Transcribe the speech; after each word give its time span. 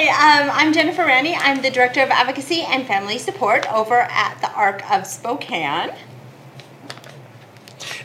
Hi, 0.00 0.42
um, 0.42 0.50
I'm 0.52 0.72
Jennifer 0.72 1.04
Randy. 1.04 1.34
I'm 1.34 1.60
the 1.60 1.70
Director 1.70 2.00
of 2.00 2.10
Advocacy 2.10 2.60
and 2.60 2.86
Family 2.86 3.18
Support 3.18 3.66
over 3.72 4.02
at 4.02 4.40
the 4.40 4.48
ARC 4.52 4.88
of 4.92 5.04
Spokane. 5.08 5.92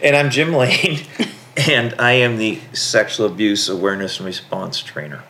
And 0.01 0.15
I'm 0.15 0.31
Jim 0.31 0.53
Lane, 0.53 1.05
and 1.69 1.93
I 1.99 2.13
am 2.13 2.37
the 2.37 2.59
Sexual 2.73 3.27
Abuse 3.27 3.69
Awareness 3.69 4.17
and 4.17 4.25
Response 4.25 4.81
Trainer. 4.81 5.21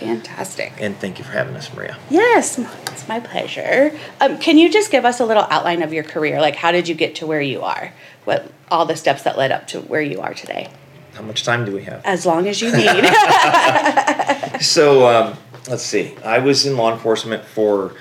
Fantastic. 0.00 0.72
And 0.78 0.96
thank 0.96 1.18
you 1.18 1.24
for 1.26 1.32
having 1.32 1.54
us, 1.54 1.70
Maria. 1.74 1.98
Yes, 2.08 2.58
it's 2.58 3.06
my 3.06 3.20
pleasure. 3.20 3.94
Um, 4.18 4.38
can 4.38 4.56
you 4.56 4.72
just 4.72 4.90
give 4.90 5.04
us 5.04 5.20
a 5.20 5.26
little 5.26 5.46
outline 5.50 5.82
of 5.82 5.92
your 5.92 6.04
career? 6.04 6.40
Like, 6.40 6.56
how 6.56 6.72
did 6.72 6.88
you 6.88 6.94
get 6.94 7.16
to 7.16 7.26
where 7.26 7.42
you 7.42 7.60
are? 7.60 7.92
What 8.24 8.50
all 8.70 8.86
the 8.86 8.96
steps 8.96 9.22
that 9.24 9.36
led 9.36 9.52
up 9.52 9.66
to 9.66 9.82
where 9.82 10.00
you 10.00 10.22
are 10.22 10.32
today? 10.32 10.70
How 11.12 11.22
much 11.22 11.44
time 11.44 11.64
do 11.64 11.72
we 11.72 11.82
have? 11.84 12.02
As 12.04 12.24
long 12.24 12.46
as 12.46 12.60
you 12.60 12.70
need. 12.74 13.04
so, 14.62 15.06
um, 15.08 15.38
let's 15.68 15.82
see. 15.82 16.16
I 16.24 16.38
was 16.38 16.66
in 16.66 16.76
law 16.76 16.92
enforcement 16.92 17.44
for 17.44 17.94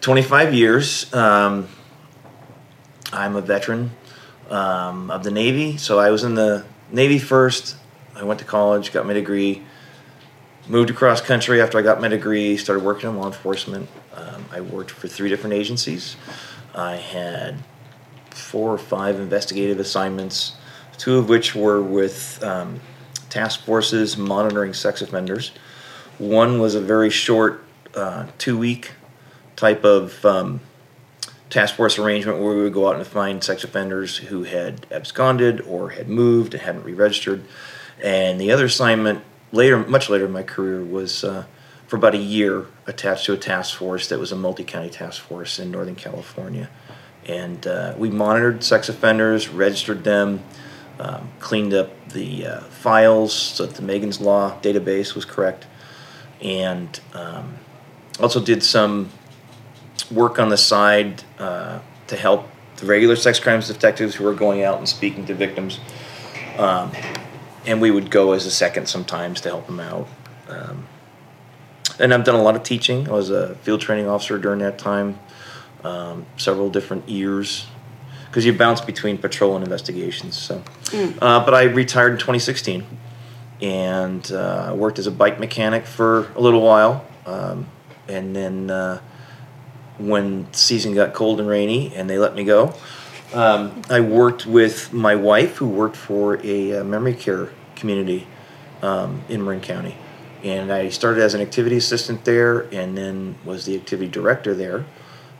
25 0.00 0.54
years. 0.54 1.12
Um, 1.12 1.68
I'm 3.12 3.36
a 3.36 3.40
veteran 3.40 3.90
um, 4.50 5.10
of 5.10 5.24
the 5.24 5.30
Navy, 5.30 5.76
so 5.76 5.98
I 5.98 6.10
was 6.10 6.24
in 6.24 6.34
the 6.34 6.64
Navy 6.90 7.18
first. 7.18 7.76
I 8.14 8.24
went 8.24 8.40
to 8.40 8.46
college, 8.46 8.92
got 8.92 9.06
my 9.06 9.12
degree, 9.12 9.62
moved 10.68 10.90
across 10.90 11.20
country 11.20 11.60
after 11.60 11.78
I 11.78 11.82
got 11.82 12.00
my 12.00 12.08
degree, 12.08 12.56
started 12.56 12.84
working 12.84 13.10
in 13.10 13.16
law 13.16 13.26
enforcement. 13.26 13.88
Um, 14.14 14.44
I 14.52 14.60
worked 14.60 14.90
for 14.90 15.08
three 15.08 15.28
different 15.28 15.54
agencies. 15.54 16.16
I 16.74 16.96
had 16.96 17.56
four 18.30 18.72
or 18.72 18.78
five 18.78 19.18
investigative 19.18 19.80
assignments, 19.80 20.56
two 20.98 21.16
of 21.18 21.28
which 21.28 21.54
were 21.54 21.82
with 21.82 22.42
um, 22.42 22.80
task 23.28 23.64
forces 23.64 24.16
monitoring 24.16 24.74
sex 24.74 25.02
offenders. 25.02 25.52
One 26.18 26.60
was 26.60 26.74
a 26.74 26.80
very 26.80 27.10
short, 27.10 27.64
uh, 27.94 28.26
two 28.38 28.58
week 28.58 28.92
type 29.56 29.84
of 29.84 30.24
um, 30.24 30.60
task 31.48 31.74
force 31.74 31.98
arrangement 31.98 32.40
where 32.40 32.56
we 32.56 32.62
would 32.62 32.72
go 32.72 32.88
out 32.88 32.96
and 32.96 33.06
find 33.06 33.42
sex 33.42 33.64
offenders 33.64 34.16
who 34.16 34.44
had 34.44 34.86
absconded 34.90 35.60
or 35.62 35.90
had 35.90 36.08
moved 36.08 36.54
and 36.54 36.62
hadn't 36.62 36.84
re 36.84 36.92
registered. 36.92 37.44
And 38.02 38.40
the 38.40 38.50
other 38.50 38.64
assignment, 38.66 39.22
later, 39.52 39.78
much 39.78 40.10
later 40.10 40.26
in 40.26 40.32
my 40.32 40.42
career, 40.42 40.82
was 40.82 41.24
uh, 41.24 41.44
for 41.86 41.96
about 41.96 42.14
a 42.14 42.18
year 42.18 42.66
attached 42.86 43.26
to 43.26 43.32
a 43.32 43.36
task 43.36 43.76
force 43.76 44.08
that 44.08 44.18
was 44.18 44.32
a 44.32 44.36
multi 44.36 44.64
county 44.64 44.90
task 44.90 45.22
force 45.22 45.58
in 45.58 45.70
Northern 45.70 45.94
California. 45.94 46.68
And 47.26 47.66
uh, 47.66 47.94
we 47.96 48.10
monitored 48.10 48.64
sex 48.64 48.88
offenders, 48.88 49.48
registered 49.48 50.02
them, 50.02 50.42
um, 50.98 51.30
cleaned 51.38 51.74
up 51.74 52.08
the 52.08 52.46
uh, 52.46 52.60
files 52.60 53.32
so 53.32 53.66
that 53.66 53.76
the 53.76 53.82
Megan's 53.82 54.20
Law 54.20 54.58
database 54.60 55.14
was 55.14 55.24
correct 55.24 55.66
and 56.42 57.00
um, 57.14 57.56
also 58.20 58.40
did 58.40 58.62
some 58.62 59.08
work 60.10 60.38
on 60.38 60.48
the 60.48 60.56
side 60.56 61.22
uh, 61.38 61.78
to 62.08 62.16
help 62.16 62.48
the 62.76 62.86
regular 62.86 63.16
sex 63.16 63.38
crimes 63.38 63.68
detectives 63.68 64.14
who 64.16 64.24
were 64.24 64.34
going 64.34 64.62
out 64.62 64.78
and 64.78 64.88
speaking 64.88 65.24
to 65.26 65.34
victims. 65.34 65.80
Um, 66.58 66.92
and 67.64 67.80
we 67.80 67.90
would 67.90 68.10
go 68.10 68.32
as 68.32 68.44
a 68.44 68.50
second 68.50 68.88
sometimes 68.88 69.40
to 69.42 69.48
help 69.48 69.66
them 69.66 69.80
out. 69.80 70.08
Um, 70.48 70.86
and 71.98 72.12
I've 72.12 72.24
done 72.24 72.34
a 72.34 72.42
lot 72.42 72.56
of 72.56 72.62
teaching. 72.62 73.08
I 73.08 73.12
was 73.12 73.30
a 73.30 73.54
field 73.56 73.80
training 73.80 74.08
officer 74.08 74.38
during 74.38 74.58
that 74.60 74.78
time, 74.78 75.18
um, 75.84 76.26
several 76.36 76.68
different 76.70 77.08
years, 77.08 77.66
because 78.26 78.44
you 78.44 78.52
bounce 78.52 78.80
between 78.80 79.18
patrol 79.18 79.54
and 79.54 79.62
investigations. 79.62 80.36
So, 80.36 80.62
mm. 80.86 81.16
uh, 81.22 81.44
but 81.44 81.54
I 81.54 81.64
retired 81.64 82.12
in 82.12 82.18
2016 82.18 82.84
and 83.62 84.30
uh, 84.32 84.74
worked 84.76 84.98
as 84.98 85.06
a 85.06 85.10
bike 85.10 85.38
mechanic 85.38 85.86
for 85.86 86.32
a 86.32 86.40
little 86.40 86.60
while. 86.60 87.06
Um, 87.24 87.68
and 88.08 88.34
then 88.34 88.70
uh, 88.70 89.00
when 89.98 90.52
season 90.52 90.94
got 90.94 91.14
cold 91.14 91.38
and 91.38 91.48
rainy 91.48 91.94
and 91.94 92.10
they 92.10 92.18
let 92.18 92.34
me 92.34 92.42
go, 92.42 92.74
um, 93.32 93.80
I 93.88 94.00
worked 94.00 94.44
with 94.44 94.92
my 94.92 95.14
wife, 95.14 95.56
who 95.56 95.68
worked 95.68 95.96
for 95.96 96.44
a, 96.44 96.80
uh, 96.80 96.84
memory 96.84 97.14
care 97.14 97.50
community 97.76 98.26
um, 98.82 99.22
in 99.28 99.42
Marin 99.42 99.60
County. 99.60 99.96
And 100.42 100.72
I 100.72 100.88
started 100.88 101.22
as 101.22 101.34
an 101.34 101.40
activity 101.40 101.76
assistant 101.76 102.24
there 102.24 102.62
and 102.74 102.98
then 102.98 103.36
was 103.44 103.64
the 103.64 103.76
activity 103.76 104.10
director 104.10 104.54
there. 104.54 104.84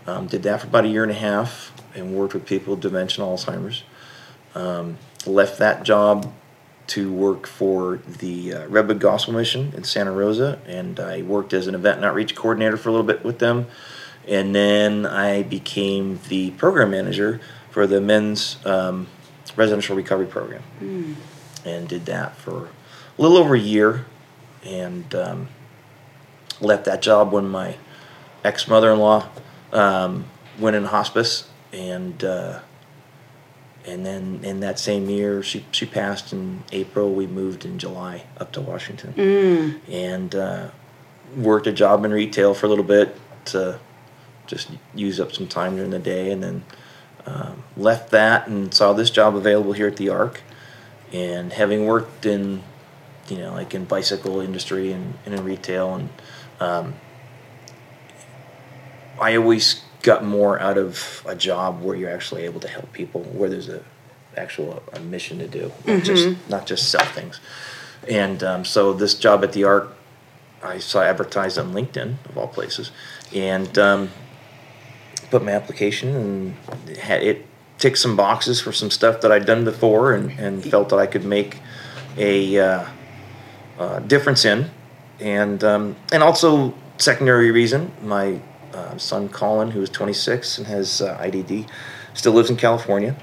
Um, 0.07 0.29
did 0.29 0.45
that 0.45 0.61
for 0.61 0.69
about 0.69 0.85
a 0.85 0.89
year 0.89 1.03
and 1.03 1.11
a 1.11 1.17
half 1.17 1.73
and 1.95 2.15
worked 2.15 2.35
with 2.35 2.47
people 2.47 2.75
with 2.75 2.83
dementia 2.83 3.25
and 3.25 3.37
Alzheimer's. 3.37 3.83
Um, 4.55 4.99
left 5.27 5.59
that 5.59 5.83
job 5.83 6.33
to 6.93 7.11
work 7.11 7.47
for 7.47 8.01
the 8.19 8.53
uh, 8.53 8.67
Redwood 8.69 9.01
Gospel 9.01 9.33
Mission 9.33 9.73
in 9.75 9.83
Santa 9.83 10.13
Rosa, 10.13 10.61
and 10.67 11.01
I 11.01 11.23
worked 11.23 11.55
as 11.55 11.67
an 11.67 11.75
event 11.75 11.97
and 11.97 12.05
outreach 12.05 12.35
coordinator 12.35 12.77
for 12.77 12.91
a 12.91 12.93
little 12.93 13.07
bit 13.07 13.25
with 13.25 13.39
them. 13.39 13.67
And 14.29 14.55
then 14.55 15.07
I 15.07 15.43
became 15.43 16.21
the 16.29 16.51
program 16.51 16.91
manager 16.91 17.41
for 17.71 17.87
the 17.87 17.99
men's 17.99 18.59
um, 18.67 19.07
residential 19.57 19.97
recovery 19.97 20.27
program, 20.27 20.63
mm. 20.81 21.15
and 21.65 21.89
did 21.89 22.05
that 22.07 22.37
for 22.37 22.69
a 23.19 23.23
little 23.23 23.39
over 23.39 23.55
a 23.55 23.59
year, 23.59 24.05
and 24.63 25.15
um, 25.15 25.49
left 26.61 26.85
that 26.85 27.01
job 27.01 27.33
when 27.33 27.49
my 27.49 27.77
ex 28.45 28.69
mother 28.69 28.93
in 28.93 28.99
law 28.99 29.27
um, 29.73 30.27
went 30.59 30.77
in 30.77 30.85
hospice, 30.85 31.49
and 31.73 32.23
uh, 32.23 32.61
and 33.87 34.07
then 34.07 34.41
in 34.45 34.61
that 34.61 34.79
same 34.79 35.09
year, 35.11 35.43
she 35.43 35.65
she 35.73 35.87
passed 35.87 36.33
in 36.33 36.63
April. 36.73 37.13
We 37.13 37.27
moved 37.27 37.65
in 37.65 37.79
July 37.79 38.25
up 38.39 38.53
to 38.53 38.61
Washington, 38.61 39.13
mm. 39.15 39.81
and 39.89 40.35
uh, 40.35 40.69
worked 41.37 41.67
a 41.67 41.73
job 41.73 42.05
in 42.05 42.13
retail 42.13 42.55
for 42.55 42.67
a 42.67 42.69
little 42.69 42.85
bit 42.85 43.17
to 43.47 43.79
just 44.47 44.71
use 44.95 45.19
up 45.19 45.33
some 45.33 45.49
time 45.49 45.77
during 45.77 45.91
the 45.91 45.99
day, 45.99 46.31
and 46.31 46.43
then 46.43 46.65
um, 47.27 47.65
left 47.77 48.11
that 48.11 48.47
and 48.47 48.73
saw 48.73 48.93
this 48.93 49.11
job 49.11 49.35
available 49.35 49.73
here 49.73 49.89
at 49.89 49.97
the 49.97 50.09
Arc. 50.09 50.43
And 51.13 51.53
having 51.53 51.85
worked 51.85 52.25
in, 52.25 52.63
you 53.29 53.37
know, 53.37 53.53
like 53.53 53.75
in 53.75 53.85
bicycle 53.85 54.41
industry 54.41 54.93
and, 54.93 55.19
and 55.27 55.35
in 55.35 55.45
retail, 55.45 55.95
and 55.95 56.09
um, 56.59 56.95
I 59.21 59.37
always 59.37 59.83
got 60.03 60.25
more 60.25 60.59
out 60.61 60.79
of 60.79 61.23
a 61.27 61.35
job 61.35 61.83
where 61.83 61.97
you're 61.97 62.11
actually 62.11 62.43
able 62.45 62.61
to 62.61 62.69
help 62.69 62.93
people, 62.93 63.23
where 63.23 63.49
there's 63.49 63.69
a 63.69 63.83
actual 64.37 64.83
a 64.93 65.01
mission 65.01 65.39
to 65.39 65.47
do, 65.47 65.69
not 65.69 65.85
mm-hmm. 65.85 66.05
just 66.05 66.49
not 66.49 66.67
just 66.67 66.91
sell 66.91 67.05
things. 67.07 67.41
And 68.09 68.43
um, 68.43 68.65
so 68.65 68.93
this 68.93 69.15
job 69.15 69.45
at 69.45 69.53
the 69.53 69.65
Arc, 69.65 69.95
I 70.63 70.79
saw 70.79 71.03
advertised 71.03 71.59
on 71.59 71.73
LinkedIn 71.73 72.17
of 72.29 72.37
all 72.37 72.49
places, 72.49 72.91
and 73.35 73.79
um, 73.79 74.11
put 75.31 75.45
my 75.45 75.53
application 75.53 76.15
and 76.15 76.97
had 76.99 77.23
it 77.23 77.47
ticked 77.79 77.99
some 77.99 78.17
boxes 78.17 78.61
for 78.61 78.73
some 78.73 78.91
stuff 78.91 79.21
that 79.23 79.33
I'd 79.33 79.47
done 79.47 79.65
before, 79.65 80.13
and, 80.13 80.31
and 80.39 80.65
felt 80.65 80.89
that 80.91 80.99
I 80.99 81.07
could 81.07 81.25
make 81.25 81.59
a 82.17 82.59
uh, 82.59 82.87
uh, 83.79 83.99
difference 84.01 84.45
in, 84.45 84.71
and 85.21 85.63
um, 85.63 85.97
and 86.13 86.23
also 86.23 86.75
secondary 86.99 87.51
reason 87.51 87.91
my 88.03 88.41
uh, 88.73 88.97
son 88.99 89.29
Colin, 89.29 89.71
who 89.71 89.83
is 89.83 89.91
26 89.91 90.59
and 90.59 90.67
has 90.67 91.01
uh, 91.01 91.17
IDD, 91.19 91.69
still 92.15 92.33
lives 92.33 92.51
in 92.51 92.57
California, 92.57 93.17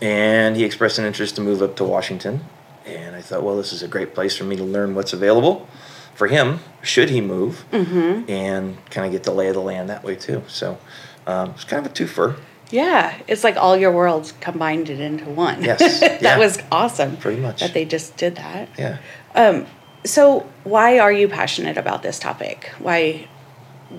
and 0.00 0.56
he 0.56 0.64
expressed 0.64 0.98
an 0.98 1.04
interest 1.04 1.36
to 1.36 1.40
move 1.40 1.62
up 1.62 1.76
to 1.76 1.84
Washington. 1.84 2.44
And 2.84 3.14
I 3.14 3.22
thought, 3.22 3.42
well, 3.42 3.56
this 3.56 3.72
is 3.72 3.82
a 3.82 3.88
great 3.88 4.14
place 4.14 4.36
for 4.36 4.44
me 4.44 4.56
to 4.56 4.64
learn 4.64 4.94
what's 4.94 5.12
available 5.12 5.68
for 6.14 6.26
him 6.26 6.60
should 6.82 7.10
he 7.10 7.20
move, 7.20 7.64
mm-hmm. 7.72 8.30
and 8.30 8.76
kind 8.90 9.06
of 9.06 9.12
get 9.12 9.22
the 9.24 9.32
lay 9.32 9.48
of 9.48 9.54
the 9.54 9.62
land 9.62 9.88
that 9.88 10.04
way 10.04 10.14
too. 10.14 10.42
So 10.46 10.78
um, 11.26 11.50
it's 11.50 11.64
kind 11.64 11.84
of 11.84 11.92
a 11.92 11.94
twofer. 11.94 12.36
Yeah, 12.70 13.18
it's 13.28 13.44
like 13.44 13.56
all 13.56 13.76
your 13.76 13.92
worlds 13.92 14.32
combined 14.40 14.88
it 14.88 14.98
into 14.98 15.28
one. 15.28 15.62
Yes, 15.62 16.00
that 16.00 16.22
yeah. 16.22 16.38
was 16.38 16.58
awesome. 16.70 17.16
Pretty 17.18 17.40
much 17.40 17.60
that 17.60 17.74
they 17.74 17.84
just 17.84 18.16
did 18.16 18.36
that. 18.36 18.68
Yeah. 18.78 18.98
Um, 19.34 19.66
so 20.04 20.48
why 20.64 20.98
are 20.98 21.12
you 21.12 21.28
passionate 21.28 21.76
about 21.76 22.02
this 22.02 22.18
topic? 22.18 22.72
Why 22.78 23.28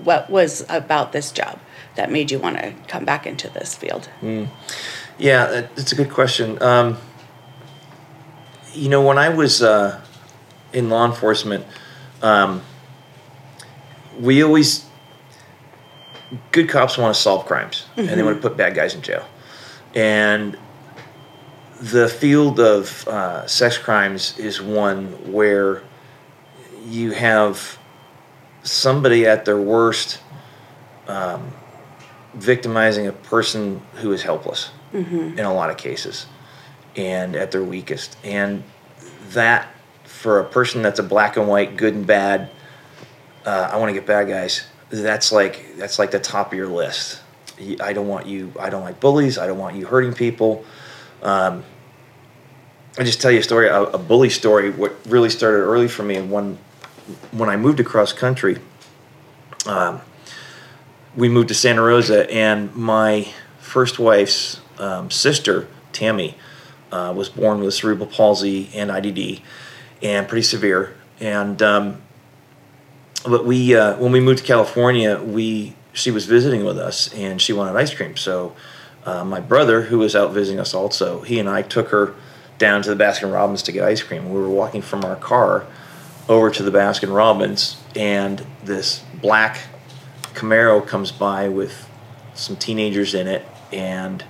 what 0.02 0.28
was 0.30 0.64
about 0.68 1.12
this 1.12 1.30
job 1.30 1.58
that 1.96 2.10
made 2.10 2.30
you 2.30 2.38
want 2.38 2.58
to 2.58 2.74
come 2.88 3.04
back 3.04 3.26
into 3.26 3.48
this 3.48 3.74
field? 3.74 4.08
Mm. 4.20 4.48
Yeah, 5.18 5.66
it's 5.76 5.92
a 5.92 5.94
good 5.94 6.10
question. 6.10 6.60
Um, 6.62 6.98
you 8.72 8.88
know, 8.88 9.02
when 9.02 9.18
I 9.18 9.28
was 9.28 9.62
uh, 9.62 10.00
in 10.72 10.90
law 10.90 11.06
enforcement, 11.06 11.64
um, 12.22 12.62
we 14.18 14.42
always 14.42 14.86
good 16.50 16.68
cops 16.68 16.98
want 16.98 17.14
to 17.14 17.20
solve 17.20 17.46
crimes 17.46 17.86
and 17.96 18.08
they 18.08 18.22
want 18.22 18.36
to 18.36 18.42
put 18.42 18.56
bad 18.56 18.74
guys 18.74 18.94
in 18.94 19.02
jail, 19.02 19.24
and 19.94 20.56
the 21.80 22.08
field 22.08 22.58
of 22.60 23.06
uh, 23.06 23.46
sex 23.46 23.78
crimes 23.78 24.38
is 24.38 24.60
one 24.60 25.06
where 25.30 25.82
you 26.86 27.12
have 27.12 27.78
somebody 28.64 29.26
at 29.26 29.44
their 29.44 29.60
worst 29.60 30.18
um, 31.06 31.52
victimizing 32.34 33.06
a 33.06 33.12
person 33.12 33.80
who 33.94 34.10
is 34.12 34.22
helpless 34.22 34.70
in 35.38 35.44
a 35.44 35.54
lot 35.54 35.70
of 35.70 35.76
cases 35.76 36.26
and 36.96 37.36
at 37.36 37.50
their 37.52 37.62
weakest. 37.62 38.16
And 38.24 38.62
that 39.30 39.68
for 40.04 40.40
a 40.40 40.44
person 40.44 40.80
that's 40.82 40.98
a 40.98 41.02
black 41.02 41.36
and 41.36 41.46
white 41.48 41.76
good 41.76 41.92
and 41.94 42.06
bad 42.06 42.50
uh, 43.44 43.68
i 43.70 43.76
want 43.76 43.90
to 43.90 43.92
get 43.92 44.06
bad 44.06 44.26
guys 44.26 44.64
that's 44.88 45.32
like 45.32 45.76
that's 45.76 45.98
like 45.98 46.10
the 46.10 46.18
top 46.18 46.52
of 46.52 46.56
your 46.56 46.68
list. 46.68 47.20
I 47.80 47.92
don't 47.92 48.08
want 48.08 48.26
you 48.26 48.52
i 48.58 48.70
don't 48.70 48.82
like 48.82 49.00
bullies 49.00 49.36
i 49.36 49.46
don't 49.46 49.58
want 49.58 49.76
you 49.76 49.84
hurting 49.86 50.14
people. 50.14 50.64
Um, 51.22 51.62
i 52.98 53.02
just 53.02 53.20
tell 53.20 53.30
you 53.30 53.40
a 53.40 53.42
story 53.42 53.68
a, 53.68 53.82
a 53.82 53.98
bully 53.98 54.30
story 54.30 54.70
what 54.70 54.94
really 55.06 55.28
started 55.28 55.58
early 55.58 55.88
for 55.88 56.04
me 56.04 56.16
and 56.16 56.30
when 56.30 56.56
when 57.32 57.48
i 57.48 57.56
moved 57.56 57.80
across 57.80 58.12
country 58.12 58.58
um, 59.66 60.00
we 61.16 61.28
moved 61.28 61.48
to 61.48 61.54
Santa 61.54 61.82
Rosa, 61.82 62.30
and 62.30 62.74
my 62.74 63.28
first 63.58 63.98
wife's 63.98 64.60
um, 64.78 65.10
sister, 65.10 65.68
Tammy, 65.92 66.36
uh, 66.90 67.12
was 67.16 67.28
born 67.28 67.60
with 67.60 67.74
cerebral 67.74 68.08
palsy 68.08 68.70
and 68.74 68.90
IDD, 68.90 69.40
and 70.02 70.28
pretty 70.28 70.42
severe. 70.42 70.94
And 71.20 71.62
um, 71.62 72.02
but 73.24 73.46
we, 73.46 73.74
uh, 73.74 73.96
when 73.96 74.12
we 74.12 74.20
moved 74.20 74.40
to 74.40 74.44
California, 74.44 75.20
we 75.22 75.74
she 75.92 76.10
was 76.10 76.26
visiting 76.26 76.64
with 76.64 76.78
us, 76.78 77.12
and 77.14 77.40
she 77.40 77.52
wanted 77.52 77.76
ice 77.76 77.94
cream. 77.94 78.16
So 78.16 78.54
uh, 79.06 79.24
my 79.24 79.40
brother, 79.40 79.82
who 79.82 79.98
was 79.98 80.16
out 80.16 80.32
visiting 80.32 80.60
us 80.60 80.74
also, 80.74 81.20
he 81.22 81.38
and 81.38 81.48
I 81.48 81.62
took 81.62 81.88
her 81.88 82.14
down 82.58 82.82
to 82.82 82.94
the 82.94 83.02
Baskin 83.02 83.32
Robbins 83.32 83.62
to 83.64 83.72
get 83.72 83.84
ice 83.84 84.02
cream. 84.02 84.30
We 84.30 84.40
were 84.40 84.48
walking 84.48 84.82
from 84.82 85.04
our 85.04 85.16
car 85.16 85.66
over 86.28 86.50
to 86.50 86.62
the 86.62 86.70
Baskin 86.70 87.14
Robbins, 87.14 87.76
and 87.94 88.44
this 88.64 89.02
black 89.20 89.60
Camaro 90.34 90.86
comes 90.86 91.12
by 91.12 91.48
with 91.48 91.88
some 92.34 92.56
teenagers 92.56 93.14
in 93.14 93.26
it, 93.26 93.46
and 93.72 94.24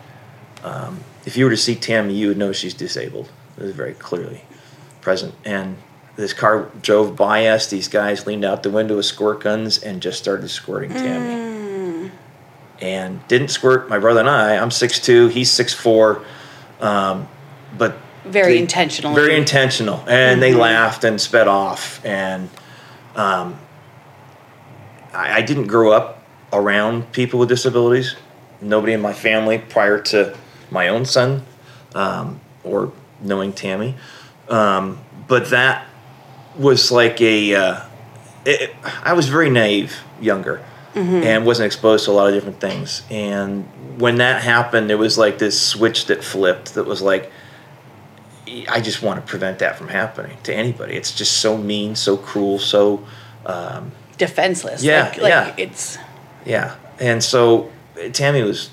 um, 0.62 1.00
if 1.26 1.36
you 1.36 1.44
were 1.44 1.50
to 1.50 1.56
see 1.56 1.74
Tammy, 1.74 2.14
you 2.14 2.28
would 2.28 2.36
know 2.36 2.52
she's 2.52 2.74
disabled. 2.74 3.30
It 3.56 3.62
was 3.62 3.72
very 3.72 3.94
clearly 3.94 4.42
present. 5.00 5.34
And 5.44 5.76
this 6.16 6.32
car 6.32 6.70
drove 6.82 7.16
by 7.16 7.46
us. 7.46 7.68
These 7.68 7.88
guys 7.88 8.26
leaned 8.26 8.44
out 8.44 8.62
the 8.62 8.70
window 8.70 8.96
with 8.96 9.06
squirt 9.06 9.40
guns 9.40 9.82
and 9.82 10.00
just 10.02 10.18
started 10.18 10.48
squirting 10.48 10.90
Tammy. 10.90 12.10
And 12.80 13.26
didn't 13.28 13.48
squirt 13.48 13.88
my 13.88 13.98
brother 13.98 14.20
and 14.20 14.28
I. 14.28 14.56
I'm 14.56 14.70
6'2", 14.70 15.30
he's 15.30 15.50
6'4", 15.50 16.24
um, 16.80 17.28
but 17.78 17.96
Very 18.24 18.54
they- 18.54 18.58
intentional. 18.58 19.14
Very 19.14 19.36
intentional, 19.36 20.02
and 20.08 20.42
they 20.42 20.54
laughed 20.54 21.04
and 21.04 21.20
sped 21.20 21.48
off. 21.48 22.04
And 22.04 22.48
um, 23.16 23.58
I, 25.12 25.38
I 25.38 25.42
didn't 25.42 25.66
grow 25.66 25.92
up 25.92 26.24
around 26.52 27.12
people 27.12 27.38
with 27.40 27.48
disabilities. 27.48 28.16
Nobody 28.60 28.92
in 28.92 29.00
my 29.00 29.12
family 29.12 29.58
prior 29.58 30.00
to 30.00 30.36
my 30.70 30.88
own 30.88 31.04
son 31.04 31.44
um, 31.94 32.40
or 32.62 32.92
knowing 33.20 33.52
Tammy. 33.52 33.94
Um, 34.48 35.00
but 35.28 35.50
that 35.50 35.86
was 36.56 36.90
like 36.90 37.20
a. 37.20 37.54
Uh, 37.54 37.80
it, 38.46 38.74
I 39.02 39.14
was 39.14 39.28
very 39.28 39.50
naive, 39.50 40.02
younger, 40.20 40.64
and 40.94 41.44
wasn't 41.46 41.66
exposed 41.66 42.04
to 42.04 42.10
a 42.10 42.12
lot 42.12 42.28
of 42.28 42.34
different 42.34 42.60
things. 42.60 43.02
And 43.10 43.64
when 44.00 44.16
that 44.16 44.42
happened, 44.42 44.90
it 44.90 44.96
was 44.96 45.16
like 45.18 45.38
this 45.38 45.60
switch 45.60 46.06
that 46.06 46.22
flipped. 46.22 46.74
That 46.74 46.84
was 46.84 47.00
like, 47.02 47.32
I 48.68 48.80
just 48.80 49.02
want 49.02 49.20
to 49.20 49.26
prevent 49.26 49.58
that 49.58 49.76
from 49.76 49.88
happening 49.88 50.36
to 50.44 50.54
anybody. 50.54 50.94
It's 50.94 51.12
just 51.12 51.38
so 51.38 51.56
mean, 51.56 51.96
so 51.96 52.16
cruel, 52.16 52.58
so 52.58 53.06
um, 53.46 53.92
defenseless. 54.16 54.82
Yeah, 54.82 55.04
like, 55.04 55.18
like 55.18 55.28
yeah. 55.28 55.54
it's 55.56 55.98
yeah. 56.44 56.76
And 57.00 57.22
so 57.22 57.72
Tammy 58.12 58.42
was 58.42 58.70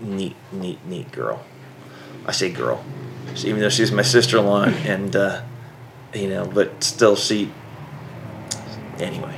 neat, 0.00 0.36
neat, 0.52 0.84
neat 0.86 1.12
girl. 1.12 1.44
I 2.26 2.32
say 2.32 2.50
girl, 2.50 2.84
So 3.34 3.48
even 3.48 3.60
though 3.60 3.68
she's 3.68 3.92
my 3.92 4.02
sister-in-law, 4.02 4.64
and 4.86 5.14
uh, 5.14 5.42
you 6.14 6.28
know, 6.28 6.46
but 6.46 6.82
still, 6.82 7.16
she. 7.16 7.52
Anyway, 8.98 9.34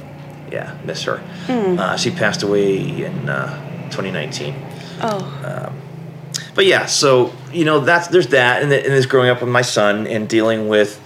yeah, 0.51 0.77
miss 0.85 1.05
her. 1.05 1.23
Uh, 1.49 1.97
she 1.97 2.11
passed 2.11 2.43
away 2.43 3.05
in 3.05 3.29
uh, 3.29 3.89
2019 3.91 4.55
oh 5.03 5.73
but 6.55 6.67
yeah, 6.67 6.87
so 6.87 7.33
you 7.53 7.65
know 7.65 7.81
that's 7.81 8.09
there's 8.09 8.29
that, 8.29 8.63
and, 8.63 8.71
th- 8.71 8.87
and 8.87 9.09
growing 9.09 9.31
up 9.31 9.41
with 9.41 9.51
my 9.51 9.63
son 9.63 10.07
and 10.07 10.29
dealing 10.29 10.69
with, 10.69 11.01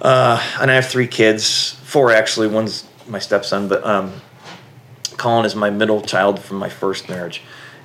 uh, 0.00 0.42
and 0.60 0.70
I 0.70 0.74
have 0.74 0.86
three 0.86 1.06
kids, 1.06 1.72
four 1.84 2.12
actually. 2.12 2.48
One's 2.48 2.84
my 3.08 3.18
stepson, 3.18 3.68
but 3.68 3.84
um, 3.84 4.12
Colin 5.16 5.44
is 5.44 5.54
my 5.54 5.70
middle 5.70 6.00
child 6.00 6.38
from 6.40 6.58
my 6.58 6.68
first 6.68 7.08
marriage, 7.08 7.42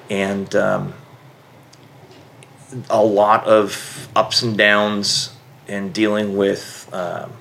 and 0.09 0.53
um, 0.55 0.93
a 2.89 3.03
lot 3.03 3.45
of 3.45 4.07
ups 4.15 4.41
and 4.41 4.57
downs 4.57 5.33
and 5.67 5.93
dealing 5.93 6.37
with 6.37 6.89
um, 6.93 7.31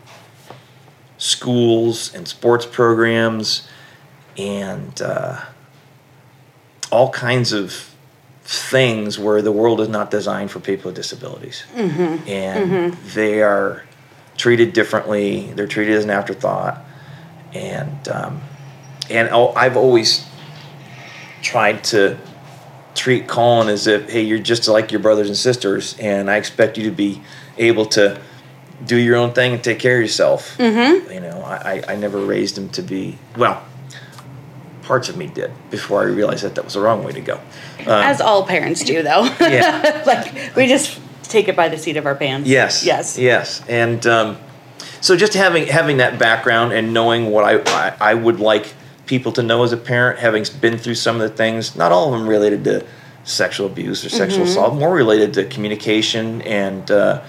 schools 1.18 2.14
and 2.14 2.26
sports 2.26 2.66
programs 2.66 3.68
and 4.36 5.00
uh, 5.00 5.40
all 6.90 7.10
kinds 7.10 7.52
of 7.52 7.94
things 8.48 9.18
where 9.18 9.42
the 9.42 9.52
world 9.52 9.80
is 9.80 9.88
not 9.88 10.10
designed 10.10 10.50
for 10.50 10.60
people 10.60 10.88
with 10.88 10.94
disabilities. 10.96 11.64
And 12.26 12.92
they 12.94 13.42
are 13.42 13.82
treated 14.36 14.72
differently 14.72 15.52
they're 15.54 15.66
treated 15.66 15.94
as 15.96 16.04
an 16.04 16.10
afterthought 16.10 16.84
and 17.54 18.08
um, 18.08 18.40
and 19.08 19.28
i've 19.30 19.76
always 19.76 20.26
tried 21.42 21.82
to 21.82 22.18
treat 22.94 23.26
colin 23.26 23.68
as 23.68 23.86
if 23.86 24.10
hey 24.10 24.22
you're 24.22 24.38
just 24.38 24.68
like 24.68 24.92
your 24.92 25.00
brothers 25.00 25.28
and 25.28 25.36
sisters 25.36 25.96
and 25.98 26.30
i 26.30 26.36
expect 26.36 26.76
you 26.76 26.84
to 26.84 26.90
be 26.90 27.20
able 27.58 27.86
to 27.86 28.20
do 28.84 28.96
your 28.96 29.16
own 29.16 29.32
thing 29.32 29.54
and 29.54 29.64
take 29.64 29.78
care 29.78 29.96
of 29.96 30.02
yourself. 30.02 30.58
Mm-hmm. 30.58 31.10
you 31.10 31.20
know 31.20 31.40
I, 31.40 31.82
I, 31.86 31.92
I 31.92 31.96
never 31.96 32.18
raised 32.18 32.58
him 32.58 32.68
to 32.70 32.82
be 32.82 33.18
well 33.36 33.64
parts 34.86 35.08
of 35.08 35.16
me 35.16 35.26
did 35.26 35.50
before 35.70 36.00
i 36.00 36.04
realized 36.04 36.44
that 36.44 36.54
that 36.54 36.64
was 36.64 36.74
the 36.74 36.80
wrong 36.80 37.04
way 37.04 37.12
to 37.12 37.20
go 37.20 37.40
as 37.86 38.20
all 38.20 38.44
parents 38.46 38.82
do 38.82 39.02
though. 39.02 39.24
yeah 39.40 40.02
like 40.06 40.54
we 40.56 40.66
just 40.66 41.00
take 41.22 41.48
it 41.48 41.56
by 41.56 41.68
the 41.68 41.76
seat 41.76 41.96
of 41.96 42.06
our 42.06 42.14
pants. 42.14 42.48
Yes. 42.48 42.84
Yes. 42.84 43.18
Yes. 43.18 43.62
And 43.68 44.06
um, 44.06 44.38
so 45.00 45.16
just 45.16 45.34
having 45.34 45.66
having 45.66 45.96
that 45.98 46.18
background 46.18 46.72
and 46.72 46.94
knowing 46.94 47.30
what 47.30 47.44
I, 47.44 47.88
I 47.88 48.12
I 48.12 48.14
would 48.14 48.40
like 48.40 48.72
people 49.06 49.32
to 49.32 49.42
know 49.42 49.62
as 49.62 49.72
a 49.72 49.76
parent, 49.76 50.18
having 50.18 50.44
been 50.60 50.78
through 50.78 50.94
some 50.94 51.16
of 51.20 51.22
the 51.22 51.36
things, 51.36 51.76
not 51.76 51.92
all 51.92 52.12
of 52.12 52.18
them 52.18 52.28
related 52.28 52.64
to 52.64 52.84
sexual 53.24 53.66
abuse 53.66 54.04
or 54.04 54.08
sexual 54.08 54.40
Mm-hmm. 54.44 54.50
assault, 54.50 54.74
more 54.74 54.94
related 54.94 55.34
to 55.34 55.44
communication 55.44 56.42
and 56.42 56.90
uh, 56.90 57.22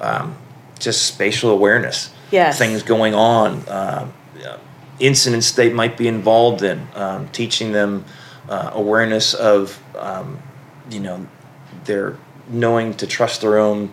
um, 0.00 0.36
just 0.78 1.02
spatial 1.06 1.50
awareness. 1.50 2.10
Yes. 2.30 2.58
Things 2.58 2.82
going 2.84 3.14
on, 3.14 3.68
um, 3.68 4.12
incidents 5.00 5.52
they 5.52 5.70
might 5.72 5.96
be 5.96 6.06
involved 6.06 6.62
in, 6.62 6.86
um, 6.94 7.28
teaching 7.28 7.72
them 7.72 8.04
uh, 8.48 8.70
awareness 8.74 9.34
of, 9.34 9.82
um, 9.98 10.38
you 10.90 11.00
know, 11.00 11.26
their 11.84 12.16
knowing 12.48 12.94
to 12.94 13.06
trust 13.06 13.40
their 13.40 13.58
own 13.58 13.90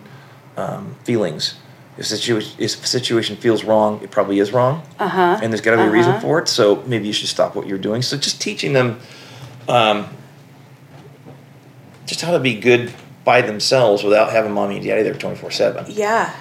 um, 0.56 0.94
feelings. 1.04 1.54
If 1.96 2.06
situation 2.06 2.52
if 2.58 2.84
a 2.84 2.86
situation 2.86 3.36
feels 3.36 3.64
wrong, 3.64 4.00
it 4.02 4.10
probably 4.10 4.38
is 4.38 4.52
wrong, 4.52 4.82
Uh-huh. 5.00 5.40
and 5.42 5.52
there's 5.52 5.60
got 5.60 5.72
to 5.72 5.78
be 5.78 5.82
a 5.84 5.90
reason 5.90 6.12
Uh-huh. 6.12 6.20
for 6.20 6.38
it. 6.38 6.48
So 6.48 6.82
maybe 6.86 7.06
you 7.06 7.12
should 7.12 7.28
stop 7.28 7.56
what 7.56 7.66
you're 7.66 7.78
doing. 7.78 8.02
So 8.02 8.16
just 8.16 8.40
teaching 8.40 8.72
them, 8.72 9.00
um, 9.68 10.06
just 12.06 12.20
how 12.20 12.32
to 12.32 12.38
be 12.40 12.54
good 12.54 12.92
by 13.24 13.42
themselves 13.42 14.02
without 14.02 14.30
having 14.30 14.52
mommy 14.52 14.76
and 14.76 14.84
daddy 14.86 15.02
there 15.02 15.14
twenty 15.14 15.36
four 15.36 15.50
seven. 15.50 15.84
Yeah. 15.88 16.32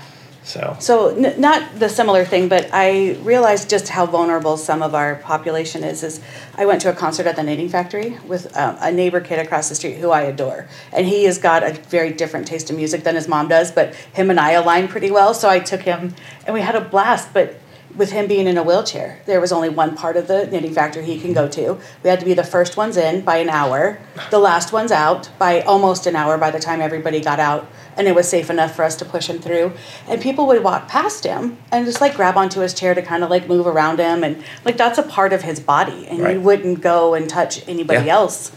So 0.47 0.77
So 0.79 1.09
n- 1.09 1.39
not 1.41 1.77
the 1.77 1.89
similar 1.89 2.23
thing, 2.23 2.47
but 2.47 2.69
I 2.71 3.17
realized 3.21 3.69
just 3.69 3.89
how 3.89 4.05
vulnerable 4.05 4.55
some 4.55 4.81
of 4.81 4.95
our 4.95 5.15
population 5.15 5.83
is. 5.83 6.03
Is 6.03 6.21
I 6.55 6.65
went 6.65 6.81
to 6.83 6.89
a 6.89 6.93
concert 6.93 7.27
at 7.27 7.35
the 7.35 7.43
Knitting 7.43 7.67
Factory 7.67 8.17
with 8.25 8.55
um, 8.55 8.77
a 8.79 8.89
neighbor 8.89 9.19
kid 9.19 9.39
across 9.39 9.67
the 9.67 9.75
street 9.75 9.97
who 9.97 10.09
I 10.11 10.21
adore, 10.21 10.69
and 10.93 11.05
he 11.05 11.25
has 11.25 11.37
got 11.37 11.63
a 11.63 11.73
very 11.73 12.13
different 12.13 12.47
taste 12.47 12.69
in 12.69 12.77
music 12.77 13.03
than 13.03 13.15
his 13.15 13.27
mom 13.27 13.49
does. 13.49 13.73
But 13.73 13.93
him 14.13 14.29
and 14.29 14.39
I 14.39 14.51
align 14.51 14.87
pretty 14.87 15.11
well, 15.11 15.33
so 15.33 15.49
I 15.49 15.59
took 15.59 15.81
him 15.81 16.15
and 16.45 16.53
we 16.53 16.61
had 16.61 16.75
a 16.75 16.81
blast. 16.81 17.33
But 17.33 17.59
with 17.97 18.11
him 18.11 18.27
being 18.27 18.47
in 18.47 18.57
a 18.57 18.63
wheelchair, 18.63 19.19
there 19.25 19.41
was 19.41 19.51
only 19.51 19.69
one 19.69 19.95
part 19.97 20.15
of 20.17 20.27
the 20.27 20.45
knitting 20.47 20.71
factory 20.73 21.03
he 21.03 21.19
can 21.19 21.33
go 21.33 21.47
to. 21.49 21.77
We 22.03 22.09
had 22.09 22.19
to 22.19 22.25
be 22.25 22.33
the 22.33 22.43
first 22.43 22.77
ones 22.77 22.95
in 22.95 23.21
by 23.21 23.37
an 23.37 23.49
hour, 23.49 23.99
the 24.29 24.39
last 24.39 24.71
ones 24.71 24.91
out 24.91 25.29
by 25.39 25.61
almost 25.61 26.05
an 26.05 26.15
hour 26.15 26.37
by 26.37 26.51
the 26.51 26.59
time 26.59 26.79
everybody 26.79 27.19
got 27.19 27.39
out, 27.39 27.67
and 27.97 28.07
it 28.07 28.13
was 28.15 28.29
safe 28.29 28.49
enough 28.49 28.75
for 28.75 28.83
us 28.83 28.95
to 28.97 29.05
push 29.05 29.27
him 29.27 29.39
through. 29.39 29.73
And 30.07 30.21
people 30.21 30.45
would 30.47 30.63
walk 30.63 30.87
past 30.87 31.23
him 31.25 31.57
and 31.71 31.85
just 31.85 31.99
like 31.99 32.15
grab 32.15 32.37
onto 32.37 32.59
his 32.59 32.73
chair 32.73 32.93
to 32.93 33.01
kind 33.01 33.23
of 33.23 33.29
like 33.29 33.47
move 33.47 33.65
around 33.67 33.99
him, 33.99 34.23
and 34.23 34.43
like 34.63 34.77
that's 34.77 34.99
a 34.99 35.03
part 35.03 35.33
of 35.33 35.41
his 35.41 35.59
body, 35.59 36.07
and 36.07 36.19
Right. 36.19 36.35
you 36.35 36.41
wouldn't 36.41 36.81
go 36.81 37.15
and 37.15 37.27
touch 37.29 37.67
anybody 37.67 38.05
Yeah. 38.05 38.13
else. 38.15 38.51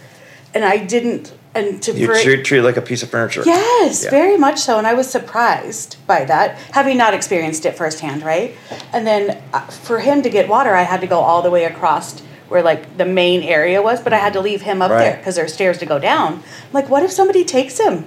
And 0.53 0.65
I 0.65 0.77
didn't, 0.79 1.33
and 1.55 1.83
to 1.83 1.93
You 1.93 2.07
for 2.07 2.15
treat, 2.23 2.45
treat 2.45 2.59
it 2.61 2.63
like 2.63 2.77
a 2.77 2.83
piece 2.83 3.03
of 3.03 3.11
furniture. 3.11 3.43
Yes, 3.45 4.05
Yeah. 4.05 4.11
very 4.11 4.37
much 4.37 4.59
so. 4.61 4.79
And 4.79 4.87
I 4.87 4.95
was 4.95 5.09
surprised 5.11 5.97
by 6.07 6.25
that, 6.25 6.57
having 6.73 6.97
not 6.97 7.13
experienced 7.15 7.67
it 7.67 7.77
firsthand, 7.77 8.23
right? 8.23 8.55
And 8.93 9.07
then 9.07 9.43
uh, 9.53 9.61
for 9.63 9.99
him 10.01 10.23
to 10.23 10.31
get 10.31 10.49
water, 10.49 10.75
I 10.75 10.83
had 10.83 11.01
to 11.01 11.07
go 11.09 11.19
all 11.21 11.43
the 11.43 11.51
way 11.51 11.65
across 11.65 12.21
where 12.49 12.63
like 12.63 12.97
the 12.99 13.05
main 13.05 13.43
area 13.43 13.81
was, 13.83 14.01
but 14.01 14.13
I 14.13 14.19
had 14.19 14.33
to 14.35 14.41
leave 14.41 14.63
him 14.63 14.81
up 14.83 14.91
there 14.91 15.11
Right. 15.13 15.17
because 15.19 15.37
there's 15.37 15.53
stairs 15.55 15.79
to 15.79 15.87
go 15.87 15.99
down. 15.99 16.43
Like, 16.73 16.89
what 16.89 17.03
if 17.03 17.11
somebody 17.13 17.45
takes 17.45 17.79
him? 17.79 18.05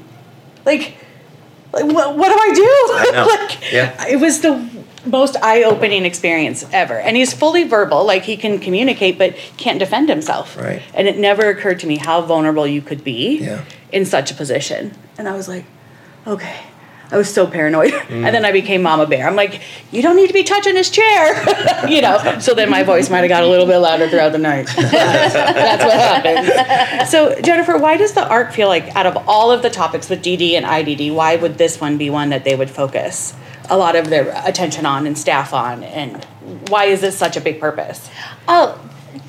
Like, 0.65 0.95
like 1.73 1.85
what, 1.85 2.17
what 2.17 2.29
do 2.29 2.35
I 2.39 2.53
do? 2.53 2.63
I 2.63 3.47
like, 3.49 3.71
Yeah. 3.73 4.05
It 4.07 4.17
was 4.21 4.39
the 4.41 4.69
most 5.05 5.35
eye-opening 5.41 6.05
experience 6.05 6.65
ever. 6.71 6.99
And 6.99 7.17
he's 7.17 7.33
fully 7.33 7.63
verbal, 7.63 8.05
like 8.05 8.23
he 8.23 8.37
can 8.37 8.59
communicate, 8.59 9.17
but 9.17 9.35
can't 9.57 9.79
defend 9.79 10.09
himself. 10.09 10.57
Right. 10.57 10.81
And 10.93 11.07
it 11.07 11.17
never 11.17 11.49
occurred 11.49 11.79
to 11.81 11.87
me 11.87 11.97
how 11.97 12.21
vulnerable 12.21 12.65
you 12.67 12.81
could 12.81 13.03
be 13.03 13.39
Yeah. 13.39 13.65
in 13.91 14.05
such 14.05 14.31
a 14.31 14.33
position. 14.33 14.93
And 15.17 15.27
I 15.27 15.33
was 15.35 15.47
like, 15.47 15.65
okay. 16.25 16.57
I 17.11 17.17
was 17.17 17.31
so 17.31 17.45
paranoid. 17.45 17.91
Mm. 18.13 18.25
And 18.25 18.35
then 18.35 18.45
I 18.45 18.51
became 18.51 18.83
Mama 18.83 19.07
Bear. 19.07 19.27
I'm 19.27 19.35
like, 19.35 19.61
you 19.91 20.01
don't 20.03 20.15
need 20.15 20.27
to 20.27 20.33
be 20.33 20.43
touching 20.43 20.75
his 20.75 20.89
chair. 20.91 21.87
you 21.89 22.01
know, 22.01 22.37
so 22.39 22.53
then 22.53 22.69
my 22.69 22.83
voice 22.83 23.09
might 23.09 23.19
have 23.19 23.29
got 23.29 23.43
a 23.43 23.47
little 23.47 23.65
bit 23.65 23.77
louder 23.77 24.07
throughout 24.07 24.33
the 24.33 24.37
night. 24.37 24.67
That's 24.77 25.83
what 25.83 25.93
happens. 25.93 27.09
So, 27.09 27.39
Jennifer, 27.41 27.77
why 27.77 27.97
does 27.97 28.13
the 28.13 28.27
ARC 28.27 28.51
feel 28.53 28.67
like, 28.67 28.95
out 28.95 29.07
of 29.07 29.17
all 29.27 29.51
of 29.51 29.61
the 29.63 29.69
topics 29.71 30.09
with 30.09 30.21
DD 30.23 30.53
and 30.53 30.65
IDD, 30.65 31.13
why 31.13 31.35
would 31.37 31.57
this 31.57 31.81
one 31.81 31.97
be 31.97 32.09
one 32.11 32.29
that 32.29 32.43
they 32.43 32.55
would 32.55 32.69
focus 32.69 33.33
a 33.69 33.77
lot 33.77 33.95
of 33.95 34.09
their 34.09 34.31
attention 34.45 34.85
on 34.85 35.07
and 35.07 35.17
staff 35.17 35.53
on? 35.53 35.83
And 35.83 36.23
why 36.69 36.85
is 36.85 37.01
this 37.01 37.17
such 37.17 37.37
a 37.37 37.41
big 37.41 37.59
purpose? 37.59 38.09
Oh, 38.47 38.79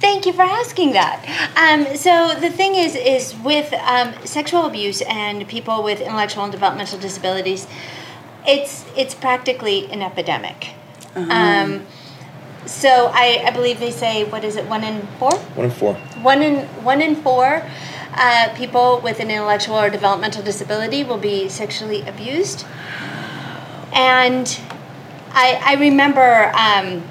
thank 0.00 0.26
you 0.26 0.32
for 0.32 0.42
asking 0.42 0.92
that. 0.92 1.24
Um, 1.56 1.96
so 1.96 2.34
the 2.40 2.50
thing 2.50 2.74
is, 2.74 2.94
is 2.96 3.34
with 3.44 3.72
um, 3.74 4.14
sexual 4.24 4.66
abuse 4.66 5.02
and 5.02 5.46
people 5.48 5.82
with 5.82 6.00
intellectual 6.00 6.42
and 6.44 6.52
developmental 6.52 6.98
disabilities, 6.98 7.66
it's 8.46 8.84
it's 8.96 9.14
practically 9.14 9.86
an 9.90 10.02
epidemic. 10.02 10.74
Um, 11.16 11.86
so 12.66 13.10
I, 13.14 13.42
I 13.46 13.50
believe 13.50 13.78
they 13.78 13.90
say 13.90 14.24
what 14.24 14.42
is 14.42 14.56
it 14.56 14.66
one 14.66 14.82
in 14.84 15.06
four 15.18 15.32
One 15.54 15.66
in 15.66 15.70
four. 15.70 15.94
one 16.22 16.42
in 16.42 16.66
one 16.82 17.00
in 17.00 17.14
four 17.16 17.62
uh, 18.14 18.48
people 18.56 19.00
with 19.02 19.20
an 19.20 19.30
intellectual 19.30 19.76
or 19.76 19.90
developmental 19.90 20.42
disability 20.42 21.04
will 21.04 21.18
be 21.18 21.48
sexually 21.48 22.02
abused. 22.02 22.66
And 23.94 24.60
I, 25.30 25.60
I 25.64 25.74
remember, 25.80 26.52
um, 26.54 27.02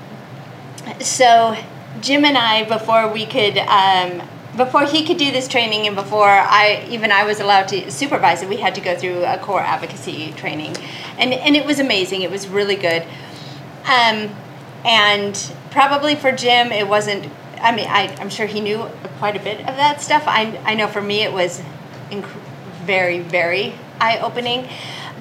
so 0.99 1.55
Jim 2.01 2.25
and 2.25 2.37
I, 2.37 2.63
before 2.65 3.11
we 3.11 3.25
could, 3.25 3.57
um, 3.57 4.27
before 4.57 4.85
he 4.85 5.05
could 5.05 5.17
do 5.17 5.31
this 5.31 5.47
training, 5.47 5.87
and 5.87 5.95
before 5.95 6.27
I 6.27 6.85
even 6.89 7.11
I 7.11 7.23
was 7.23 7.39
allowed 7.39 7.69
to 7.69 7.89
supervise 7.89 8.43
it, 8.43 8.49
we 8.49 8.57
had 8.57 8.75
to 8.75 8.81
go 8.81 8.95
through 8.95 9.23
a 9.23 9.37
core 9.37 9.61
advocacy 9.61 10.31
training, 10.33 10.75
and 11.17 11.33
and 11.33 11.55
it 11.55 11.65
was 11.65 11.79
amazing. 11.79 12.21
It 12.21 12.29
was 12.29 12.47
really 12.47 12.75
good. 12.75 13.03
Um, 13.85 14.29
and 14.85 15.53
probably 15.71 16.15
for 16.15 16.31
Jim, 16.31 16.71
it 16.71 16.87
wasn't. 16.87 17.31
I 17.59 17.75
mean, 17.75 17.87
I, 17.87 18.15
I'm 18.19 18.29
sure 18.29 18.45
he 18.45 18.59
knew 18.59 18.89
quite 19.19 19.35
a 19.35 19.39
bit 19.39 19.59
of 19.61 19.77
that 19.77 20.01
stuff. 20.01 20.23
I, 20.27 20.59
I 20.65 20.75
know 20.75 20.87
for 20.87 21.01
me, 21.01 21.23
it 21.23 21.31
was 21.31 21.61
inc- 22.09 22.27
very, 22.83 23.19
very 23.19 23.73
eye 24.01 24.19
opening. 24.19 24.67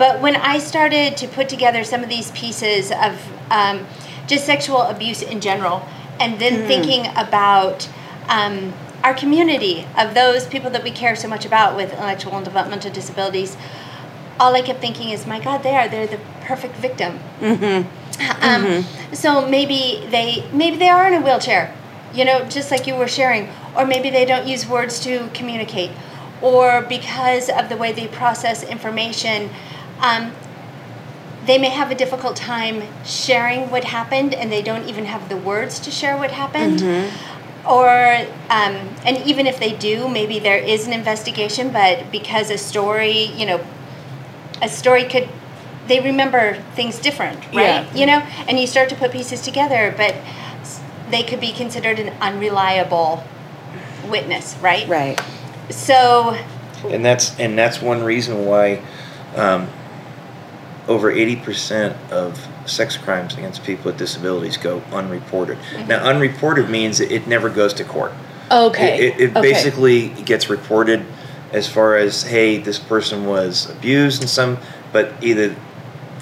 But 0.02 0.20
when 0.20 0.34
I 0.34 0.58
started 0.58 1.16
to 1.18 1.28
put 1.28 1.48
together 1.48 1.84
some 1.84 2.02
of 2.02 2.08
these 2.08 2.32
pieces 2.32 2.90
of 2.90 3.12
um, 3.52 3.86
just 4.26 4.44
sexual 4.44 4.82
abuse 4.82 5.22
in 5.22 5.40
general, 5.40 5.86
and 6.18 6.40
then 6.40 6.66
thinking 6.66 7.06
about 7.16 7.88
um, 8.28 8.72
our 9.04 9.14
community 9.14 9.86
of 9.96 10.14
those 10.14 10.44
people 10.48 10.70
that 10.70 10.82
we 10.82 10.90
care 10.90 11.14
so 11.14 11.28
much 11.28 11.44
about 11.46 11.76
with 11.76 11.92
intellectual 11.92 12.34
and 12.34 12.44
developmental 12.44 12.90
disabilities, 12.90 13.56
all 14.40 14.52
I 14.56 14.62
kept 14.62 14.80
thinking 14.80 15.10
is, 15.10 15.24
my 15.24 15.38
God, 15.38 15.62
they 15.62 15.76
are 15.76 15.86
they're 15.88 16.08
the 16.08 16.18
perfect 16.40 16.74
victim. 16.78 17.20
Um, 18.40 18.84
So 19.12 19.46
maybe 19.48 20.04
they 20.10 20.44
maybe 20.52 20.78
they 20.78 20.88
are 20.88 21.06
in 21.06 21.14
a 21.14 21.20
wheelchair, 21.24 21.72
you 22.12 22.24
know, 22.24 22.44
just 22.46 22.72
like 22.72 22.88
you 22.88 22.96
were 22.96 23.06
sharing, 23.06 23.50
or 23.76 23.86
maybe 23.86 24.10
they 24.10 24.24
don't 24.24 24.48
use 24.48 24.66
words 24.68 24.98
to 25.06 25.28
communicate, 25.32 25.92
or 26.40 26.82
because 26.96 27.48
of 27.48 27.68
the 27.68 27.76
way 27.76 27.92
they 27.92 28.08
process 28.08 28.64
information, 28.64 29.50
um, 30.02 30.32
they 31.46 31.58
may 31.58 31.70
have 31.70 31.90
a 31.90 31.94
difficult 31.94 32.36
time 32.36 32.82
sharing 33.04 33.70
what 33.70 33.84
happened, 33.84 34.34
and 34.34 34.52
they 34.52 34.62
don't 34.62 34.88
even 34.88 35.06
have 35.06 35.28
the 35.28 35.36
words 35.36 35.80
to 35.80 35.90
share 35.90 36.16
what 36.16 36.30
happened. 36.32 36.82
Or, 37.68 37.88
um, 38.50 38.74
and 39.06 39.18
even 39.24 39.46
if 39.46 39.58
they 39.60 39.72
do, 39.72 40.08
maybe 40.08 40.38
there 40.40 40.58
is 40.58 40.86
an 40.86 40.92
investigation, 40.92 41.70
but 41.72 42.10
because 42.10 42.50
a 42.50 42.58
story, 42.58 43.26
you 43.36 43.46
know, 43.46 43.64
a 44.60 44.68
story 44.68 45.04
could 45.04 45.28
they 45.88 45.98
remember 46.00 46.54
things 46.76 46.98
different 47.00 47.38
right 47.46 47.54
Yeah. 47.54 47.94
you 47.94 48.06
know 48.06 48.18
and 48.46 48.58
you 48.58 48.68
start 48.68 48.88
to 48.90 48.94
put 48.94 49.10
pieces 49.10 49.40
together 49.42 49.92
but 49.96 50.14
they 51.10 51.24
could 51.24 51.40
be 51.40 51.52
considered 51.52 51.98
an 51.98 52.14
unreliable 52.20 53.24
witness 54.08 54.56
right 54.62 54.86
Right. 54.88 55.20
so 55.70 56.36
and 56.88 57.04
that's 57.04 57.38
and 57.40 57.58
that's 57.58 57.82
one 57.82 58.04
reason 58.04 58.46
why 58.46 58.80
um, 59.34 59.68
over 60.88 61.12
80% 61.12 62.10
of 62.10 62.48
sex 62.66 62.96
crimes 62.96 63.34
against 63.34 63.64
people 63.64 63.86
with 63.86 63.98
disabilities 63.98 64.56
go 64.56 64.80
unreported 64.92 65.58
mm-hmm. 65.58 65.88
now 65.88 66.04
unreported 66.04 66.68
means 66.68 67.00
it, 67.00 67.26
never 67.26 67.48
goes 67.48 67.74
to 67.74 67.84
court 67.84 68.12
Okay. 68.50 69.06
it, 69.06 69.14
it, 69.14 69.20
it 69.20 69.30
okay. 69.30 69.40
basically 69.40 70.08
gets 70.08 70.50
reported 70.50 71.04
as 71.52 71.68
far 71.68 71.96
as 71.96 72.22
hey 72.22 72.58
this 72.58 72.78
person 72.78 73.26
was 73.26 73.70
abused 73.70 74.22
in 74.22 74.28
some 74.28 74.58
but 74.92 75.12
either 75.22 75.54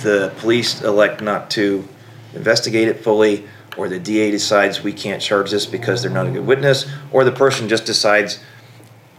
the 0.03 0.33
police 0.39 0.83
elect 0.83 1.21
not 1.21 1.51
to 1.51 1.87
investigate 2.35 2.89
it 2.89 3.03
fully 3.03 3.47
or 3.77 3.89
the 3.89 3.99
da 3.99 4.31
decides 4.31 4.83
we 4.83 4.93
can't 4.93 5.23
charge 5.23 5.51
this 5.51 5.67
because 5.67 6.03
they're 6.03 6.11
not 6.11 6.27
a 6.27 6.31
good 6.31 6.47
witness 6.47 6.91
or 7.13 7.25
the 7.25 7.33
person 7.33 7.69
just 7.69 7.87
decides 7.87 8.41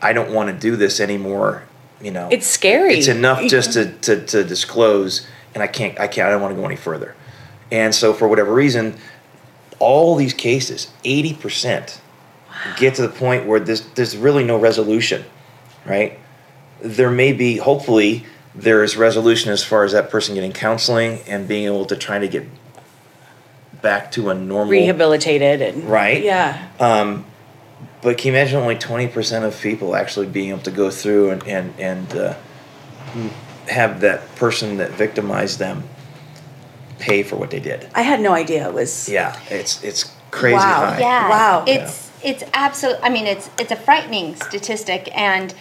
i 0.01 0.13
don't 0.13 0.33
want 0.33 0.49
to 0.49 0.55
do 0.55 0.75
this 0.75 0.99
anymore 0.99 1.63
you 2.03 2.11
know 2.11 2.29
It's 2.31 2.47
scary. 2.47 2.95
it's 2.95 3.07
enough 3.07 3.41
just 3.47 3.73
to, 3.73 3.91
to, 3.99 4.25
to 4.25 4.43
disclose 4.43 5.27
and 5.53 5.61
i 5.63 5.67
can't 5.67 5.99
i 5.99 6.07
can't 6.07 6.27
i 6.27 6.31
don't 6.31 6.41
want 6.41 6.53
to 6.55 6.59
go 6.59 6.65
any 6.65 6.75
further 6.75 7.15
and 7.71 7.93
so 7.93 8.13
for 8.13 8.27
whatever 8.27 8.53
reason 8.53 8.95
all 9.79 10.15
these 10.15 10.33
cases 10.33 10.91
80% 11.03 11.99
get 12.77 12.93
to 12.95 13.01
the 13.01 13.09
point 13.09 13.47
where 13.47 13.59
this, 13.59 13.81
there's 13.95 14.15
really 14.15 14.43
no 14.43 14.59
resolution 14.59 15.25
right 15.85 16.19
there 16.81 17.09
may 17.11 17.33
be 17.33 17.57
hopefully 17.57 18.25
there's 18.53 18.97
resolution 18.97 19.51
as 19.51 19.63
far 19.63 19.83
as 19.83 19.93
that 19.93 20.09
person 20.09 20.35
getting 20.35 20.51
counseling 20.51 21.19
and 21.27 21.47
being 21.47 21.65
able 21.65 21.85
to 21.85 21.95
try 21.95 22.19
to 22.19 22.27
get 22.27 22.45
back 23.81 24.11
to 24.11 24.29
a 24.29 24.35
normal 24.35 24.71
rehabilitated 24.71 25.61
and 25.61 25.83
Right. 25.85 26.23
Yeah. 26.23 26.67
Um, 26.79 27.25
but 28.01 28.17
can 28.17 28.33
you 28.33 28.39
imagine 28.39 28.57
only 28.59 28.75
20% 28.75 29.43
of 29.43 29.59
people 29.61 29.95
actually 29.95 30.27
being 30.27 30.49
able 30.49 30.61
to 30.61 30.71
go 30.71 30.89
through 30.89 31.29
and, 31.31 31.47
and, 31.47 31.73
and 31.79 32.15
uh, 32.15 32.33
have 33.67 34.01
that 34.01 34.35
person 34.35 34.77
that 34.77 34.91
victimized 34.91 35.59
them 35.59 35.83
pay 36.99 37.23
for 37.23 37.35
what 37.35 37.49
they 37.51 37.59
did 37.59 37.87
I 37.95 38.01
had 38.01 38.19
no 38.21 38.33
idea 38.33 38.67
it 38.67 38.73
was. 38.73 39.09
yeah 39.09 39.39
it's 39.49 39.83
it's 39.83 40.11
crazy 40.29 40.55
Wow. 40.57 40.85
high 40.85 40.99
yeah 40.99 41.29
Wow. 41.29 41.65
it's 41.67 42.11
it's 42.23 42.43
absolute 42.53 42.97
i 43.01 43.09
mean 43.09 43.25
it's 43.27 43.49
it's 43.59 43.71
a 43.71 43.75
frightening 43.75 44.35
statistic 44.35 45.09
and 45.17 45.53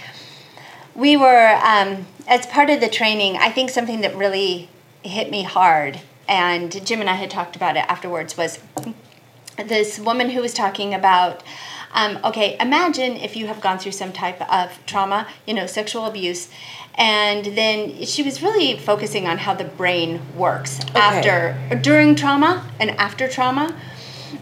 we 0.94 1.16
were 1.16 1.58
um, 1.64 2.06
as 2.28 2.44
part 2.46 2.68
of 2.70 2.80
the 2.80 2.88
training 2.88 3.36
i 3.36 3.48
think 3.50 3.70
something 3.70 4.02
that 4.02 4.14
really 4.14 4.68
hit 5.02 5.30
me 5.30 5.42
hard 5.44 6.00
and 6.28 6.84
jim 6.86 7.00
and 7.00 7.08
i 7.08 7.14
had 7.14 7.30
talked 7.30 7.56
about 7.56 7.76
it 7.76 7.84
afterwards 7.88 8.36
was 8.36 8.58
this 9.56 9.98
woman 9.98 10.30
who 10.30 10.40
was 10.42 10.52
talking 10.52 10.92
about 10.94 11.42
um, 11.94 12.18
okay 12.24 12.56
imagine 12.60 13.16
if 13.16 13.36
you 13.36 13.46
have 13.46 13.60
gone 13.60 13.78
through 13.78 13.92
some 13.92 14.12
type 14.12 14.40
of 14.52 14.84
trauma 14.86 15.26
you 15.46 15.54
know 15.54 15.66
sexual 15.66 16.04
abuse 16.04 16.48
and 16.96 17.46
then 17.56 18.04
she 18.04 18.22
was 18.22 18.42
really 18.42 18.78
focusing 18.78 19.26
on 19.26 19.38
how 19.38 19.54
the 19.54 19.64
brain 19.64 20.20
works 20.36 20.80
after 20.94 21.56
during 21.82 22.14
trauma 22.14 22.68
and 22.78 22.90
after 22.92 23.28
trauma 23.28 23.74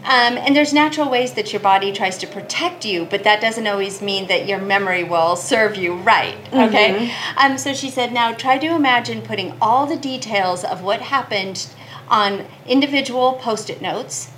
um, 0.03 0.37
and 0.37 0.55
there's 0.55 0.73
natural 0.73 1.09
ways 1.09 1.33
that 1.33 1.51
your 1.51 1.59
body 1.59 1.91
tries 1.91 2.17
to 2.19 2.27
protect 2.27 2.85
you, 2.85 3.05
but 3.05 3.23
that 3.23 3.41
doesn't 3.41 3.67
always 3.67 4.01
mean 4.01 4.27
that 4.27 4.47
your 4.47 4.59
memory 4.59 5.03
will 5.03 5.35
serve 5.35 5.75
you 5.75 5.95
right. 5.95 6.37
Okay. 6.53 7.11
Um, 7.37 7.57
so 7.57 7.73
she 7.73 7.89
said, 7.89 8.13
now 8.13 8.33
try 8.33 8.57
to 8.57 8.67
imagine 8.67 9.21
putting 9.21 9.57
all 9.61 9.85
the 9.85 9.97
details 9.97 10.63
of 10.63 10.83
what 10.83 11.01
happened 11.01 11.67
on 12.07 12.45
individual 12.65 13.33
post-it 13.33 13.81
notes 13.81 14.31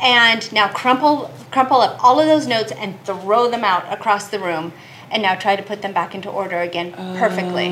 and 0.00 0.50
now 0.52 0.68
crumple 0.68 1.30
crumple 1.50 1.80
up 1.80 2.02
all 2.04 2.20
of 2.20 2.26
those 2.26 2.46
notes 2.46 2.72
and 2.72 3.02
throw 3.04 3.50
them 3.50 3.64
out 3.64 3.90
across 3.92 4.28
the 4.28 4.38
room 4.38 4.72
and 5.10 5.22
now 5.22 5.34
try 5.34 5.56
to 5.56 5.62
put 5.62 5.82
them 5.82 5.92
back 5.92 6.14
into 6.14 6.28
order 6.28 6.60
again 6.60 6.92
perfectly 7.16 7.68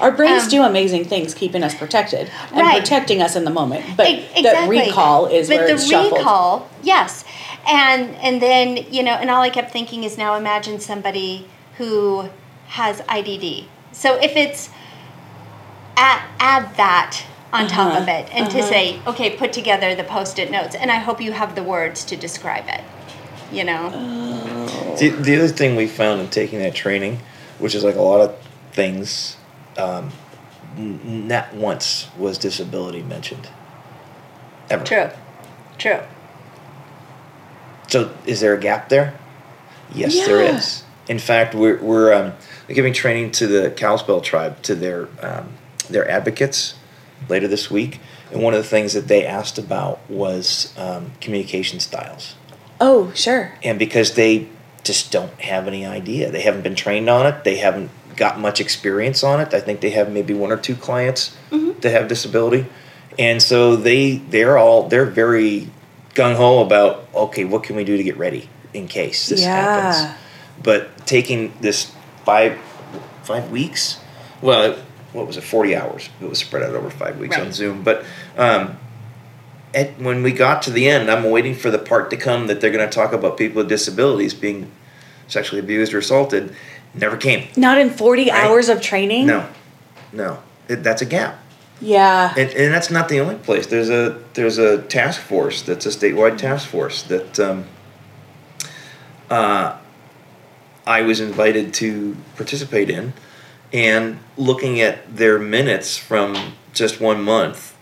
Our 0.00 0.12
brains 0.12 0.44
Um, 0.44 0.50
do 0.50 0.62
amazing 0.62 1.04
things, 1.06 1.34
keeping 1.34 1.62
us 1.64 1.74
protected 1.74 2.30
and 2.52 2.58
Right. 2.60 2.78
protecting 2.78 3.20
us 3.20 3.34
in 3.34 3.44
the 3.44 3.50
moment. 3.50 3.84
But 3.96 4.08
E- 4.08 4.24
the 4.42 4.64
recall 4.68 5.26
is 5.26 5.48
but 5.48 5.56
where 5.58 5.66
the 5.66 5.72
it's 5.74 5.88
shuffled. 5.88 6.18
recall 6.20 6.68
yes 6.82 7.24
and 7.68 8.14
and 8.22 8.40
then 8.40 8.76
you 8.90 9.02
know 9.02 9.12
and 9.12 9.28
all 9.30 9.42
i 9.42 9.50
kept 9.50 9.70
thinking 9.72 10.04
is 10.04 10.16
now 10.16 10.34
imagine 10.36 10.78
somebody 10.80 11.46
who 11.78 12.28
has 12.68 13.00
idd 13.02 13.64
so 13.92 14.14
if 14.22 14.36
it's 14.36 14.70
add, 15.96 16.22
add 16.38 16.76
that 16.76 17.22
on 17.52 17.66
top 17.68 17.92
Uh-huh, 17.92 18.02
of 18.02 18.08
it 18.08 18.28
and 18.32 18.50
to 18.50 18.58
uh-huh. 18.58 18.68
say 18.68 19.00
okay 19.06 19.36
put 19.36 19.52
together 19.52 19.94
the 19.94 20.04
post-it 20.04 20.50
notes 20.50 20.74
and 20.74 20.90
i 20.90 20.96
hope 20.96 21.20
you 21.20 21.32
have 21.32 21.54
the 21.54 21.62
words 21.62 22.04
to 22.04 22.16
describe 22.16 22.64
it 22.68 22.82
you 23.52 23.64
know 23.64 23.90
The, 24.98 25.10
the 25.10 25.36
other 25.36 25.48
thing 25.48 25.76
we 25.76 25.86
found 25.86 26.20
in 26.20 26.28
taking 26.28 26.58
that 26.58 26.74
training, 26.74 27.20
which 27.58 27.74
is 27.74 27.84
like 27.84 27.94
a 27.96 28.02
lot 28.02 28.20
of 28.20 28.36
things, 28.72 29.36
um, 29.76 30.10
n- 30.76 31.28
not 31.28 31.54
once 31.54 32.08
was 32.18 32.36
disability 32.38 33.02
mentioned. 33.02 33.48
Ever. 34.70 34.84
true 34.84 35.08
true 35.78 36.00
So 37.88 38.12
is 38.26 38.40
there 38.40 38.54
a 38.54 38.60
gap 38.60 38.88
there? 38.88 39.14
Yes, 39.94 40.14
there 40.26 40.42
Yeah. 40.42 40.56
is. 40.56 40.82
In 41.08 41.18
fact, 41.18 41.54
we're, 41.54 41.78
we're 41.80 42.12
um, 42.12 42.32
giving 42.68 42.92
training 42.92 43.30
to 43.32 43.46
the 43.46 43.70
Kalispel 43.70 44.20
tribe, 44.20 44.60
to 44.62 44.74
their, 44.74 45.08
um, 45.22 45.48
their 45.88 46.10
advocates 46.10 46.74
later 47.28 47.48
this 47.48 47.70
week. 47.70 48.00
And 48.32 48.42
one 48.42 48.54
of 48.54 48.62
the 48.62 48.68
things 48.68 48.92
that 48.92 49.08
they 49.08 49.24
asked 49.26 49.58
about 49.58 50.00
was 50.10 50.72
um, 50.78 51.12
communication 51.20 51.80
styles. 51.80 52.34
Oh, 52.80 53.10
sure. 53.14 53.54
and 53.64 53.78
because 53.78 54.14
they 54.14 54.48
just 54.84 55.10
don't 55.12 55.32
have 55.40 55.66
any 55.66 55.84
idea 55.84 56.30
they 56.30 56.40
haven't 56.42 56.62
been 56.62 56.76
trained 56.76 57.10
on 57.10 57.26
it 57.26 57.44
they 57.44 57.56
haven't 57.56 57.90
got 58.16 58.38
much 58.38 58.58
experience 58.58 59.22
on 59.22 59.38
it 59.40 59.52
i 59.52 59.60
think 59.60 59.80
they 59.80 59.90
have 59.90 60.10
maybe 60.10 60.32
one 60.32 60.50
or 60.50 60.56
two 60.56 60.74
clients 60.76 61.36
that 61.50 61.90
have 61.90 62.08
disability 62.08 62.64
and 63.18 63.42
so 63.42 63.76
they 63.76 64.16
they're 64.16 64.56
all 64.56 64.88
they're 64.88 65.04
very 65.04 65.68
gung-ho 66.14 66.60
about 66.64 67.06
okay 67.14 67.44
what 67.44 67.64
can 67.64 67.76
we 67.76 67.84
do 67.84 67.96
to 67.98 68.02
get 68.02 68.16
ready 68.16 68.48
in 68.72 68.86
case 68.88 69.28
this 69.28 69.42
Yeah. 69.42 69.54
happens 69.60 70.16
but 70.62 71.06
taking 71.06 71.52
this 71.60 71.92
five 72.24 72.56
five 73.24 73.50
weeks 73.50 73.98
well 74.40 74.78
what 75.12 75.26
was 75.26 75.36
it 75.36 75.42
40 75.44 75.74
hours 75.76 76.08
it 76.20 76.28
was 76.28 76.38
spread 76.38 76.62
out 76.62 76.74
over 76.74 76.90
five 76.90 77.18
weeks 77.18 77.36
on 77.36 77.52
zoom 77.52 77.82
but 77.82 78.04
um, 78.36 78.76
at, 79.74 79.98
when 80.00 80.22
we 80.22 80.32
got 80.32 80.62
to 80.62 80.70
the 80.70 80.88
end, 80.88 81.10
I'm 81.10 81.24
waiting 81.30 81.54
for 81.54 81.70
the 81.70 81.78
part 81.78 82.08
to 82.10 82.16
come 82.16 82.46
that 82.46 82.58
they're 82.60 82.70
going 82.70 82.88
to 82.88 82.92
talk 82.94 83.12
about 83.12 83.36
people 83.36 83.58
with 83.58 83.68
disabilities 83.68 84.32
being 84.32 84.70
sexually 85.26 85.60
abused 85.60 85.92
or 85.92 85.98
assaulted. 85.98 86.54
Never 86.94 87.18
came. 87.18 87.48
Not 87.54 87.76
in 87.76 87.90
40 87.90 88.30
Right. 88.30 88.32
hours 88.44 88.70
of 88.70 88.80
training? 88.80 89.26
No, 89.26 89.46
no, 90.10 90.38
it, 90.68 90.76
that's 90.82 91.02
a 91.02 91.04
gap, 91.04 91.38
Yeah. 91.82 92.32
and, 92.34 92.48
and 92.50 92.72
that's 92.72 92.90
not 92.90 93.10
the 93.10 93.20
only 93.20 93.34
place. 93.34 93.66
There's 93.66 93.90
a 93.90 94.18
there's 94.32 94.56
a 94.56 94.80
task 94.82 95.20
force 95.20 95.60
that's 95.60 95.84
a 95.84 95.90
statewide 95.90 96.38
task 96.38 96.66
force 96.66 97.02
that 97.02 97.38
um, 97.38 97.66
uh, 99.30 99.76
I 100.86 101.02
was 101.02 101.20
invited 101.20 101.74
to 101.74 102.16
participate 102.36 102.88
in, 102.88 103.12
and 103.72 104.18
looking 104.36 104.80
at 104.80 105.16
their 105.16 105.38
minutes 105.38 105.96
from 105.96 106.54
just 106.72 107.00
one 107.00 107.22
month. 107.22 107.76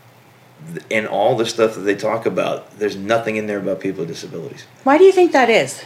And 0.91 1.07
all 1.07 1.37
the 1.37 1.47
stuff 1.47 1.75
that 1.75 1.83
they 1.83 1.95
talk 1.95 2.27
about, 2.27 2.79
there's 2.79 2.97
nothing 2.97 3.37
in 3.37 3.47
there 3.47 3.59
about 3.59 3.79
people 3.79 4.01
with 4.01 4.09
disabilities. 4.09 4.65
Why 4.85 4.99
do 4.99 5.05
you 5.05 5.13
think 5.13 5.33
that 5.33 5.49
is? 5.51 5.83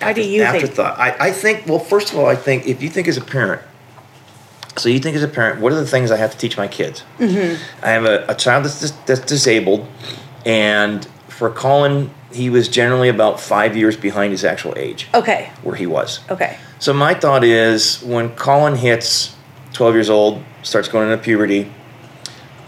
Why 0.00 0.12
do 0.12 0.20
After- 0.20 0.30
you 0.30 0.42
think? 0.42 0.54
afterthought. 0.64 0.98
I, 0.98 1.28
I 1.28 1.30
think 1.32 1.66
well 1.66 1.78
first 1.78 2.12
of 2.12 2.18
all 2.18 2.26
I 2.26 2.34
think 2.36 2.66
if 2.66 2.82
you 2.82 2.90
think 2.90 3.08
as 3.08 3.16
a 3.16 3.22
parent 3.24 3.62
so 4.76 4.88
you 4.88 4.98
think 4.98 5.16
as 5.16 5.22
a 5.22 5.28
parent 5.28 5.60
what 5.60 5.72
are 5.72 5.76
the 5.76 5.86
things 5.86 6.10
I 6.10 6.16
have 6.16 6.32
to 6.32 6.36
teach 6.36 6.56
my 6.58 6.66
kids 6.68 7.04
mm-hmm. 7.18 7.62
I 7.82 7.90
have 7.90 8.04
a, 8.04 8.26
a 8.28 8.34
child 8.34 8.64
that's, 8.64 8.80
dis- 8.80 8.90
that's 9.06 9.20
disabled 9.20 9.86
and 10.44 11.06
for 11.28 11.48
Colin 11.48 12.10
he 12.32 12.50
was 12.50 12.68
generally 12.68 13.08
about 13.08 13.40
five 13.40 13.76
years 13.76 13.96
behind 13.96 14.32
his 14.32 14.44
actual 14.44 14.74
age 14.76 15.06
Okay. 15.14 15.50
where 15.62 15.76
he 15.76 15.86
was 15.86 16.18
Okay. 16.28 16.58
So 16.84 16.92
my 16.92 17.14
thought 17.14 17.44
is 17.44 18.02
when 18.02 18.28
Colin 18.36 18.76
hits 18.76 19.34
12 19.72 19.94
years 19.94 20.10
old 20.10 20.42
starts 20.62 20.86
going 20.88 21.10
into 21.10 21.22
puberty 21.22 21.72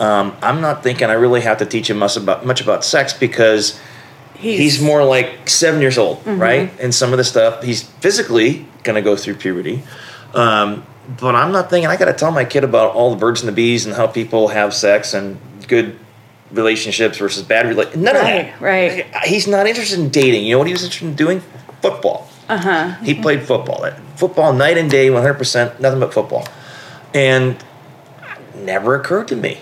um, 0.01 0.35
I'm 0.43 0.61
not 0.61 0.83
thinking 0.83 1.09
I 1.09 1.15
really 1.15 1.43
have 1.43 1.59
to 1.59 1.67
teach 1.67 1.91
him 1.91 1.99
much 1.99 2.17
about 2.17 2.45
much 2.47 2.61
about 2.61 2.85
sex 2.85 3.13
because 3.13 3.79
he's, 4.39 4.81
more 4.81 5.03
like 5.05 5.49
seven 5.49 5.81
years 5.81 5.97
old, 5.99 6.27
right? 6.27 6.71
And 6.81 6.95
some 6.95 7.13
of 7.13 7.19
the 7.19 7.25
stuff 7.25 7.63
he's 7.63 7.83
physically 7.83 8.67
gonna 8.85 9.03
go 9.03 9.17
through 9.17 9.37
puberty. 9.37 9.83
Um, 10.35 10.85
but 11.21 11.35
I'm 11.35 11.53
not 11.53 11.71
thinking 11.71 11.89
I 11.89 11.97
gotta 11.97 12.13
tell 12.13 12.31
my 12.31 12.45
kid 12.45 12.65
about 12.65 12.93
all 12.95 13.11
the 13.11 13.17
birds 13.17 13.41
and 13.41 13.49
the 13.49 13.53
bees 13.55 13.87
and 13.87 13.95
how 13.95 14.07
people 14.07 14.49
have 14.49 14.75
sex 14.75 15.15
and 15.15 15.39
good 15.67 15.99
relationships 16.53 17.19
versus 17.19 17.43
bad 17.43 17.67
relationships. 17.67 18.03
None 18.05 18.15
Right, 18.17 18.41
of 18.41 18.47
that. 18.47 18.61
right. 18.61 19.07
He's 19.25 19.47
not 19.47 19.67
interested 19.67 19.99
in 19.99 20.11
dating. 20.11 20.45
You 20.45 20.53
know 20.55 20.59
what 20.59 20.67
he 20.67 20.73
was 20.75 20.85
interested 20.85 21.07
in 21.09 21.15
doing? 21.15 21.41
Football. 21.81 22.29
Uh 22.49 22.59
huh. 22.59 22.89
He 23.03 23.15
played 23.15 23.43
football. 23.43 23.89
Football 24.17 24.53
night 24.53 24.79
and 24.79 24.91
day, 24.91 25.09
100%, 25.09 25.81
nothing 25.81 26.01
but 26.01 26.15
football. 26.15 26.47
And 27.13 27.57
never 28.55 28.95
occurred 28.95 29.29
to 29.29 29.37
me. 29.37 29.59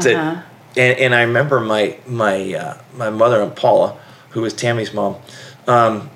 That, 0.00 0.14
Uh-huh. 0.14 0.42
and, 0.76 0.98
and 0.98 1.14
I 1.14 1.22
remember 1.22 1.60
my 1.60 1.96
my 2.06 2.54
uh, 2.54 2.76
my 2.96 3.08
mother 3.10 3.40
and 3.42 3.54
Paula, 3.56 3.96
who 4.30 4.42
was 4.42 4.52
Tammy's 4.52 4.92
mom, 4.92 5.16
um, 5.66 6.10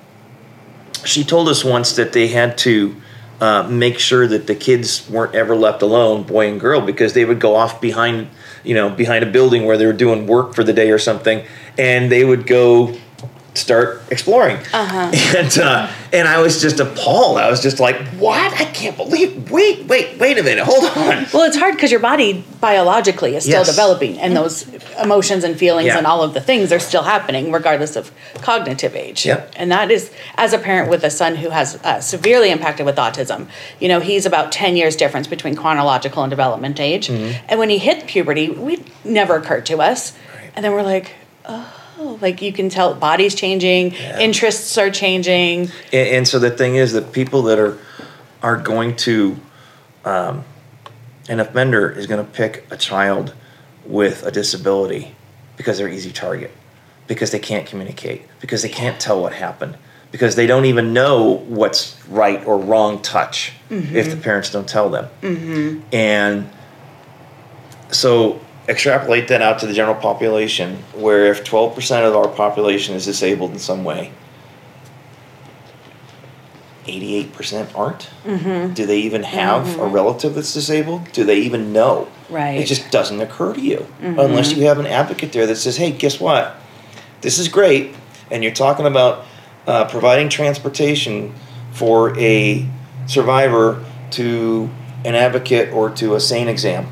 she 1.03 1.23
told 1.23 1.49
us 1.49 1.63
once 1.65 1.95
that 1.95 2.13
they 2.13 2.27
had 2.27 2.57
to 2.59 2.95
uh, 3.39 3.63
make 3.67 3.97
sure 3.97 4.27
that 4.27 4.45
the 4.45 4.53
kids 4.53 5.09
weren't 5.09 5.33
ever 5.33 5.55
left 5.55 5.81
alone, 5.81 6.21
boy 6.23 6.47
and 6.47 6.59
girl, 6.59 6.79
because 6.79 7.13
they 7.13 7.25
would 7.25 7.39
go 7.39 7.55
off 7.55 7.81
behind, 7.81 8.27
you 8.63 8.75
know, 8.75 8.87
behind 8.89 9.23
a 9.23 9.27
building 9.31 9.65
where 9.65 9.77
they 9.77 9.87
were 9.87 9.93
doing 9.93 10.27
work 10.27 10.53
for 10.53 10.63
the 10.63 10.73
day 10.73 10.91
or 10.91 10.99
something, 10.99 11.43
and 11.79 12.11
they 12.11 12.23
would 12.23 12.45
go 12.45 12.93
start 13.53 14.01
exploring. 14.09 14.57
Uh-huh. 14.73 15.11
And 15.37 15.57
uh, 15.59 15.91
and 16.13 16.27
I 16.27 16.41
was 16.41 16.61
just 16.61 16.79
appalled. 16.79 17.37
I 17.37 17.49
was 17.49 17.61
just 17.61 17.79
like, 17.79 17.95
"What? 18.19 18.53
I 18.59 18.65
can't 18.65 18.97
believe! 18.97 19.49
Wait, 19.49 19.85
wait, 19.85 20.17
wait 20.19 20.37
a 20.37 20.43
minute! 20.43 20.65
Hold 20.65 20.83
on!" 20.85 21.25
Well, 21.33 21.43
it's 21.43 21.57
hard 21.57 21.75
because 21.75 21.89
your 21.91 21.99
body 22.01 22.43
biologically 22.59 23.35
is 23.35 23.43
still 23.43 23.59
Yes. 23.59 23.67
developing, 23.69 24.19
and 24.19 24.35
those 24.35 24.65
emotions 25.01 25.43
and 25.43 25.57
feelings 25.57 25.87
Yeah. 25.87 25.97
and 25.97 26.05
all 26.07 26.21
of 26.21 26.33
the 26.33 26.41
things 26.41 26.71
are 26.71 26.79
still 26.79 27.03
happening, 27.03 27.51
regardless 27.51 27.95
of 27.95 28.11
cognitive 28.41 28.95
age. 28.95 29.25
Yep. 29.25 29.53
And 29.55 29.71
that 29.71 29.89
is, 29.89 30.11
as 30.35 30.53
a 30.53 30.57
parent 30.57 30.89
with 30.89 31.03
a 31.03 31.09
son 31.09 31.35
who 31.37 31.49
has 31.49 31.75
uh, 31.83 32.01
severely 32.01 32.51
impacted 32.51 32.85
with 32.85 32.97
autism, 32.97 33.47
you 33.79 33.87
know, 33.87 33.99
he's 33.99 34.25
about 34.25 34.51
10 34.51 34.75
years 34.75 34.95
difference 34.95 35.27
between 35.27 35.55
chronological 35.55 36.23
and 36.23 36.29
development 36.29 36.79
age. 36.79 37.07
Mm-hmm. 37.07 37.45
And 37.47 37.59
when 37.59 37.69
he 37.69 37.77
hit 37.77 38.05
puberty, 38.07 38.49
we 38.49 38.83
never 39.03 39.35
occurred 39.37 39.65
to 39.67 39.81
us. 39.81 40.13
Right. 40.35 40.51
And 40.55 40.63
then 40.65 40.71
we're 40.73 40.83
like, 40.83 41.13
oh, 41.45 41.73
like 42.21 42.41
you 42.41 42.51
can 42.53 42.69
tell 42.69 42.93
body's 42.93 43.35
changing, 43.35 43.93
Yeah. 43.93 44.19
interests 44.19 44.77
are 44.77 44.89
changing. 44.89 45.69
And, 45.93 46.07
and 46.09 46.27
so 46.27 46.39
the 46.39 46.51
thing 46.51 46.75
is 46.75 46.93
that 46.93 47.11
people 47.11 47.43
that 47.43 47.59
are 47.59 47.77
are 48.43 48.57
going 48.57 48.95
to 48.95 49.37
um, 50.03 50.43
an 51.29 51.39
offender 51.39 51.91
is 51.91 52.07
going 52.07 52.25
to 52.25 52.31
pick 52.31 52.65
a 52.71 52.77
child 52.77 53.33
with 53.85 54.23
a 54.25 54.31
disability 54.31 55.15
because 55.57 55.77
they're 55.77 55.87
easy 55.89 56.11
target 56.11 56.51
because 57.07 57.31
they 57.31 57.39
can't 57.39 57.67
communicate 57.67 58.23
because 58.39 58.61
they 58.63 58.69
can't 58.69 58.99
tell 58.99 59.21
what 59.21 59.33
happened 59.33 59.77
because 60.11 60.35
they 60.35 60.47
don't 60.47 60.65
even 60.65 60.91
know 60.93 61.33
what's 61.47 61.95
right 62.07 62.43
or 62.45 62.57
wrong 62.57 63.01
touch 63.01 63.53
if 63.69 64.09
the 64.09 64.17
parents 64.17 64.49
don't 64.51 64.67
tell 64.67 64.89
them 64.89 65.83
and 65.93 66.49
so 67.91 68.39
extrapolate 68.69 69.27
that 69.27 69.41
out 69.41 69.59
to 69.59 69.67
the 69.67 69.73
general 69.73 69.95
population 69.95 70.77
where 70.93 71.31
if 71.31 71.43
12% 71.43 72.07
of 72.07 72.15
our 72.15 72.27
population 72.27 72.95
is 72.95 73.05
disabled 73.05 73.51
in 73.51 73.59
some 73.59 73.83
way 73.83 74.11
88% 76.85 77.75
aren't? 77.77 78.09
Mm-hmm. 78.25 78.73
do 78.73 78.85
they 78.85 78.99
even 78.99 79.23
have 79.23 79.79
a 79.79 79.85
relative 79.85 80.33
that's 80.35 80.53
disabled? 80.53 81.11
Do 81.11 81.23
they 81.23 81.37
even 81.39 81.73
know? 81.73 82.07
Right. 82.29 82.59
it 82.59 82.65
just 82.65 82.91
doesn't 82.91 83.19
occur 83.19 83.53
to 83.53 83.59
you 83.59 83.85
unless 84.01 84.53
you 84.53 84.65
have 84.67 84.79
an 84.79 84.85
advocate 84.85 85.33
there 85.33 85.45
that 85.47 85.57
says 85.57 85.77
hey 85.77 85.91
guess 85.91 86.19
what? 86.19 86.55
This 87.21 87.39
is 87.39 87.47
great 87.47 87.95
and 88.29 88.43
you're 88.43 88.53
talking 88.53 88.85
about 88.85 89.25
uh, 89.67 89.85
providing 89.85 90.29
transportation 90.29 91.33
for 91.71 92.17
a 92.17 92.67
survivor 93.05 93.83
to 94.11 94.69
an 95.03 95.15
advocate 95.15 95.73
or 95.73 95.89
to 95.89 96.15
a 96.15 96.19
sane 96.19 96.47
exam 96.47 96.87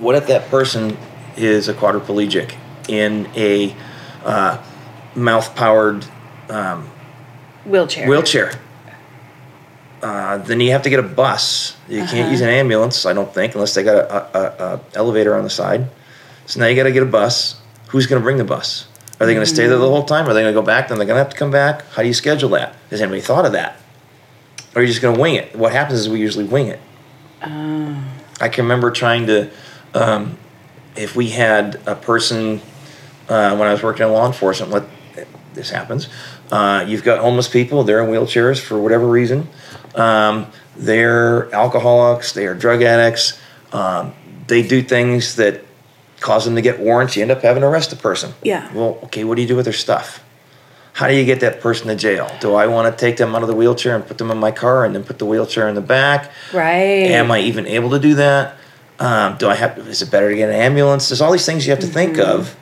what 0.00 0.14
if 0.16 0.26
that 0.26 0.48
person 0.50 0.96
is 1.36 1.68
a 1.68 1.74
quadriplegic 1.74 2.54
in 2.88 3.28
a 3.36 3.74
uh, 4.24 4.62
mouth 5.14 5.54
powered 5.54 6.04
um, 6.48 6.88
Wheelchair. 7.64 8.08
wheelchair. 8.08 8.52
Uh, 10.02 10.38
then 10.38 10.60
you 10.60 10.70
have 10.70 10.82
to 10.82 10.90
get 10.90 10.98
a 10.98 11.02
bus. 11.02 11.76
You 11.88 12.00
Uh-huh. 12.02 12.10
can't 12.10 12.30
use 12.30 12.40
an 12.40 12.48
ambulance, 12.48 13.04
I 13.04 13.12
don't 13.12 13.32
think, 13.32 13.54
unless 13.54 13.74
they 13.74 13.82
got 13.82 13.96
a, 13.96 14.38
a, 14.38 14.74
a, 14.74 14.80
elevator 14.94 15.36
on 15.36 15.44
the 15.44 15.50
side. 15.50 15.88
So 16.46 16.58
now 16.60 16.66
you 16.66 16.74
got 16.74 16.84
to 16.84 16.92
get 16.92 17.02
a 17.02 17.06
bus. 17.06 17.60
Who's 17.88 18.06
going 18.06 18.20
to 18.20 18.24
bring 18.24 18.38
the 18.38 18.44
bus? 18.44 18.86
Are 19.20 19.26
they 19.26 19.34
going 19.34 19.44
to 19.44 19.52
stay 19.52 19.66
there 19.66 19.76
the 19.76 19.88
whole 19.88 20.04
time? 20.04 20.26
Are 20.26 20.32
they 20.32 20.40
going 20.40 20.54
to 20.54 20.58
go 20.58 20.64
back? 20.64 20.88
Then 20.88 20.96
they're 20.96 21.06
going 21.06 21.18
to 21.18 21.22
have 21.22 21.30
to 21.32 21.36
come 21.36 21.50
back. 21.50 21.84
How 21.90 22.00
do 22.02 22.08
you 22.08 22.14
schedule 22.14 22.48
that? 22.50 22.74
Has 22.88 23.02
anybody 23.02 23.20
thought 23.20 23.44
of 23.44 23.52
that? 23.52 23.76
Or 24.74 24.78
are 24.78 24.82
you 24.82 24.88
just 24.88 25.02
going 25.02 25.14
to 25.14 25.20
wing 25.20 25.34
it? 25.34 25.54
What 25.54 25.72
happens 25.72 26.00
is 26.00 26.08
we 26.08 26.18
usually 26.20 26.46
wing 26.46 26.68
it. 26.68 26.80
I 28.40 28.48
can 28.48 28.64
remember 28.64 28.90
trying 28.90 29.26
to, 29.26 29.50
um, 29.94 30.38
if 30.96 31.16
we 31.16 31.30
had 31.30 31.80
a 31.86 31.94
person 31.94 32.60
uh, 33.28 33.56
when 33.56 33.68
I 33.68 33.72
was 33.72 33.82
working 33.82 34.06
in 34.06 34.12
law 34.12 34.26
enforcement, 34.26 34.72
what 34.72 34.86
this 35.54 35.70
happens. 35.70 36.08
Uh, 36.50 36.84
you've 36.86 37.04
got 37.04 37.20
homeless 37.20 37.48
people; 37.48 37.84
they're 37.84 38.02
in 38.02 38.10
wheelchairs 38.10 38.60
for 38.60 38.78
whatever 38.78 39.06
reason. 39.06 39.48
Um, 39.94 40.46
they're 40.76 41.52
alcoholics. 41.54 42.32
They 42.32 42.46
are 42.46 42.54
drug 42.54 42.82
addicts. 42.82 43.38
Um, 43.72 44.14
they 44.46 44.66
do 44.66 44.82
things 44.82 45.36
that 45.36 45.64
cause 46.20 46.44
them 46.44 46.54
to 46.56 46.62
get 46.62 46.80
warrants. 46.80 47.16
You 47.16 47.22
end 47.22 47.30
up 47.30 47.42
having 47.42 47.62
to 47.62 47.68
arrest 47.68 47.92
a 47.92 47.96
person. 47.96 48.32
Yeah. 48.42 48.72
Well, 48.72 48.98
okay. 49.04 49.24
What 49.24 49.36
do 49.36 49.42
you 49.42 49.48
do 49.48 49.56
with 49.56 49.66
their 49.66 49.72
stuff? 49.74 50.24
How 50.92 51.06
do 51.06 51.14
you 51.14 51.24
get 51.24 51.40
that 51.40 51.60
person 51.60 51.86
to 51.86 51.96
jail? 51.96 52.30
Do 52.40 52.54
I 52.54 52.66
want 52.66 52.92
to 52.92 53.00
take 53.00 53.16
them 53.16 53.34
out 53.34 53.42
of 53.42 53.48
the 53.48 53.54
wheelchair 53.54 53.94
and 53.94 54.04
put 54.04 54.18
them 54.18 54.30
in 54.30 54.38
my 54.38 54.50
car 54.50 54.84
and 54.84 54.94
then 54.94 55.04
put 55.04 55.18
the 55.18 55.24
wheelchair 55.24 55.68
in 55.68 55.74
the 55.74 55.80
back? 55.80 56.30
Right. 56.52 57.08
Am 57.10 57.30
I 57.30 57.40
even 57.40 57.66
able 57.66 57.90
to 57.90 57.98
do 57.98 58.16
that? 58.16 58.56
Um, 59.00 59.36
do 59.38 59.48
I 59.48 59.54
have? 59.54 59.78
Is 59.78 60.02
it 60.02 60.10
better 60.10 60.28
to 60.30 60.36
get 60.36 60.48
an 60.50 60.54
ambulance? 60.54 61.08
There's 61.08 61.20
all 61.20 61.32
these 61.32 61.46
things 61.46 61.66
you 61.66 61.70
have 61.70 61.80
to 61.80 61.86
think 61.86 62.16
Mm-hmm. 62.16 62.30
of, 62.40 62.56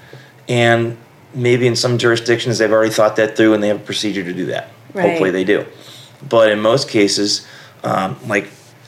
and 0.48 0.96
maybe 1.35 1.66
in 1.66 1.77
some 1.77 1.98
jurisdictions 1.98 2.59
they've 2.59 2.72
already 2.72 2.92
thought 2.92 3.16
that 3.16 3.37
through 3.37 3.53
and 3.55 3.62
they 3.62 3.68
have 3.68 3.79
a 3.81 3.85
procedure 3.85 4.22
to 4.24 4.33
do 4.33 4.46
that. 4.46 4.70
Right. 4.94 5.11
Hopefully 5.11 5.31
they 5.31 5.44
do, 5.44 5.66
but 6.27 6.51
in 6.51 6.61
most 6.61 6.88
cases, 6.88 7.46
um, 7.85 8.16
like 8.27 8.46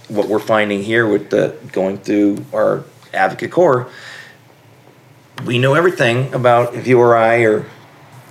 what 0.08 0.26
we're 0.28 0.38
finding 0.38 0.82
here 0.82 1.06
with 1.06 1.28
the 1.30 1.54
going 1.72 1.98
through 1.98 2.44
our 2.54 2.84
advocate 3.12 3.50
core, 3.50 3.88
we 5.44 5.58
know 5.58 5.74
everything 5.74 6.32
about 6.34 6.74
if 6.74 6.86
you 6.86 6.98
or 6.98 7.16
I 7.16 7.42
or 7.44 7.66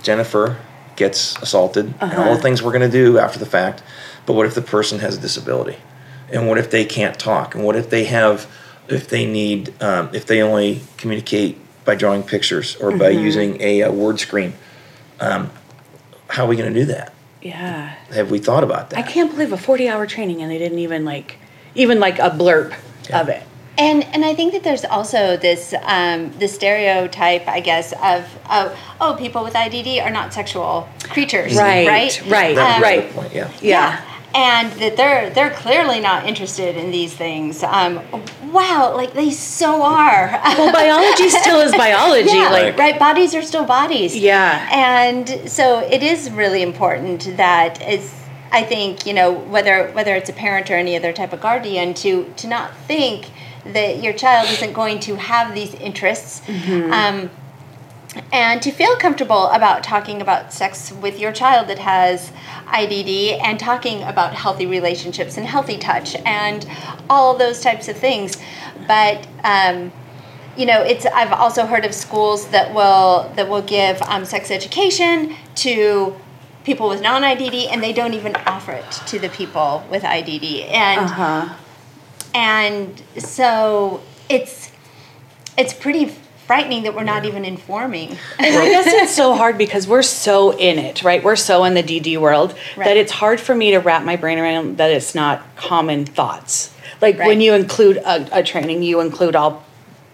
Jennifer 0.02 0.56
gets 0.96 1.36
assaulted 1.42 1.86
and 2.00 2.12
all 2.14 2.20
Uh-huh. 2.24 2.34
the 2.36 2.42
things 2.42 2.62
we're 2.62 2.72
going 2.72 2.90
to 2.90 2.96
do 3.04 3.18
after 3.18 3.38
the 3.38 3.46
fact. 3.46 3.82
But 4.26 4.32
what 4.34 4.46
if 4.46 4.54
the 4.54 4.62
person 4.62 4.98
has 5.00 5.16
a 5.16 5.20
disability? 5.20 5.76
And 6.32 6.48
what 6.48 6.58
if 6.58 6.70
they 6.70 6.84
can't 6.84 7.18
talk? 7.18 7.54
And 7.54 7.64
what 7.64 7.74
if 7.76 7.88
they 7.90 8.04
have, 8.04 8.46
if 8.92 9.08
they 9.08 9.26
need, 9.26 9.72
um, 9.82 10.10
if 10.12 10.26
they 10.26 10.42
only 10.42 10.80
communicate 10.96 11.56
by 11.84 11.94
drawing 11.94 12.22
pictures 12.22 12.76
or 12.76 12.90
by 12.90 13.12
Mm-hmm. 13.12 13.24
using 13.24 13.60
a, 13.62 13.82
uh 13.84 13.92
word 13.92 14.20
screen? 14.20 14.52
Um, 15.20 15.50
how 16.28 16.44
are 16.44 16.48
we 16.48 16.56
going 16.56 16.72
to 16.72 16.78
do 16.80 16.86
that? 16.86 17.12
yeah. 17.42 17.94
Have 18.12 18.30
we 18.30 18.38
thought 18.38 18.62
about 18.64 18.90
that? 18.90 18.98
I 18.98 19.02
can't 19.02 19.30
believe 19.30 19.52
a 19.52 19.56
40 19.56 19.88
hour 19.88 20.06
training 20.06 20.42
and 20.42 20.50
they 20.50 20.58
didn't 20.58 20.78
even 20.78 21.04
like, 21.04 21.36
even 21.74 21.98
like 21.98 22.18
a 22.18 22.30
blurb 22.30 22.74
of 23.12 23.28
it. 23.28 23.42
And 23.78 24.04
and 24.12 24.24
I 24.26 24.34
think 24.34 24.52
that 24.52 24.62
there's 24.62 24.84
also 24.84 25.38
this 25.38 25.72
um, 25.84 26.32
the 26.38 26.48
stereotype, 26.48 27.48
I 27.48 27.60
guess, 27.60 27.92
of 28.02 28.26
of 28.50 28.76
oh, 29.00 29.16
people 29.18 29.42
with 29.42 29.54
IDD 29.54 30.04
are 30.04 30.10
not 30.10 30.34
sexual 30.34 30.86
creatures, 31.04 31.54
Right, 31.56 31.86
right? 31.88 32.22
right, 32.28 32.54
That 32.56 32.78
was 32.78 32.82
right. 32.82 33.08
the 33.08 33.14
point, 33.14 33.34
yeah. 33.34 33.50
Yeah. 33.62 34.04
And 34.34 34.70
that 34.72 34.96
they're 34.96 35.30
they're 35.30 35.50
clearly 35.50 36.00
not 36.00 36.26
interested 36.26 36.76
in 36.76 36.90
these 36.90 37.12
things. 37.12 37.62
Um, 37.64 38.00
wow, 38.52 38.94
like 38.94 39.12
they 39.12 39.30
so 39.30 39.82
are. 39.82 40.40
Well, 40.56 40.72
biology 40.72 41.28
still 41.42 41.60
is 41.60 41.72
biology. 41.72 42.28
yeah, 42.28 42.50
Like, 42.50 42.78
right. 42.78 42.98
Bodies 42.98 43.34
are 43.34 43.42
still 43.42 43.64
bodies. 43.64 44.16
Yeah. 44.16 44.68
And 44.70 45.50
so 45.50 45.80
it 45.80 46.02
is 46.02 46.30
really 46.30 46.62
important 46.62 47.36
that 47.36 47.80
it's. 47.82 48.18
I 48.52 48.64
think 48.64 49.06
you 49.06 49.14
know 49.14 49.32
whether 49.32 49.90
whether 49.92 50.14
it's 50.14 50.28
a 50.28 50.32
parent 50.32 50.70
or 50.70 50.74
any 50.74 50.96
other 50.96 51.12
type 51.12 51.32
of 51.32 51.40
guardian 51.40 51.94
to 51.94 52.32
to 52.36 52.48
not 52.48 52.76
think 52.88 53.30
that 53.64 54.02
your 54.02 54.12
child 54.12 54.48
isn't 54.48 54.72
going 54.72 54.98
to 55.00 55.16
have 55.16 55.54
these 55.54 55.74
interests. 55.74 56.42
Um, 56.92 57.30
and 58.32 58.60
to 58.62 58.70
feel 58.70 58.96
comfortable 58.96 59.48
about 59.50 59.84
talking 59.84 60.20
about 60.20 60.52
sex 60.52 60.92
with 60.92 61.18
your 61.18 61.32
child 61.32 61.68
that 61.68 61.78
has 61.78 62.32
IDD 62.66 63.40
and 63.42 63.58
talking 63.58 64.02
about 64.02 64.34
healthy 64.34 64.66
relationships 64.66 65.36
and 65.36 65.46
healthy 65.46 65.78
touch 65.78 66.16
and 66.26 66.68
all 67.08 67.36
those 67.36 67.60
types 67.60 67.88
of 67.88 67.96
things. 67.96 68.36
But 68.86 69.26
um, 69.44 69.92
you 70.56 70.66
know, 70.66 70.82
it's 70.82 71.06
I've 71.06 71.32
also 71.32 71.66
heard 71.66 71.84
of 71.84 71.94
schools 71.94 72.48
that 72.48 72.74
will 72.74 73.30
that 73.36 73.48
will 73.48 73.62
give 73.62 74.02
um, 74.02 74.24
sex 74.24 74.50
education 74.50 75.36
to 75.56 76.16
people 76.64 76.88
with 76.88 77.00
non-IDD 77.00 77.68
and 77.70 77.82
they 77.82 77.92
don't 77.92 78.14
even 78.14 78.36
offer 78.46 78.72
it 78.72 78.90
to 79.06 79.18
the 79.18 79.28
people 79.28 79.84
with 79.90 80.02
IDD. 80.02 80.68
And 80.70 81.00
uh-huh. 81.00 81.54
and 82.34 83.02
so 83.18 84.02
it's 84.28 84.72
it's 85.56 85.72
pretty 85.72 86.14
frightening 86.50 86.82
that 86.82 86.96
we're 86.96 87.04
not 87.04 87.24
even 87.24 87.44
informing. 87.44 88.08
And 88.40 88.56
I 88.56 88.68
guess 88.70 88.84
it's 88.88 89.14
so 89.14 89.36
hard 89.36 89.56
because 89.56 89.86
we're 89.86 90.02
so 90.02 90.50
in 90.50 90.80
it, 90.80 91.04
right? 91.04 91.22
We're 91.22 91.36
so 91.36 91.62
in 91.62 91.74
the 91.74 91.82
DD 91.84 92.18
world 92.20 92.56
Right. 92.76 92.86
that 92.86 92.96
it's 92.96 93.12
hard 93.12 93.38
for 93.38 93.54
me 93.54 93.70
to 93.70 93.78
wrap 93.78 94.02
my 94.02 94.16
brain 94.16 94.36
around 94.36 94.78
that 94.78 94.90
it's 94.90 95.14
not 95.14 95.44
common 95.54 96.04
thoughts. 96.04 96.74
Like 97.00 97.18
when 97.18 97.40
you 97.40 97.54
include 97.54 97.98
a, 97.98 98.40
a 98.40 98.42
training, 98.42 98.82
you 98.82 98.98
include 98.98 99.36
all 99.36 99.64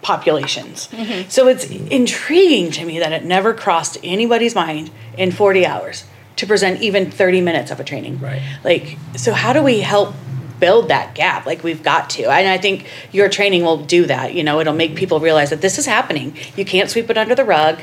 populations. 0.03 0.89
Mm-hmm. 0.89 1.27
So 1.27 1.47
it's 1.47 1.65
intriguing 1.65 2.69
to 2.73 2.85
me 2.85 2.99
that 2.99 3.11
it 3.13 3.25
never 3.25 3.55
crossed 3.55 3.97
anybody's 4.03 4.53
mind 4.53 4.91
in 5.17 5.31
40 5.31 5.65
hours 5.65 6.03
to 6.35 6.45
present 6.45 6.83
even 6.83 7.09
30 7.09 7.41
minutes 7.41 7.71
of 7.71 7.79
a 7.79 7.83
training. 7.83 8.19
Right. 8.19 8.43
Like, 8.63 8.99
so 9.15 9.33
how 9.33 9.53
do 9.53 9.63
we 9.63 9.79
help 9.79 10.13
build 10.59 10.89
that 10.89 11.15
gap? 11.15 11.45
Like, 11.45 11.63
we've 11.63 11.83
got 11.83 12.09
to. 12.11 12.29
And 12.29 12.47
I 12.47 12.57
think 12.57 12.87
your 13.11 13.29
training 13.29 13.63
will 13.63 13.77
do 13.77 14.05
that. 14.05 14.33
You 14.33 14.43
know, 14.43 14.59
it'll 14.59 14.73
make 14.73 14.95
people 14.95 15.19
realize 15.19 15.49
that 15.49 15.61
this 15.61 15.77
is 15.77 15.85
happening. 15.85 16.35
You 16.55 16.65
can't 16.65 16.89
sweep 16.89 17.09
it 17.09 17.17
under 17.17 17.35
the 17.35 17.45
rug. 17.45 17.81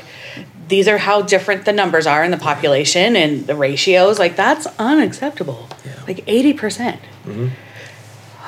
These 0.67 0.87
are 0.87 0.97
how 0.97 1.21
different 1.21 1.65
the 1.65 1.73
numbers 1.73 2.07
are 2.07 2.23
in 2.23 2.31
the 2.31 2.37
population 2.37 3.15
and 3.15 3.45
the 3.45 3.55
ratios. 3.55 4.19
Like, 4.19 4.35
that's 4.35 4.67
unacceptable. 4.79 5.69
Yeah. 5.85 6.01
Like 6.07 6.25
80%. 6.25 6.99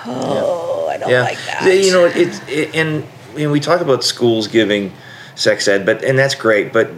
Oh, 0.06 0.88
I 0.90 0.98
don't 0.98 1.10
yeah. 1.10 1.22
like 1.22 1.38
that. 1.46 1.66
You 1.66 1.92
know, 1.92 2.06
it's 2.06 2.42
it, 2.48 2.76
and 2.76 3.06
know, 3.46 3.52
we 3.52 3.60
talk 3.60 3.82
about 3.82 4.04
schools 4.04 4.48
giving 4.48 4.94
sex 5.36 5.68
ed, 5.68 5.86
but 5.86 6.04
and 6.04 6.18
that's 6.18 6.36
great. 6.36 6.74
But 6.74 6.90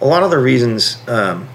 a 0.00 0.06
lot 0.06 0.22
of 0.22 0.30
the 0.30 0.38
reasons 0.38 0.98
um, 1.08 1.48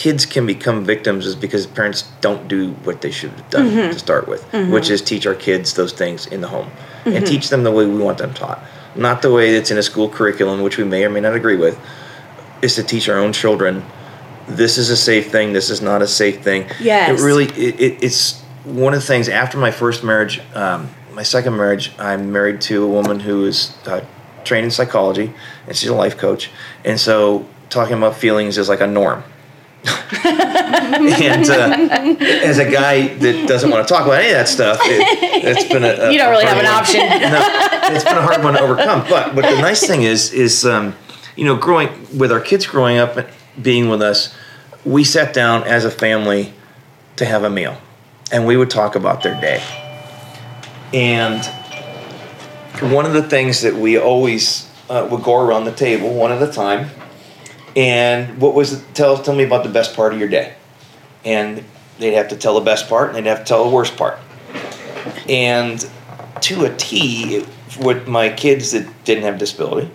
kids 0.00 0.24
can 0.24 0.46
become 0.46 0.82
victims 0.82 1.26
is 1.26 1.36
because 1.36 1.66
parents 1.66 2.04
don't 2.22 2.48
do 2.48 2.70
what 2.84 3.02
they 3.02 3.10
should 3.10 3.30
have 3.32 3.50
done 3.50 3.66
Mm-hmm. 3.66 3.92
to 3.92 3.98
start 3.98 4.26
with, 4.26 4.42
which 4.72 4.88
is 4.88 5.02
teach 5.02 5.26
our 5.26 5.34
kids 5.34 5.74
those 5.74 5.92
things 5.92 6.26
in 6.26 6.40
the 6.40 6.48
home 6.48 6.70
Mm-hmm. 6.70 7.16
and 7.16 7.26
teach 7.26 7.50
them 7.50 7.64
the 7.64 7.70
way 7.70 7.84
we 7.84 7.98
want 7.98 8.16
them 8.16 8.32
taught, 8.32 8.60
not 8.96 9.20
the 9.20 9.30
way 9.30 9.52
that's 9.52 9.70
in 9.70 9.76
a 9.76 9.82
school 9.82 10.08
curriculum, 10.08 10.62
which 10.62 10.78
we 10.78 10.84
may 10.84 11.04
or 11.04 11.10
may 11.10 11.20
not 11.20 11.34
agree 11.34 11.56
with. 11.56 11.78
Is 12.62 12.74
to 12.76 12.82
teach 12.82 13.08
our 13.10 13.18
own 13.18 13.32
children 13.32 13.82
this 14.48 14.78
is 14.78 14.88
a 14.90 14.96
safe 14.96 15.30
thing. 15.30 15.52
This 15.52 15.68
is 15.70 15.80
not 15.82 16.00
a 16.02 16.06
safe 16.06 16.42
thing. 16.42 16.66
Yes. 16.80 17.20
It 17.20 17.24
really 17.24 17.44
it, 17.66 17.80
it, 17.80 18.02
it's 18.02 18.40
one 18.64 18.94
of 18.94 19.00
the 19.00 19.06
things 19.06 19.28
after 19.28 19.58
my 19.58 19.70
first 19.70 20.02
marriage, 20.02 20.40
um, 20.54 20.88
my 21.12 21.22
second 21.22 21.56
marriage, 21.56 21.92
I'm 21.98 22.32
married 22.32 22.60
to 22.62 22.82
a 22.84 22.88
woman 22.88 23.20
who 23.20 23.44
is 23.44 23.76
uh, 23.86 24.00
trained 24.44 24.64
in 24.64 24.70
psychology 24.70 25.32
and 25.66 25.76
she's 25.76 25.90
a 25.90 25.94
life 25.94 26.16
coach. 26.16 26.50
And 26.84 26.98
so 26.98 27.44
talking 27.68 27.96
about 27.98 28.16
feelings 28.16 28.56
is 28.58 28.68
like 28.68 28.80
a 28.80 28.86
norm. 28.86 29.22
And 29.84 31.48
uh, 31.48 32.16
as 32.44 32.58
a 32.58 32.70
guy 32.70 33.08
that 33.14 33.48
doesn't 33.48 33.70
want 33.70 33.86
to 33.86 33.92
talk 33.92 34.04
about 34.04 34.20
any 34.20 34.28
of 34.28 34.34
that 34.34 34.48
stuff, 34.48 34.78
it, 34.82 35.44
it's 35.44 35.72
been 35.72 35.84
a, 35.84 36.08
a 36.08 36.12
you 36.12 36.18
don't 36.18 36.30
really 36.30 36.44
have 36.44 36.56
hard 36.56 36.66
an 36.66 36.72
one. 36.72 36.80
option. 36.80 37.00
no, 37.00 37.94
it's 37.94 38.04
been 38.04 38.16
a 38.18 38.22
hard 38.22 38.42
one 38.44 38.54
to 38.54 38.60
overcome. 38.60 39.06
But 39.08 39.34
but 39.34 39.42
the 39.42 39.60
nice 39.60 39.86
thing 39.86 40.02
is 40.02 40.32
is 40.32 40.64
um, 40.66 40.94
you 41.36 41.44
know 41.44 41.56
growing 41.56 41.88
with 42.16 42.30
our 42.30 42.40
kids 42.40 42.66
growing 42.66 42.98
up, 42.98 43.28
being 43.60 43.88
with 43.88 44.02
us, 44.02 44.34
we 44.84 45.04
sat 45.04 45.32
down 45.32 45.64
as 45.64 45.84
a 45.84 45.90
family 45.90 46.52
to 47.16 47.24
have 47.24 47.44
a 47.44 47.50
meal, 47.50 47.78
and 48.30 48.46
we 48.46 48.56
would 48.56 48.70
talk 48.70 48.96
about 48.96 49.22
their 49.22 49.40
day. 49.40 49.62
And 50.92 51.44
one 52.92 53.06
of 53.06 53.12
the 53.12 53.22
things 53.22 53.62
that 53.62 53.74
we 53.74 53.98
always 53.98 54.68
uh, 54.88 55.06
would 55.10 55.22
go 55.22 55.36
around 55.40 55.64
the 55.64 55.72
table 55.72 56.12
one 56.12 56.32
at 56.32 56.42
a 56.42 56.50
time, 56.50 56.90
and 57.76 58.40
what 58.40 58.54
was 58.54 58.82
tell 58.94 59.16
tell 59.18 59.34
me 59.34 59.44
about 59.44 59.62
the 59.64 59.70
best 59.70 59.94
part 59.94 60.12
of 60.12 60.18
your 60.18 60.28
day, 60.28 60.54
and 61.24 61.64
they'd 61.98 62.14
have 62.14 62.28
to 62.28 62.36
tell 62.36 62.54
the 62.54 62.60
best 62.64 62.88
part, 62.88 63.08
and 63.08 63.16
they'd 63.16 63.28
have 63.30 63.40
to 63.40 63.44
tell 63.44 63.64
the 63.64 63.70
worst 63.70 63.96
part, 63.96 64.18
and 65.28 65.88
to 66.40 66.64
a 66.64 66.74
T, 66.76 67.36
it- 67.36 67.46
with 67.80 68.08
my 68.08 68.28
kids 68.30 68.72
that 68.72 68.86
didn't 69.04 69.22
have 69.24 69.38
disability, 69.38 69.88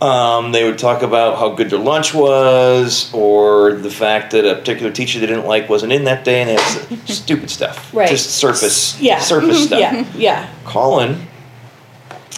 um, 0.00 0.52
they 0.52 0.64
would 0.64 0.78
talk 0.78 1.02
about 1.02 1.38
how 1.38 1.50
good 1.50 1.68
their 1.70 1.78
lunch 1.78 2.14
was, 2.14 3.10
or 3.12 3.72
the 3.72 3.90
fact 3.90 4.30
that 4.30 4.46
a 4.46 4.54
particular 4.54 4.90
teacher 4.90 5.18
they 5.20 5.26
didn't 5.26 5.44
like 5.46 5.68
wasn't 5.68 5.92
in 5.92 6.04
that 6.04 6.24
day, 6.24 6.40
and 6.40 6.50
it's 6.50 7.14
stupid 7.14 7.50
stuff, 7.50 7.92
Right. 7.92 8.08
Just 8.08 8.30
surface, 8.36 8.98
Yeah. 9.00 9.18
surface 9.20 9.64
stuff. 9.66 9.80
Yeah, 9.80 10.04
yeah. 10.16 10.48
Colin 10.64 11.20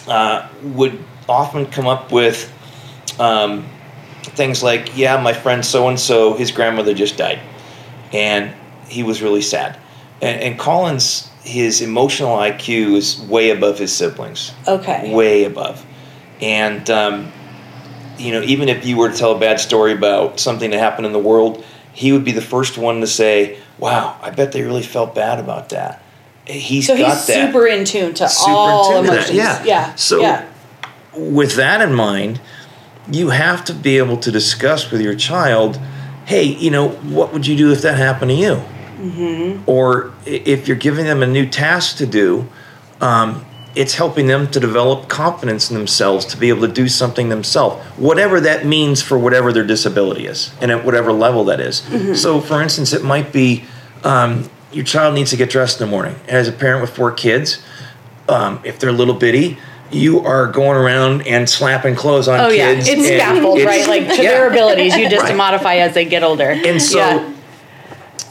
uh, 0.07 0.47
would 0.63 0.99
often 1.29 1.65
come 1.67 1.87
up 1.87 2.11
with 2.11 2.51
um, 3.19 3.65
things 4.35 4.61
like, 4.63 4.97
"Yeah, 4.97 5.21
my 5.21 5.33
friend 5.33 5.65
so 5.65 5.87
and 5.87 5.99
so, 5.99 6.33
his 6.33 6.51
grandmother 6.51 6.93
just 6.93 7.17
died, 7.17 7.39
and 8.13 8.53
he 8.87 9.03
was 9.03 9.21
really 9.21 9.41
sad." 9.41 9.77
And, 10.21 10.41
and 10.41 10.59
Colin's 10.59 11.29
his 11.43 11.81
emotional 11.81 12.37
IQ 12.37 12.95
is 12.97 13.19
way 13.21 13.49
above 13.49 13.79
his 13.79 13.91
siblings. 13.91 14.51
Okay. 14.67 15.11
Way 15.13 15.43
above. 15.45 15.83
And 16.39 16.87
um, 16.89 17.31
you 18.19 18.31
know, 18.31 18.41
even 18.43 18.69
if 18.69 18.85
you 18.85 18.97
were 18.97 19.09
to 19.09 19.17
tell 19.17 19.35
a 19.35 19.39
bad 19.39 19.59
story 19.59 19.93
about 19.93 20.39
something 20.39 20.69
that 20.71 20.79
happened 20.79 21.07
in 21.07 21.13
the 21.13 21.19
world, 21.19 21.63
he 21.93 22.11
would 22.11 22.23
be 22.23 22.31
the 22.31 22.41
first 22.41 22.77
one 22.77 23.01
to 23.01 23.07
say, 23.07 23.57
"Wow, 23.79 24.17
I 24.21 24.29
bet 24.29 24.51
they 24.51 24.61
really 24.61 24.83
felt 24.83 25.15
bad 25.15 25.39
about 25.39 25.69
that." 25.69 26.01
He's 26.45 26.87
So 26.87 26.97
got 26.97 27.09
he's 27.17 27.25
that. 27.27 27.47
super 27.51 27.67
in 27.67 27.85
tune 27.85 28.13
to 28.15 28.27
Super 28.27 28.49
in 28.51 28.55
all 28.57 28.91
tune 28.91 29.03
to 29.05 29.09
that, 29.11 29.29
emotions. 29.29 29.37
yeah. 29.37 29.63
Yeah. 29.63 29.95
So- 29.95 30.21
yeah. 30.21 30.45
with 31.15 31.55
that 31.55 31.81
in 31.81 31.93
mind, 31.93 32.39
you 33.09 33.29
have 33.29 33.63
to 33.65 33.73
be 33.73 33.97
able 33.97 34.17
to 34.17 34.31
discuss 34.31 34.91
with 34.91 35.01
your 35.01 35.15
child, 35.15 35.77
hey, 36.25 36.43
you 36.43 36.71
know, 36.71 36.89
what 36.89 37.33
would 37.33 37.47
you 37.47 37.55
do 37.55 37.71
if 37.71 37.81
that 37.81 37.97
happened 37.97 38.31
to 38.31 38.35
you? 38.35 38.61
Mm-hmm. 38.97 39.69
Or 39.69 40.13
if 40.25 40.67
you're 40.67 40.77
giving 40.77 41.05
them 41.05 41.23
a 41.23 41.27
new 41.27 41.47
task 41.47 41.97
to 41.97 42.05
do, 42.05 42.47
um, 42.99 43.45
it's 43.73 43.95
helping 43.95 44.27
them 44.27 44.51
to 44.51 44.59
develop 44.59 45.07
confidence 45.07 45.71
in 45.71 45.77
themselves 45.77 46.25
to 46.25 46.37
be 46.37 46.49
able 46.49 46.67
to 46.67 46.73
do 46.73 46.87
something 46.87 47.29
themselves, 47.29 47.83
whatever 47.97 48.39
that 48.41 48.65
means 48.65 49.01
for 49.01 49.17
whatever 49.17 49.53
their 49.53 49.63
disability 49.65 50.25
is, 50.25 50.53
and 50.61 50.71
at 50.71 50.83
whatever 50.85 51.11
level 51.13 51.45
that 51.45 51.59
is. 51.61 51.81
So, 52.21 52.41
for 52.41 52.61
instance, 52.61 52.91
it 52.91 53.03
might 53.03 53.31
be 53.31 53.63
um, 54.03 54.49
your 54.73 54.83
child 54.83 55.15
needs 55.15 55.29
to 55.31 55.37
get 55.37 55.49
dressed 55.49 55.79
in 55.79 55.87
the 55.87 55.91
morning. 55.91 56.15
As 56.27 56.47
a 56.47 56.51
parent 56.51 56.81
with 56.81 56.95
four 56.95 57.11
kids, 57.11 57.63
um, 58.27 58.59
if 58.65 58.77
they're 58.77 58.89
a 58.89 58.93
little 58.93 59.15
bitty, 59.15 59.57
you 59.91 60.21
are 60.25 60.47
going 60.47 60.77
around 60.77 61.27
and 61.27 61.49
slapping 61.49 61.95
clothes 61.95 62.27
on 62.27 62.39
Oh 62.39 62.49
yeah, 62.49 62.73
kids. 62.75 62.87
it's 62.87 62.97
and 62.97 63.05
scaffold, 63.05 63.59
it's- 63.59 63.87
right? 63.87 63.87
Like 63.87 64.15
to 64.15 64.23
yeah. 64.23 64.31
their 64.31 64.49
abilities, 64.49 64.95
you 64.95 65.09
just 65.09 65.23
Right. 65.25 65.35
modify 65.35 65.75
as 65.75 65.93
they 65.93 66.05
get 66.05 66.23
older. 66.23 66.49
And 66.49 66.81
so, 66.81 66.97
Yeah. 66.99 67.29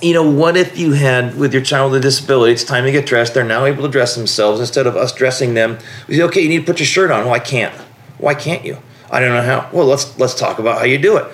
you 0.01 0.15
know, 0.15 0.23
what 0.29 0.57
if 0.57 0.79
you 0.79 0.93
had 0.93 1.37
with 1.39 1.53
your 1.53 1.63
child 1.63 1.93
with 1.93 2.01
a 2.01 2.03
disability, 2.03 2.53
it's 2.53 2.65
time 2.65 2.85
to 2.85 2.93
get 2.93 3.07
dressed. 3.07 3.35
They're 3.35 3.45
now 3.45 3.65
able 3.67 3.83
to 3.83 3.89
dress 3.89 4.15
themselves 4.15 4.61
instead 4.61 4.87
of 4.87 4.97
us 4.97 5.13
dressing 5.13 5.55
them. 5.55 5.79
We 6.09 6.17
say, 6.17 6.23
okay, 6.23 6.41
you 6.41 6.49
need 6.49 6.61
to 6.61 6.65
put 6.67 6.79
your 6.81 6.87
shirt 6.87 7.11
on. 7.11 7.25
Well, 7.27 7.35
I 7.35 7.39
can't? 7.41 7.75
Why 8.19 8.35
can't 8.35 8.65
you? 8.65 8.79
I 9.11 9.21
don't 9.21 9.31
know 9.31 9.43
how. 9.43 9.69
Well, 9.73 9.87
let's 9.87 10.19
let's 10.19 10.35
talk 10.35 10.59
about 10.59 10.79
how 10.79 10.85
you 10.85 10.97
do 10.99 11.17
it. 11.17 11.25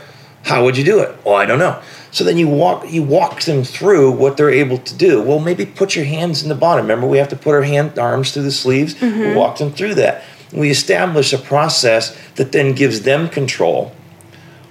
How 0.42 0.64
would 0.64 0.76
you 0.76 0.84
do 0.84 1.00
it? 1.00 1.14
Well, 1.24 1.34
I 1.36 1.44
don't 1.44 1.58
know. 1.58 1.78
So 2.16 2.24
then 2.24 2.38
you 2.38 2.48
walk 2.48 2.90
you 2.90 3.02
walk 3.02 3.42
them 3.42 3.62
through 3.62 4.12
what 4.12 4.38
they're 4.38 4.48
able 4.48 4.79
to 4.79 4.94
do. 4.94 5.20
Well, 5.20 5.38
maybe 5.38 5.66
put 5.66 5.94
your 5.94 6.07
hands 6.07 6.42
in 6.42 6.48
the 6.48 6.55
bottom. 6.55 6.87
Remember, 6.87 7.07
we 7.07 7.18
have 7.18 7.29
to 7.29 7.37
put 7.37 7.55
our 7.55 7.61
hand 7.61 7.98
arms 7.98 8.33
through 8.33 8.44
the 8.44 8.52
sleeves. 8.52 8.98
We 9.02 9.35
walk 9.35 9.59
them 9.59 9.70
through 9.70 9.96
that. 9.96 10.24
We 10.50 10.70
establish 10.70 11.35
a 11.35 11.38
process 11.38 12.16
that 12.37 12.52
then 12.52 12.72
gives 12.72 13.02
them 13.02 13.29
control 13.29 13.92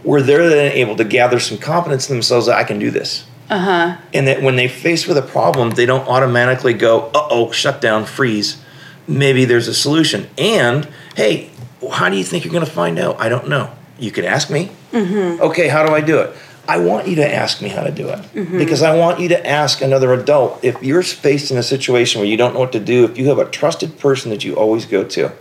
where 0.01 0.23
they're 0.23 0.49
then 0.49 0.71
able 0.71 0.95
to 0.95 1.03
gather 1.03 1.39
some 1.39 1.59
confidence 1.59 2.09
in 2.09 2.15
themselves 2.15 2.47
that 2.47 2.57
I 2.57 2.63
can 2.63 2.79
do 2.79 2.89
this. 2.89 3.27
Uh-huh. 3.51 3.95
And 4.11 4.27
that 4.27 4.41
when 4.41 4.55
they 4.55 4.67
face 4.67 5.05
with 5.05 5.15
a 5.15 5.21
problem, 5.21 5.69
they 5.69 5.85
don't 5.85 6.07
automatically 6.07 6.73
go, 6.73 7.11
uh 7.13 7.27
oh, 7.29 7.51
shut 7.51 7.79
down, 7.79 8.05
freeze. 8.05 8.57
Maybe 9.07 9.45
there's 9.45 9.67
a 9.67 9.73
solution. 9.75 10.29
And 10.39 10.89
hey, 11.15 11.51
how 11.91 12.09
do 12.09 12.17
you 12.17 12.23
think 12.23 12.43
you're 12.43 12.53
going 12.53 12.65
to 12.65 12.71
find 12.71 12.97
out? 12.97 13.19
I 13.19 13.29
don't 13.29 13.47
know. 13.47 13.69
You 13.99 14.09
could 14.09 14.25
ask 14.25 14.49
me. 14.49 14.71
Mhm. 14.91 15.39
Okay, 15.41 15.67
how 15.67 15.85
do 15.85 15.93
I 15.93 16.01
do 16.01 16.19
it? 16.19 16.35
I 16.67 16.77
want 16.77 17.07
you 17.07 17.15
to 17.17 17.33
ask 17.33 17.61
me 17.61 17.69
how 17.69 17.83
to 17.83 17.91
do 17.91 18.09
it 18.09 18.19
mm-hmm. 18.19 18.57
because 18.57 18.81
I 18.81 18.95
want 18.95 19.19
you 19.19 19.29
to 19.29 19.47
ask 19.47 19.81
another 19.81 20.13
adult. 20.13 20.63
If 20.63 20.81
you're 20.81 21.03
faced 21.03 21.51
in 21.51 21.57
a 21.57 21.63
situation 21.63 22.19
where 22.19 22.27
you 22.27 22.37
don't 22.37 22.53
know 22.53 22.59
what 22.59 22.71
to 22.71 22.79
do, 22.79 23.05
if 23.05 23.17
you 23.17 23.27
have 23.29 23.37
a 23.37 23.45
trusted 23.45 23.99
person 23.99 24.31
that 24.31 24.43
you 24.43 24.55
always 24.55 24.85
go 24.85 25.03
to, 25.03 25.31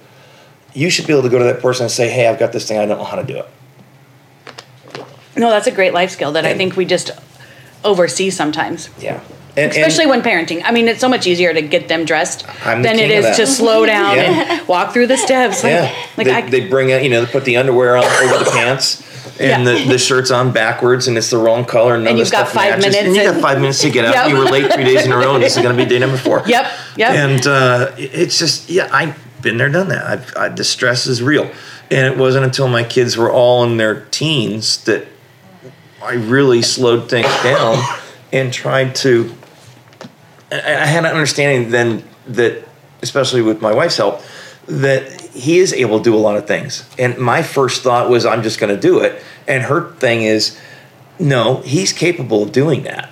you 0.75 0.91
should 0.91 1.07
be 1.07 1.13
able 1.13 1.23
to 1.23 1.29
go 1.31 1.39
to 1.39 1.45
that 1.45 1.61
person 1.61 1.85
and 1.85 1.91
say, 1.91 2.11
Hey, 2.11 2.27
I've 2.27 2.39
got 2.39 2.53
this 2.53 2.69
thing, 2.69 2.79
I 2.79 2.87
don't 2.87 2.99
know 2.99 3.05
how 3.05 3.17
to 3.17 3.25
do 3.25 3.39
it. 3.39 3.49
No, 5.37 5.51
that's 5.51 5.67
a 5.67 5.73
great 5.73 5.95
life 5.95 6.11
skill 6.11 6.33
that 6.33 6.45
I 6.45 6.55
think 6.55 6.77
we 6.77 6.85
just 6.85 7.11
oversee 7.83 8.31
sometimes. 8.31 8.89
Yeah. 8.99 9.21
And, 9.57 9.71
Especially 9.71 10.05
and, 10.05 10.11
when 10.11 10.23
parenting. 10.23 10.63
I 10.65 10.73
mean, 10.73 10.89
it's 10.89 11.01
so 11.01 11.09
much 11.09 11.27
easier 11.27 11.55
to 11.55 11.63
get 11.63 11.87
them 11.87 12.05
dressed 12.05 12.45
I'm 12.67 12.83
than 12.83 12.97
it 12.99 13.09
king 13.09 13.19
of 13.19 13.25
is 13.25 13.37
to 13.37 13.47
slow 13.47 13.87
down 13.95 14.17
Yeah. 14.17 14.59
and 14.59 14.69
walk 14.69 14.93
through 14.93 15.07
the 15.07 15.17
steps. 15.17 15.63
Like, 15.63 15.73
yeah, 15.73 16.07
like 16.17 16.27
they, 16.27 16.33
I, 16.33 16.51
they 16.51 16.69
bring 16.69 16.93
out, 16.93 17.05
you 17.05 17.11
know, 17.11 17.25
they 17.25 17.31
put 17.31 17.45
the 17.45 17.57
underwear 17.57 17.97
on 17.97 18.05
over 18.05 18.45
the 18.45 18.51
pants, 18.51 19.03
and 19.38 19.64
Yeah. 19.64 19.73
the, 19.85 19.88
the 19.90 19.99
shirt's 19.99 20.31
on 20.31 20.53
backwards, 20.53 21.09
and 21.09 21.16
it's 21.18 21.31
the 21.31 21.38
wrong 21.38 21.64
color, 21.64 21.94
and 21.94 22.07
And 22.07 22.18
you've 22.18 22.31
got 22.31 22.49
five 22.49 22.79
matches, 22.79 22.85
minutes 22.94 23.07
and 23.07 23.16
you 23.16 23.23
got 23.33 23.40
five 23.40 23.61
minutes 23.61 23.81
to 23.83 23.90
get 23.90 24.05
out. 24.05 24.14
Yep. 24.14 24.29
You 24.29 24.37
were 24.38 24.44
late 24.44 24.73
three 24.73 24.85
days 24.85 25.05
in 25.05 25.12
a 25.12 25.16
row, 25.16 25.35
and 25.35 25.42
this 25.42 25.57
is 25.57 25.62
going 25.62 25.77
to 25.77 25.83
be 25.83 25.88
day 25.88 25.99
number 25.99 26.16
four. 26.18 26.42
Yep, 26.47 26.70
yep. 26.97 27.11
And 27.11 27.47
uh, 27.47 27.92
it's 27.97 28.38
just, 28.38 28.68
yeah, 28.70 28.88
I've 28.92 29.16
been 29.42 29.57
there, 29.57 29.68
done 29.68 29.88
that. 29.88 30.05
I've, 30.07 30.37
I, 30.37 30.49
the 30.51 30.64
stress 30.64 31.07
is 31.07 31.23
real, 31.23 31.51
and 31.90 32.07
it 32.12 32.16
wasn't 32.18 32.44
until 32.44 32.68
my 32.68 32.85
kids 32.85 33.16
were 33.16 33.31
all 33.31 33.64
in 33.64 33.77
their 33.77 34.05
teens 34.11 34.83
that 34.85 35.07
I 36.03 36.14
really 36.14 36.62
slowed 36.62 37.09
things 37.11 37.27
down 37.42 37.83
and 38.33 38.53
tried 38.53 38.94
to. 38.97 39.35
I 40.53 40.57
I 40.59 40.87
had 40.87 41.05
an 41.05 41.11
understanding 41.12 41.70
then 41.70 42.05
that, 42.29 42.66
especially 43.03 43.42
with 43.42 43.61
my 43.62 43.73
wife's 43.73 43.97
help, 43.97 44.23
that 44.66 45.24
he 45.35 45.59
is 45.59 45.73
able 45.73 45.99
to 45.99 46.05
do 46.05 46.14
a 46.14 46.18
lot 46.18 46.37
of 46.37 46.47
things. 46.47 46.88
And 46.99 47.18
my 47.18 47.42
first 47.42 47.83
thought 47.83 48.09
was, 48.09 48.25
I'm 48.25 48.42
just 48.42 48.59
going 48.61 48.75
to 48.75 48.81
do 48.81 49.01
it. 49.01 49.23
And 49.49 49.64
her 49.64 49.90
thing 49.94 50.23
is, 50.23 50.59
no, 51.18 51.57
he's 51.62 51.92
capable 51.92 52.42
of 52.44 52.53
doing 52.53 52.85
that. 52.85 53.11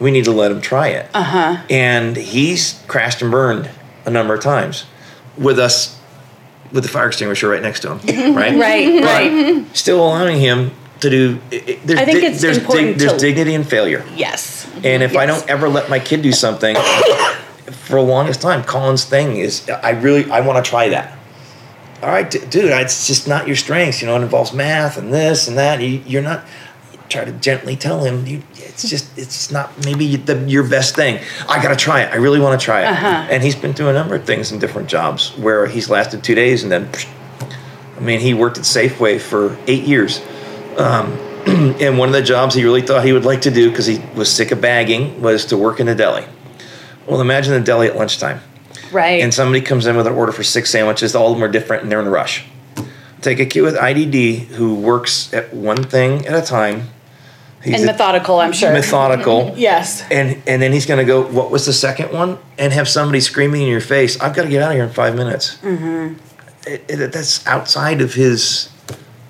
We 0.00 0.10
need 0.10 0.24
to 0.26 0.32
let 0.32 0.50
him 0.52 0.60
try 0.60 0.88
it. 0.88 1.08
Uh 1.14 1.22
huh. 1.22 1.64
And 1.70 2.16
he's 2.16 2.82
crashed 2.88 3.22
and 3.22 3.30
burned 3.30 3.70
a 4.04 4.10
number 4.10 4.34
of 4.34 4.40
times 4.42 4.84
with 5.38 5.58
us, 5.58 5.98
with 6.72 6.82
the 6.82 6.88
fire 6.90 7.06
extinguisher 7.06 7.48
right 7.48 7.62
next 7.62 7.80
to 7.80 7.96
him, 7.96 8.34
right? 8.36 8.58
right, 8.58 9.00
But 9.00 9.04
right. 9.04 9.76
Still 9.76 10.04
allowing 10.04 10.38
him 10.40 10.72
to 11.00 11.10
do. 11.10 11.38
There's 11.50 11.98
I 12.00 12.04
think 12.04 12.20
di- 12.20 12.26
it's 12.26 12.40
there's, 12.42 12.58
important 12.58 12.98
there's 12.98 13.12
to- 13.12 13.18
dignity 13.18 13.54
in 13.54 13.64
failure. 13.64 14.04
Yes. 14.14 14.68
And 14.84 15.02
if 15.02 15.16
I 15.16 15.24
don't 15.26 15.48
ever 15.48 15.68
let 15.68 15.88
my 15.88 15.98
kid 15.98 16.22
do 16.22 16.32
something, 16.32 16.76
for 17.70 17.96
the 17.96 18.02
longest 18.02 18.42
time, 18.42 18.62
Colin's 18.64 19.04
thing 19.04 19.36
is 19.36 19.68
I 19.70 19.90
really 19.90 20.30
I 20.30 20.40
want 20.40 20.62
to 20.62 20.68
try 20.68 20.88
that. 20.90 21.15
All 22.02 22.10
right, 22.10 22.30
d- 22.30 22.40
dude, 22.50 22.70
it's 22.72 23.06
just 23.06 23.26
not 23.26 23.46
your 23.46 23.56
strengths. 23.56 24.00
You 24.00 24.08
know, 24.08 24.16
it 24.16 24.22
involves 24.22 24.52
math 24.52 24.98
and 24.98 25.12
this 25.12 25.48
and 25.48 25.56
that. 25.58 25.80
You, 25.80 26.02
you're 26.06 26.22
not. 26.22 26.44
Try 27.08 27.24
to 27.24 27.32
gently 27.32 27.76
tell 27.76 28.04
him. 28.04 28.26
You, 28.26 28.42
it's 28.56 28.88
just 28.88 29.16
it's 29.16 29.50
not 29.50 29.72
maybe 29.84 30.16
the, 30.16 30.38
your 30.48 30.68
best 30.68 30.96
thing. 30.96 31.20
I 31.48 31.62
got 31.62 31.68
to 31.68 31.76
try 31.76 32.02
it. 32.02 32.12
I 32.12 32.16
really 32.16 32.40
want 32.40 32.60
to 32.60 32.64
try 32.64 32.82
it. 32.82 32.86
Uh-huh. 32.86 33.28
And 33.30 33.42
he's 33.42 33.54
been 33.54 33.74
through 33.74 33.88
a 33.88 33.92
number 33.92 34.16
of 34.16 34.24
things 34.24 34.50
in 34.50 34.58
different 34.58 34.88
jobs 34.88 35.30
where 35.38 35.66
he's 35.66 35.88
lasted 35.88 36.24
two 36.24 36.34
days 36.34 36.62
and 36.62 36.72
then. 36.72 36.90
I 37.96 38.00
mean, 38.00 38.20
he 38.20 38.34
worked 38.34 38.58
at 38.58 38.64
Safeway 38.64 39.18
for 39.18 39.56
eight 39.66 39.84
years. 39.84 40.20
Um, 40.76 41.12
and 41.46 41.96
one 41.96 42.08
of 42.08 42.12
the 42.12 42.22
jobs 42.22 42.54
he 42.54 42.64
really 42.64 42.82
thought 42.82 43.04
he 43.04 43.12
would 43.12 43.24
like 43.24 43.42
to 43.42 43.50
do 43.50 43.70
because 43.70 43.86
he 43.86 44.02
was 44.14 44.30
sick 44.30 44.50
of 44.50 44.60
bagging 44.60 45.22
was 45.22 45.46
to 45.46 45.56
work 45.56 45.78
in 45.78 45.88
a 45.88 45.94
deli. 45.94 46.26
Well, 47.06 47.20
imagine 47.20 47.54
the 47.54 47.60
deli 47.60 47.86
at 47.86 47.96
lunchtime, 47.96 48.40
Right. 48.92 49.22
and 49.22 49.32
somebody 49.32 49.60
comes 49.60 49.86
in 49.86 49.96
with 49.96 50.06
an 50.06 50.12
order 50.14 50.32
for 50.32 50.42
six 50.42 50.70
sandwiches. 50.70 51.14
All 51.14 51.32
of 51.32 51.38
them 51.38 51.44
are 51.44 51.52
different, 51.52 51.82
and 51.82 51.92
they're 51.92 52.00
in 52.00 52.06
a 52.06 52.10
rush. 52.10 52.44
Take 53.20 53.40
a 53.40 53.46
kid 53.46 53.62
with 53.62 53.76
IDD 53.76 54.46
who 54.48 54.74
works 54.76 55.32
at 55.32 55.52
one 55.52 55.82
thing 55.82 56.26
at 56.26 56.34
a 56.34 56.44
time. 56.46 56.90
He's 57.62 57.76
and 57.76 57.86
methodical, 57.86 58.38
I'm 58.38 58.52
sure. 58.52 58.72
methodical. 58.72 59.52
Yes. 59.56 60.04
And 60.10 60.40
and 60.46 60.62
then 60.62 60.72
he's 60.72 60.86
going 60.86 60.98
to 60.98 61.04
go. 61.04 61.26
What 61.26 61.50
was 61.50 61.66
the 61.66 61.72
second 61.72 62.12
one? 62.12 62.38
And 62.58 62.72
have 62.72 62.88
somebody 62.88 63.20
screaming 63.20 63.62
in 63.62 63.68
your 63.68 63.80
face. 63.80 64.20
I've 64.20 64.34
got 64.36 64.42
to 64.44 64.48
get 64.48 64.62
out 64.62 64.70
of 64.70 64.74
here 64.76 64.84
in 64.84 64.90
five 64.92 65.16
minutes. 65.16 65.56
Mm-hmm. 65.62 66.14
It, 66.68 66.84
it, 66.88 67.12
that's 67.12 67.44
outside 67.46 68.00
of 68.00 68.14
his 68.14 68.68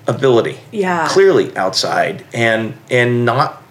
ability. 0.05 0.59
Yeah. 0.71 1.07
Clearly 1.07 1.55
outside, 1.57 2.25
and 2.33 2.75
and 2.91 3.25
not. 3.25 3.63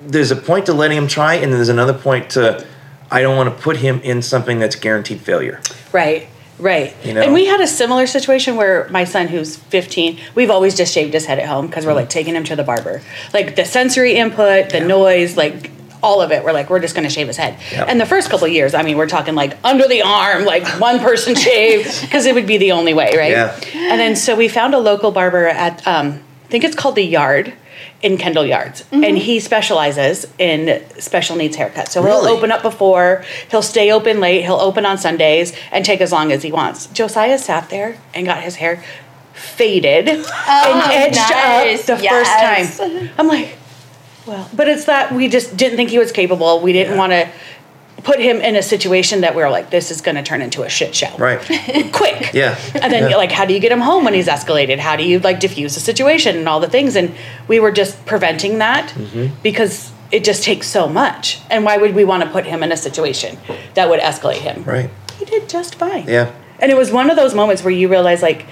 There's 0.00 0.30
a 0.30 0.36
point 0.36 0.66
to 0.66 0.72
letting 0.72 0.96
him 0.96 1.08
try, 1.08 1.34
and 1.34 1.52
there's 1.52 1.68
another 1.70 1.94
point 1.94 2.30
to. 2.30 2.64
I 3.10 3.22
don't 3.22 3.36
want 3.36 3.54
to 3.54 3.62
put 3.62 3.78
him 3.78 4.00
in 4.00 4.22
something 4.22 4.58
that's 4.58 4.76
guaranteed 4.76 5.20
failure. 5.20 5.60
Right, 5.92 6.28
right. 6.58 6.94
You 7.04 7.14
know? 7.14 7.22
And 7.22 7.32
we 7.32 7.46
had 7.46 7.60
a 7.60 7.66
similar 7.66 8.06
situation 8.06 8.56
where 8.56 8.88
my 8.90 9.04
son, 9.04 9.28
who's 9.28 9.56
15, 9.56 10.18
we've 10.34 10.50
always 10.50 10.74
just 10.76 10.92
shaved 10.92 11.14
his 11.14 11.24
head 11.26 11.38
at 11.38 11.48
home 11.48 11.66
because 11.66 11.86
we're 11.86 11.94
like 11.94 12.10
taking 12.10 12.34
him 12.34 12.44
to 12.44 12.56
the 12.56 12.64
barber. 12.64 13.00
Like 13.32 13.56
the 13.56 13.64
sensory 13.64 14.14
input, 14.16 14.70
the 14.70 14.78
Yeah. 14.78 14.86
noise, 14.86 15.36
like 15.36 15.70
all 16.02 16.20
of 16.20 16.30
it. 16.30 16.44
We're 16.44 16.52
like, 16.52 16.70
we're 16.70 16.78
just 16.80 16.94
going 16.94 17.08
to 17.08 17.12
shave 17.12 17.26
his 17.26 17.36
head. 17.36 17.58
And 17.72 18.00
the 18.00 18.06
first 18.06 18.30
couple 18.30 18.46
of 18.46 18.52
years, 18.52 18.72
I 18.74 18.82
mean, 18.82 18.96
we're 18.96 19.08
talking 19.08 19.34
like 19.34 19.56
under 19.64 19.88
the 19.88 20.02
arm, 20.02 20.44
like 20.44 20.64
one 20.80 21.00
person 21.00 21.34
shave 21.46 21.84
because 22.02 22.24
it 22.26 22.34
would 22.34 22.46
be 22.46 22.56
the 22.58 22.72
only 22.72 22.94
way, 22.94 23.16
right? 23.16 23.32
Yeah. 23.32 23.58
And 23.74 23.98
then 23.98 24.14
so 24.14 24.36
we 24.36 24.46
found 24.48 24.74
a 24.74 24.78
local 24.78 25.10
barber 25.10 25.46
at, 25.48 25.84
um, 25.88 26.22
I 26.44 26.48
think 26.50 26.62
it's 26.64 26.76
called 26.76 26.94
The 26.94 27.02
Yard 27.04 27.52
in 28.00 28.16
Kendall 28.16 28.46
Yards. 28.46 28.84
And 28.92 29.02
mm-hmm. 29.02 29.16
he 29.16 29.40
specializes 29.40 30.26
in 30.38 30.84
special 30.98 31.36
needs 31.36 31.56
haircuts. 31.56 31.88
So 31.88 32.02
Really? 32.02 32.28
he'll 32.28 32.36
open 32.36 32.52
up 32.52 32.62
before, 32.62 33.24
he'll 33.50 33.62
stay 33.62 33.90
open 33.90 34.20
late, 34.20 34.42
he'll 34.42 34.54
open 34.60 34.86
on 34.86 34.98
Sundays 34.98 35.52
and 35.72 35.84
take 35.84 36.00
as 36.00 36.12
long 36.12 36.30
as 36.30 36.42
he 36.42 36.52
wants. 36.52 36.86
Josiah 36.86 37.38
sat 37.38 37.70
there 37.70 37.98
and 38.14 38.24
got 38.24 38.42
his 38.42 38.56
hair 38.56 38.82
faded 39.32 40.08
oh, 40.08 40.80
and 40.82 40.92
edged 40.92 41.16
nice. 41.16 41.88
up 41.88 41.98
the 41.98 42.04
Yes. 42.04 42.68
first 42.68 42.78
time. 42.78 43.10
I'm 43.18 43.26
like, 43.26 43.56
well, 44.26 44.48
but 44.54 44.68
it's 44.68 44.84
that 44.84 45.12
we 45.12 45.28
just 45.28 45.56
didn't 45.56 45.76
think 45.76 45.90
he 45.90 45.98
was 45.98 46.12
capable. 46.12 46.60
We 46.60 46.72
didn't 46.72 46.92
Yeah. 46.94 46.98
want 46.98 47.12
to 47.12 47.28
put 48.04 48.20
him 48.20 48.40
in 48.40 48.54
a 48.56 48.62
situation 48.62 49.22
that 49.22 49.34
we 49.34 49.42
are 49.42 49.50
like, 49.50 49.70
this 49.70 49.90
is 49.90 50.00
going 50.00 50.14
to 50.16 50.22
turn 50.22 50.40
into 50.40 50.62
a 50.62 50.68
shit 50.68 50.94
show. 50.94 51.14
Right. 51.18 51.38
Quick. 51.92 52.32
Yeah. 52.32 52.56
And 52.74 52.92
then 52.92 53.10
Yeah. 53.10 53.16
like, 53.16 53.32
how 53.32 53.44
do 53.44 53.52
you 53.54 53.60
get 53.60 53.72
him 53.72 53.80
home 53.80 54.04
when 54.04 54.14
he's 54.14 54.28
escalated? 54.28 54.78
How 54.78 54.96
do 54.96 55.02
you 55.04 55.18
like 55.18 55.40
diffuse 55.40 55.74
the 55.74 55.80
situation 55.80 56.36
and 56.36 56.48
all 56.48 56.60
the 56.60 56.68
things? 56.68 56.96
And 56.96 57.14
we 57.48 57.58
were 57.60 57.72
just 57.72 58.04
preventing 58.06 58.58
that 58.58 58.90
Mm-hmm. 58.90 59.34
because 59.42 59.90
it 60.10 60.24
just 60.24 60.42
takes 60.44 60.66
so 60.68 60.88
much. 60.88 61.40
And 61.50 61.64
why 61.64 61.76
would 61.76 61.94
we 61.94 62.04
want 62.04 62.22
to 62.22 62.30
put 62.30 62.46
him 62.46 62.62
in 62.62 62.72
a 62.72 62.76
situation 62.76 63.36
that 63.74 63.88
would 63.90 64.00
escalate 64.00 64.36
him? 64.38 64.64
Right. 64.64 64.90
He 65.18 65.24
did 65.24 65.48
just 65.48 65.74
fine. 65.74 66.06
Yeah. 66.08 66.30
And 66.60 66.70
it 66.72 66.76
was 66.76 66.90
one 66.90 67.10
of 67.10 67.16
those 67.16 67.34
moments 67.34 67.62
where 67.62 67.72
you 67.72 67.88
realize 67.88 68.22
like 68.22 68.46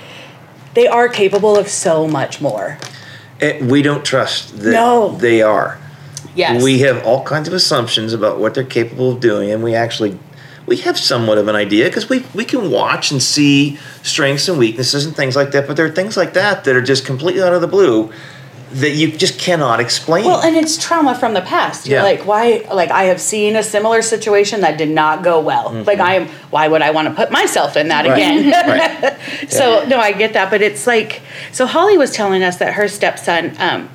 they 0.75 0.87
are 0.87 1.09
capable 1.09 1.57
of 1.57 1.69
so 1.69 2.07
much 2.07 2.41
more. 2.41 2.79
Eh, 3.41 3.65
we 3.65 3.81
don't 3.83 4.05
trust 4.05 4.59
that 4.59 4.73
No. 4.73 5.17
they 5.17 5.41
are. 5.43 5.79
Yes. 6.37 6.63
We 6.63 6.81
have 6.81 7.05
all 7.05 7.25
kinds 7.25 7.49
of 7.49 7.55
assumptions 7.55 8.13
about 8.13 8.39
what 8.39 8.55
they're 8.55 8.65
capable 8.65 9.13
of 9.13 9.21
doing, 9.21 9.51
and 9.51 9.63
we 9.63 9.75
actually 9.75 10.19
we 10.67 10.77
have 10.79 10.99
somewhat 10.99 11.39
of 11.39 11.49
an 11.49 11.57
idea 11.57 11.87
because 11.87 12.09
we 12.09 12.25
we 12.35 12.45
can 12.45 12.71
watch 12.71 13.11
and 13.11 13.23
see 13.23 13.79
strengths 14.03 14.49
and 14.49 14.59
weaknesses 14.59 15.07
and 15.07 15.15
things 15.17 15.35
like 15.37 15.53
that. 15.53 15.67
But 15.67 15.77
there 15.77 15.87
are 15.87 15.91
things 15.91 16.17
like 16.17 16.35
that 16.35 16.65
that 16.65 16.77
are 16.77 16.83
just 16.83 17.05
completely 17.07 17.43
out 17.43 17.53
of 17.55 17.61
the 17.61 17.69
blue 17.69 18.13
that 18.73 18.91
you 18.91 19.11
just 19.13 19.39
cannot 19.39 19.79
explain. 19.79 20.25
Well, 20.27 20.43
and 20.43 20.57
it's 20.57 20.77
trauma 20.77 21.15
from 21.15 21.35
the 21.35 21.41
past. 21.41 21.87
You're 21.87 21.99
Yeah. 21.99 22.03
like, 22.03 22.27
why? 22.27 22.67
Like, 22.71 22.91
I 22.91 23.05
have 23.05 23.21
seen 23.21 23.55
a 23.55 23.63
similar 23.63 24.03
situation 24.03 24.61
that 24.63 24.77
did 24.77 24.91
not 24.91 25.23
go 25.23 25.41
well. 25.41 25.71
Like, 25.87 26.01
I 26.01 26.17
am. 26.17 26.27
Why 26.51 26.67
would 26.67 26.83
I 26.83 26.91
want 26.91 27.07
to 27.09 27.15
put 27.15 27.31
myself 27.31 27.77
in 27.77 27.89
that 27.89 28.05
Mm-hmm. 28.05 28.51
Right. 28.51 28.91
again? 28.91 29.03
right. 29.03 29.19
So 29.51 29.85
no, 29.87 29.99
I 30.01 30.11
get 30.13 30.33
that, 30.33 30.51
but 30.51 30.61
it's 30.63 30.85
like 30.87 31.23
so. 31.53 31.65
Holly 31.65 31.97
was 31.97 32.11
telling 32.11 32.43
us 32.43 32.57
that 32.59 32.75
her 32.75 32.89
stepson 32.89 33.55
um, 33.61 33.89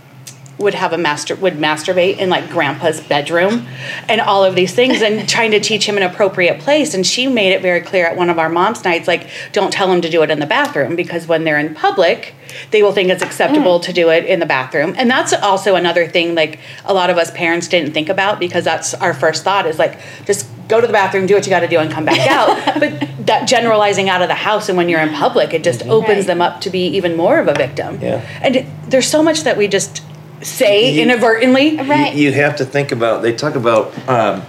would 0.61 0.73
have 0.73 0.93
a 0.93 0.97
master 0.97 1.35
would 1.35 1.55
masturbate 1.55 2.17
in 2.17 2.29
like 2.29 2.49
grandpa's 2.49 3.01
bedroom, 3.01 3.67
and 4.07 4.21
all 4.21 4.43
of 4.43 4.55
these 4.55 4.73
things, 4.73 5.01
and 5.01 5.27
trying 5.35 5.51
to 5.51 5.59
teach 5.59 5.87
him 5.87 5.97
an 5.97 6.03
appropriate 6.03 6.59
place. 6.59 6.93
And 6.93 7.05
she 7.05 7.27
made 7.27 7.51
it 7.51 7.61
very 7.61 7.81
clear 7.81 8.05
at 8.05 8.15
one 8.15 8.29
of 8.29 8.39
our 8.39 8.49
mom's 8.49 8.83
nights, 8.83 9.07
like, 9.07 9.29
don't 9.51 9.71
tell 9.71 9.91
him 9.91 10.01
to 10.01 10.09
do 10.09 10.23
it 10.23 10.31
in 10.31 10.39
the 10.39 10.45
bathroom 10.45 10.95
because 10.95 11.27
when 11.27 11.43
they're 11.43 11.59
in 11.59 11.73
public, 11.73 12.35
they 12.71 12.83
will 12.83 12.91
think 12.91 13.09
it's 13.09 13.23
acceptable 13.23 13.79
mm. 13.79 13.83
to 13.83 13.93
do 13.93 14.09
it 14.09 14.25
in 14.25 14.39
the 14.39 14.45
bathroom. 14.45 14.93
And 14.97 15.09
that's 15.09 15.33
also 15.33 15.75
another 15.75 16.07
thing 16.07 16.35
like 16.35 16.59
a 16.85 16.93
lot 16.93 17.09
of 17.09 17.17
us 17.17 17.31
parents 17.31 17.67
didn't 17.67 17.93
think 17.93 18.09
about 18.09 18.39
because 18.39 18.63
that's 18.63 18.93
our 18.93 19.13
first 19.13 19.43
thought 19.43 19.65
is 19.65 19.79
like 19.79 19.99
just 20.25 20.47
go 20.67 20.79
to 20.79 20.87
the 20.87 20.93
bathroom, 20.93 21.25
do 21.25 21.35
what 21.35 21.45
you 21.45 21.49
got 21.49 21.59
to 21.59 21.67
do, 21.67 21.79
and 21.79 21.91
come 21.91 22.05
back 22.05 22.27
out. 22.29 22.79
but 22.79 23.25
that 23.27 23.47
generalizing 23.47 24.09
out 24.09 24.21
of 24.21 24.29
the 24.29 24.35
house 24.35 24.69
and 24.69 24.77
when 24.77 24.87
you're 24.89 25.01
in 25.01 25.13
public, 25.13 25.53
it 25.53 25.63
just 25.63 25.81
mm-hmm. 25.81 25.91
opens 25.91 26.21
Right. 26.21 26.27
them 26.27 26.41
up 26.41 26.61
to 26.61 26.69
be 26.69 26.85
even 26.87 27.15
more 27.15 27.39
of 27.39 27.47
a 27.47 27.53
victim. 27.53 27.99
Yeah. 28.01 28.25
And 28.41 28.65
there's 28.87 29.07
so 29.07 29.23
much 29.23 29.41
that 29.41 29.57
we 29.57 29.67
just 29.67 30.03
say 30.41 30.93
You- 30.93 31.03
inadvertently. 31.03 31.77
Right. 31.77 32.13
You, 32.13 32.29
you 32.29 32.33
have 32.33 32.55
to 32.57 32.65
think 32.65 32.91
about. 32.91 33.21
They 33.21 33.33
talk 33.33 33.55
about 33.55 33.93
um, 34.09 34.41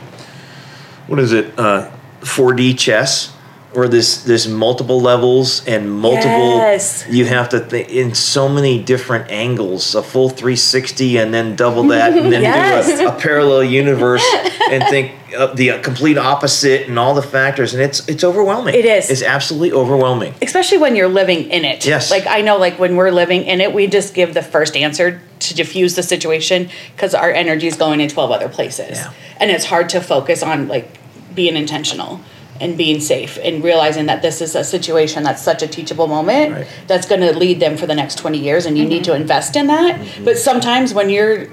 what 1.07 1.19
is 1.19 1.33
it? 1.33 1.59
Uh, 1.59 1.91
4D 2.21 2.79
chess, 2.79 3.33
where 3.75 3.89
there's 3.89 4.25
there's 4.25 4.47
multiple 4.49 5.01
levels 5.01 5.67
and 5.67 5.91
multiple. 5.91 6.57
Yes. 6.57 7.05
You 7.09 7.25
have 7.27 7.49
to 7.51 7.61
think 7.61 7.89
in 7.89 8.15
so 8.15 8.49
many 8.49 8.83
different 8.83 9.31
angles, 9.31 9.95
a 9.95 10.03
full 10.03 10.29
360, 10.29 11.17
and 11.19 11.33
then 11.33 11.57
double 11.57 11.85
that, 11.85 12.13
and 12.17 12.33
then 12.33 12.43
Yes. 12.43 12.99
do 12.99 13.07
a, 13.07 13.09
a 13.17 13.21
parallel 13.21 13.65
universe, 13.65 14.25
and 14.71 14.83
think 14.85 15.13
the 15.55 15.79
complete 15.83 16.19
opposite 16.19 16.89
and 16.89 16.99
all 16.99 17.15
the 17.15 17.23
factors, 17.23 17.73
and 17.75 17.83
it's 17.83 18.07
it's 18.09 18.23
overwhelming. 18.25 18.75
It 18.75 18.85
is. 18.85 19.11
It's 19.11 19.23
absolutely 19.23 19.73
overwhelming. 19.73 20.35
especially 20.43 20.79
when 20.79 20.95
you're 20.97 21.09
living 21.09 21.51
in 21.51 21.65
it. 21.65 21.87
Yes. 21.87 22.11
Like 22.11 22.27
I 22.27 22.43
know, 22.43 22.59
like 22.59 22.79
when 22.79 22.97
we're 22.97 23.11
living 23.11 23.45
in 23.45 23.61
it, 23.61 23.73
we 23.73 23.87
just 23.87 24.13
give 24.15 24.35
the 24.35 24.43
first 24.43 24.77
answer 24.77 25.23
to 25.41 25.55
diffuse 25.55 25.97
the 25.97 26.03
situation 26.03 26.69
because 26.95 27.15
our 27.15 27.31
energy 27.31 27.67
is 27.67 27.77
going 27.77 28.01
in 28.01 28.09
twelve 28.09 28.31
other 28.31 28.49
places, 28.49 28.99
Yeah. 28.99 29.13
and 29.39 29.51
it's 29.51 29.65
hard 29.65 29.89
to 29.91 30.01
focus 30.01 30.43
on 30.43 30.69
like 30.69 30.99
being 31.35 31.57
intentional 31.57 32.21
and 32.63 32.79
being 32.79 33.01
safe 33.01 33.39
and 33.43 33.63
realizing 33.65 34.07
that 34.07 34.23
this 34.23 34.41
is 34.41 34.55
a 34.55 34.63
situation 34.65 35.23
that's 35.25 35.43
such 35.43 35.63
a 35.63 35.67
teachable 35.67 36.07
moment 36.07 36.53
Right. 36.55 36.67
that's 36.87 37.07
going 37.07 37.21
to 37.21 37.37
lead 37.37 37.59
them 37.61 37.77
for 37.77 37.87
the 37.87 37.95
next 37.95 38.17
20 38.19 38.39
years 38.39 38.65
and 38.67 38.79
you 38.79 38.87
need 38.87 39.05
to 39.05 39.15
invest 39.15 39.57
in 39.57 39.67
that 39.67 40.01
Mm-hmm. 40.01 40.25
but 40.25 40.39
sometimes 40.39 40.95
when 40.95 41.11
you're 41.11 41.49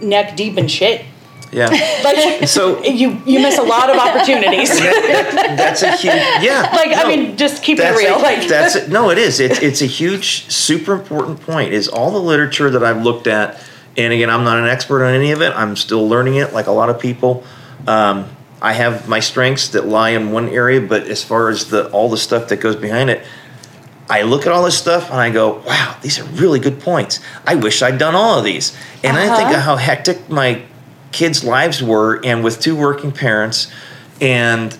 neck 0.00 0.36
deep 0.36 0.56
in 0.58 0.66
shit 0.68 1.04
Yeah. 1.52 1.68
like 2.04 2.48
So- 2.48 2.82
you 2.82 3.08
you 3.26 3.38
miss 3.40 3.58
a 3.58 3.62
lot 3.62 3.88
of 3.90 3.96
opportunities 3.96 4.70
That's 5.60 5.82
a 5.82 5.92
huge 5.96 6.14
yeah. 6.48 6.62
like 6.80 6.92
i 6.96 7.04
mean 7.06 7.36
just 7.36 7.62
keep 7.62 7.78
it 7.78 7.96
real 7.96 8.16
A, 8.16 8.28
like 8.30 8.48
that's 8.48 8.74
it. 8.76 8.88
No, 8.88 9.10
it 9.10 9.18
is. 9.18 9.40
It's 9.40 9.58
it's 9.68 9.80
a 9.82 9.86
huge, 10.00 10.26
super 10.50 10.92
important 11.00 11.40
point. 11.40 11.72
Is 11.72 11.86
all 11.88 12.10
the 12.10 12.24
literature 12.32 12.68
that 12.70 12.82
I've 12.82 13.02
looked 13.02 13.26
at, 13.26 13.48
and 13.96 14.12
again, 14.12 14.30
I'm 14.30 14.44
not 14.44 14.58
an 14.58 14.66
expert 14.66 15.04
on 15.04 15.14
any 15.14 15.32
of 15.32 15.40
it. 15.42 15.52
I'm 15.54 15.76
still 15.76 16.04
learning 16.08 16.36
it, 16.36 16.52
like 16.52 16.66
a 16.66 16.72
lot 16.80 16.88
of 16.92 16.98
people. 17.00 17.44
Um, 17.86 18.26
I 18.66 18.72
have 18.72 19.08
my 19.08 19.20
strengths 19.20 19.68
that 19.68 19.86
lie 19.86 20.10
in 20.10 20.32
one 20.32 20.48
area, 20.48 20.80
but 20.80 21.04
as 21.04 21.22
far 21.22 21.48
as 21.50 21.66
the 21.66 21.88
all 21.90 22.08
the 22.10 22.16
stuff 22.16 22.48
that 22.48 22.56
goes 22.56 22.74
behind 22.74 23.10
it, 23.10 23.22
I 24.10 24.22
look 24.22 24.44
at 24.44 24.52
all 24.52 24.64
this 24.64 24.76
stuff 24.76 25.08
and 25.10 25.20
I 25.20 25.30
go, 25.30 25.62
"Wow, 25.64 25.94
these 26.02 26.18
are 26.18 26.24
really 26.42 26.58
good 26.58 26.80
points. 26.80 27.20
I 27.46 27.54
wish 27.54 27.80
I'd 27.80 27.98
done 27.98 28.16
all 28.16 28.38
of 28.40 28.44
these." 28.44 28.72
And 29.04 29.16
I 29.16 29.26
think 29.36 29.48
Uh-huh. 29.50 29.56
of 29.58 29.62
how 29.62 29.76
hectic 29.76 30.28
my 30.28 30.62
kids' 31.12 31.44
lives 31.44 31.80
were, 31.80 32.20
and 32.24 32.42
with 32.42 32.58
two 32.60 32.74
working 32.74 33.12
parents, 33.12 33.68
and 34.20 34.76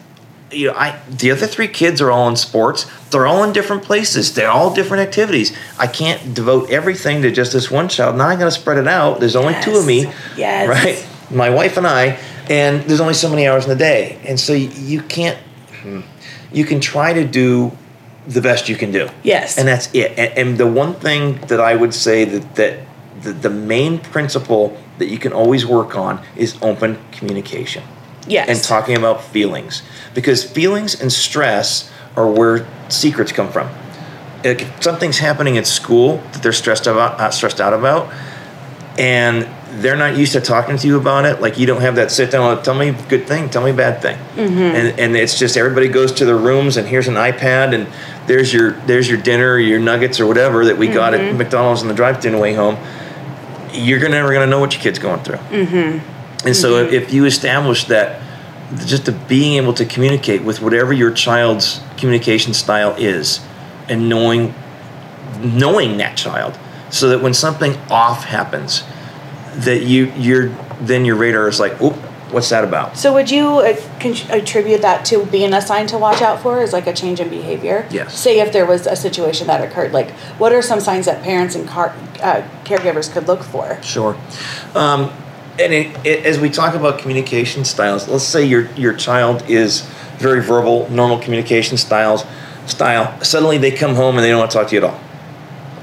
you 0.51 0.67
know, 0.69 0.75
I 0.77 0.97
the 1.23 1.31
other 1.31 1.47
three 1.47 1.69
kids 1.69 2.01
are 2.01 2.11
all 2.11 2.29
in 2.29 2.35
sports. 2.37 2.87
They're 3.11 3.27
all 3.27 3.45
in 3.45 3.53
different 3.53 3.85
places. 3.85 4.35
They're 4.35 4.51
all 4.51 4.75
different 4.75 5.03
activities. 5.09 5.53
I 5.79 5.87
can't 5.87 6.35
devote 6.35 6.71
everything 6.71 7.23
to 7.23 7.31
just 7.31 7.53
this 7.53 7.71
one 7.71 7.89
child. 7.89 8.17
Now 8.17 8.27
I 8.29 8.35
got 8.35 8.47
to 8.47 8.51
spread 8.63 8.79
it 8.79 8.89
out. 8.89 9.21
There's 9.21 9.37
only 9.37 9.55
two 9.63 9.77
of 9.77 9.87
me, 9.87 10.11
Yes. 10.37 10.69
right? 10.69 10.99
My 11.31 11.51
wife 11.51 11.77
and 11.77 11.87
I, 11.87 12.19
and 12.49 12.83
there's 12.85 13.01
only 13.01 13.15
so 13.15 13.29
many 13.29 13.47
hours 13.47 13.65
in 13.65 13.71
the 13.71 13.77
day, 13.77 14.19
and 14.25 14.39
so 14.39 14.53
you, 14.53 15.03
can't. 15.03 15.39
You 16.53 16.65
can 16.65 16.81
try 16.81 17.13
to 17.13 17.25
do 17.25 17.73
the 18.27 18.41
best 18.41 18.69
you 18.69 18.77
can 18.77 18.91
do. 18.93 19.09
Yes. 19.23 19.57
and 19.59 19.69
that's 19.69 19.93
it. 19.95 20.19
And, 20.19 20.39
and 20.39 20.59
the 20.59 20.67
one 20.67 20.95
thing 20.95 21.41
that 21.47 21.61
I 21.61 21.77
would 21.77 21.95
say 21.95 22.25
that 22.25 22.55
that 22.57 22.81
the, 23.23 23.33
the 23.33 23.51
main 23.51 23.99
principle 23.99 24.77
that 24.99 25.07
you 25.07 25.19
can 25.19 25.33
always 25.33 25.67
work 25.67 25.97
on 25.97 26.23
is 26.37 26.57
open 26.63 26.99
communication 27.13 27.83
yes 28.29 28.49
and 28.49 28.63
talking 28.63 28.97
about 28.97 29.23
feelings 29.23 29.83
because 30.15 30.45
feelings 30.45 31.01
and 31.01 31.13
stress 31.13 31.91
are 32.17 32.31
where 32.31 32.67
secrets 32.89 33.33
come 33.33 33.51
from. 33.51 33.69
Like, 34.45 34.63
If 34.63 34.83
something's 34.83 35.19
happening 35.19 35.59
at 35.59 35.67
school 35.67 36.19
that 36.33 36.43
they're 36.43 36.53
stressed 36.53 36.87
about, 36.87 37.21
uh, 37.21 37.31
stressed 37.31 37.61
out 37.61 37.75
about, 37.75 38.13
and 38.99 39.47
they're 39.81 39.97
not 39.97 40.17
used 40.17 40.33
to 40.33 40.41
talking 40.41 40.77
to 40.77 40.87
you 40.87 40.99
about 40.99 41.25
it, 41.25 41.41
like 41.41 41.59
you 41.59 41.67
don't 41.67 41.81
have 41.81 41.97
that 41.97 42.11
sit 42.11 42.31
down. 42.31 42.59
Oh, 42.59 42.63
tell 42.63 42.75
me 42.75 42.93
good 43.09 43.27
thing. 43.27 43.51
Tell 43.51 43.65
me 43.65 43.73
bad 43.73 44.01
thing. 44.01 44.17
Mm-hmm. 44.17 44.59
And 44.59 44.99
and 44.99 45.17
it's 45.17 45.39
just 45.39 45.57
everybody 45.57 45.89
goes 45.89 46.13
to 46.13 46.25
their 46.25 46.37
rooms 46.37 46.77
and 46.77 46.87
here's 46.87 47.09
an 47.09 47.15
iPad 47.15 47.75
and 47.75 47.93
there's 48.27 48.53
your 48.53 48.73
there's 48.87 49.09
your 49.09 49.21
dinner, 49.21 49.53
or 49.53 49.59
your 49.59 49.79
nuggets 49.79 50.21
or 50.21 50.27
whatever 50.27 50.65
that 50.65 50.79
we 50.79 50.89
got 50.89 51.15
at 51.15 51.21
mm-hmm. 51.21 51.39
McDonald's 51.39 51.83
on 51.83 51.89
the 51.89 51.95
the 51.95 52.39
way 52.39 52.55
home. 52.55 52.77
You're 53.73 53.99
gonna- 53.99 54.15
never 54.15 54.33
gonna 54.33 54.47
know 54.47 54.61
what 54.61 54.73
your 54.73 54.83
kid's 54.83 54.99
going 54.99 55.21
through. 55.21 55.37
Mm-hmm. 55.37 56.47
And 56.47 56.57
so 56.57 56.77
if, 56.77 56.93
if 56.93 57.13
you 57.13 57.25
establish 57.25 57.85
that 57.85 58.23
just 58.87 59.05
the 59.05 59.13
being 59.13 59.63
able 59.63 59.75
to 59.75 59.85
communicate 59.85 60.43
with 60.43 60.61
whatever 60.61 60.93
your 60.93 61.13
child's 61.13 61.81
communication 61.97 62.55
style 62.55 62.95
is 62.99 63.45
and 63.89 64.09
knowing 64.09 64.55
knowing 65.41 65.99
that 65.99 66.17
child 66.17 66.59
so 66.91 67.09
that 67.11 67.21
when 67.21 67.35
something 67.35 67.77
off 67.91 68.25
happens 68.25 68.83
that 69.65 69.83
you 69.83 70.13
you're 70.17 70.49
then 70.81 71.05
your 71.05 71.17
radar 71.17 71.49
is 71.49 71.59
like, 71.59 71.81
"Oop, 71.81 71.95
what's 72.31 72.49
that 72.51 72.65
about?" 72.65 72.97
So 72.97 73.13
would 73.15 73.31
you 73.31 73.59
uh, 73.59 73.77
con- 74.01 74.15
attribute 74.31 74.83
that 74.83 75.05
to 75.07 75.25
being 75.27 75.53
a 75.53 75.61
sign 75.61 75.87
to 75.89 75.99
watch 75.99 76.23
out 76.23 76.41
for, 76.41 76.61
as 76.61 76.73
like 76.73 76.87
a 76.87 76.93
change 76.93 77.21
in 77.21 77.29
behavior? 77.29 77.87
Yes. 77.91 78.19
Say 78.19 78.41
if 78.41 78.53
there 78.53 78.67
was 78.67 78.87
a 78.87 78.97
situation 78.97 79.47
that 79.47 79.63
occurred, 79.63 79.93
like 79.93 80.11
what 80.39 80.53
are 80.53 80.63
some 80.63 80.81
signs 80.81 81.07
that 81.07 81.23
parents 81.23 81.55
and 81.55 81.67
car- 81.69 81.95
uh, 82.23 82.43
caregivers 82.65 83.11
could 83.13 83.27
look 83.27 83.43
for? 83.43 83.81
Sure. 83.83 84.17
Um, 84.75 85.13
and 85.59 85.73
it, 85.73 86.07
it, 86.07 86.27
as 86.27 86.39
we 86.39 86.51
talk 86.51 86.75
about 86.75 86.99
communication 86.99 87.65
styles, 87.65 88.09
let's 88.09 88.25
say 88.25 88.45
your 88.45 88.71
your 88.73 88.95
child 88.95 89.43
is 89.49 89.83
very 90.19 90.43
verbal, 90.43 90.89
normal 90.91 91.19
communication 91.19 91.77
styles 91.77 92.25
style. 92.67 93.23
Suddenly 93.23 93.59
they 93.59 93.71
come 93.71 93.95
home 93.95 94.17
and 94.17 94.25
they 94.25 94.31
don't 94.31 94.41
want 94.41 94.51
to 94.51 94.59
talk 94.59 94.69
to 94.69 94.75
you 94.75 94.85
at 94.85 94.91
all. 94.91 95.01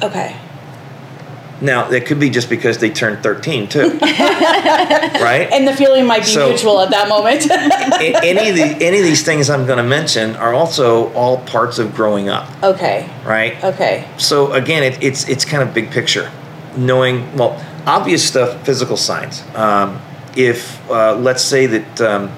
Okay. 0.03 0.35
Now 1.61 1.87
that 1.89 2.05
could 2.05 2.19
be 2.19 2.29
just 2.29 2.49
because 2.49 2.79
they 2.79 2.89
turned 2.89 3.23
thirteen 3.23 3.67
too, 3.69 3.97
right? 4.01 5.47
And 5.51 5.67
the 5.67 5.73
feeling 5.75 6.05
might 6.05 6.21
be 6.21 6.25
So- 6.25 6.49
mutual 6.49 6.81
at 6.81 6.89
that 6.89 7.07
moment. 7.07 7.49
Any 8.01 8.49
of 8.49 8.55
the 8.55 8.85
any 8.85 8.97
of 8.97 9.03
these 9.03 9.23
things 9.23 9.49
I'm 9.49 9.65
going 9.65 9.77
to 9.77 9.83
mention 9.83 10.35
are 10.35 10.53
also 10.53 11.13
all 11.13 11.37
parts 11.45 11.79
of 11.79 11.95
growing 11.95 12.27
up, 12.29 12.49
okay. 12.63 13.09
right? 13.25 13.63
Okay. 13.63 14.07
So 14.17 14.51
again, 14.51 14.83
it, 14.83 15.01
it's 15.01 15.29
it's 15.29 15.45
kind 15.45 15.63
of 15.63 15.73
big 15.73 15.91
picture, 15.91 16.31
knowing 16.75 17.35
well 17.37 17.63
obvious 17.85 18.27
stuff, 18.27 18.65
physical 18.65 18.97
signs. 18.97 19.43
Um, 19.55 20.01
if 20.35 20.79
uh, 20.89 21.15
let's 21.15 21.43
say 21.43 21.65
that 21.67 22.01
um, 22.01 22.31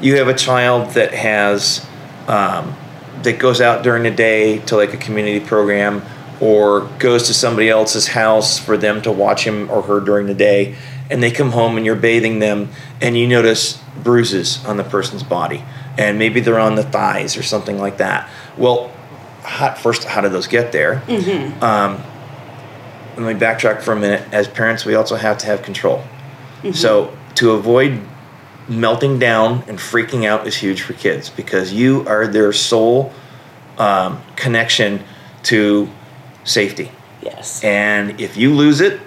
you 0.00 0.16
have 0.16 0.28
a 0.28 0.34
child 0.34 0.90
that 0.94 1.14
has 1.14 1.86
um, 2.26 2.74
that 3.22 3.38
goes 3.38 3.60
out 3.60 3.82
during 3.82 4.02
the 4.02 4.10
day 4.10 4.58
to 4.60 4.76
like 4.76 4.92
a 4.92 4.96
community 4.96 5.40
program 5.44 6.02
or 6.40 6.82
goes 6.98 7.26
to 7.26 7.34
somebody 7.34 7.68
else's 7.68 8.08
house 8.08 8.58
for 8.58 8.76
them 8.76 9.02
to 9.02 9.10
watch 9.10 9.44
him 9.44 9.70
or 9.70 9.82
her 9.82 10.00
during 10.00 10.26
the 10.26 10.34
day 10.34 10.76
and 11.10 11.22
they 11.22 11.30
come 11.30 11.50
home 11.50 11.76
and 11.76 11.86
you're 11.86 11.96
bathing 11.96 12.38
them 12.38 12.68
and 13.00 13.16
you 13.16 13.26
notice 13.26 13.82
bruises 14.02 14.64
on 14.66 14.76
the 14.76 14.84
person's 14.84 15.22
body 15.22 15.64
and 15.96 16.18
maybe 16.18 16.40
they're 16.40 16.60
on 16.60 16.74
the 16.76 16.82
thighs 16.82 17.36
or 17.36 17.42
something 17.42 17.78
like 17.78 17.98
that. 17.98 18.28
Well 18.56 18.92
how, 19.42 19.74
first 19.74 20.04
how 20.04 20.20
did 20.20 20.32
those 20.32 20.46
get 20.46 20.72
there? 20.72 21.02
Um, 21.62 22.02
let 23.16 23.34
me 23.34 23.40
backtrack 23.40 23.82
for 23.82 23.92
a 23.92 23.96
minute. 23.96 24.22
As 24.32 24.46
parents 24.46 24.84
we 24.84 24.94
also 24.94 25.16
have 25.16 25.38
to 25.38 25.46
have 25.46 25.62
control. 25.62 26.04
So 26.72 27.16
to 27.36 27.52
avoid 27.52 28.00
melting 28.68 29.18
down 29.18 29.64
and 29.66 29.78
freaking 29.78 30.26
out 30.26 30.46
is 30.46 30.54
huge 30.56 30.82
for 30.82 30.92
kids 30.92 31.30
because 31.30 31.72
you 31.72 32.06
are 32.06 32.26
their 32.26 32.52
sole 32.52 33.12
um, 33.78 34.20
connection 34.36 35.02
to 35.44 35.88
safety. 36.48 36.90
Yes. 37.22 37.62
And 37.62 38.20
if 38.20 38.36
you 38.36 38.54
lose 38.54 38.80
it, 38.80 39.00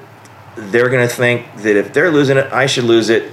they're 0.55 0.89
going 0.89 1.07
to 1.07 1.13
think 1.13 1.45
that 1.57 1.75
if 1.75 1.93
they're 1.93 2.11
losing 2.11 2.37
it, 2.37 2.51
I 2.51 2.65
should 2.65 2.83
lose 2.83 3.09
it. 3.09 3.31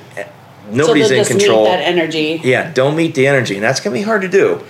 Nobody's 0.71 1.09
so 1.09 1.15
in 1.15 1.25
control. 1.25 1.65
Meet 1.65 1.71
that 1.71 1.81
energy. 1.81 2.41
Yeah, 2.45 2.73
don't 2.73 2.95
meet 2.95 3.15
the 3.15 3.27
energy, 3.27 3.55
and 3.55 3.63
that's 3.63 3.81
going 3.81 3.95
to 3.95 4.01
be 4.01 4.05
hard 4.05 4.23
to 4.23 4.29
do. 4.29 4.63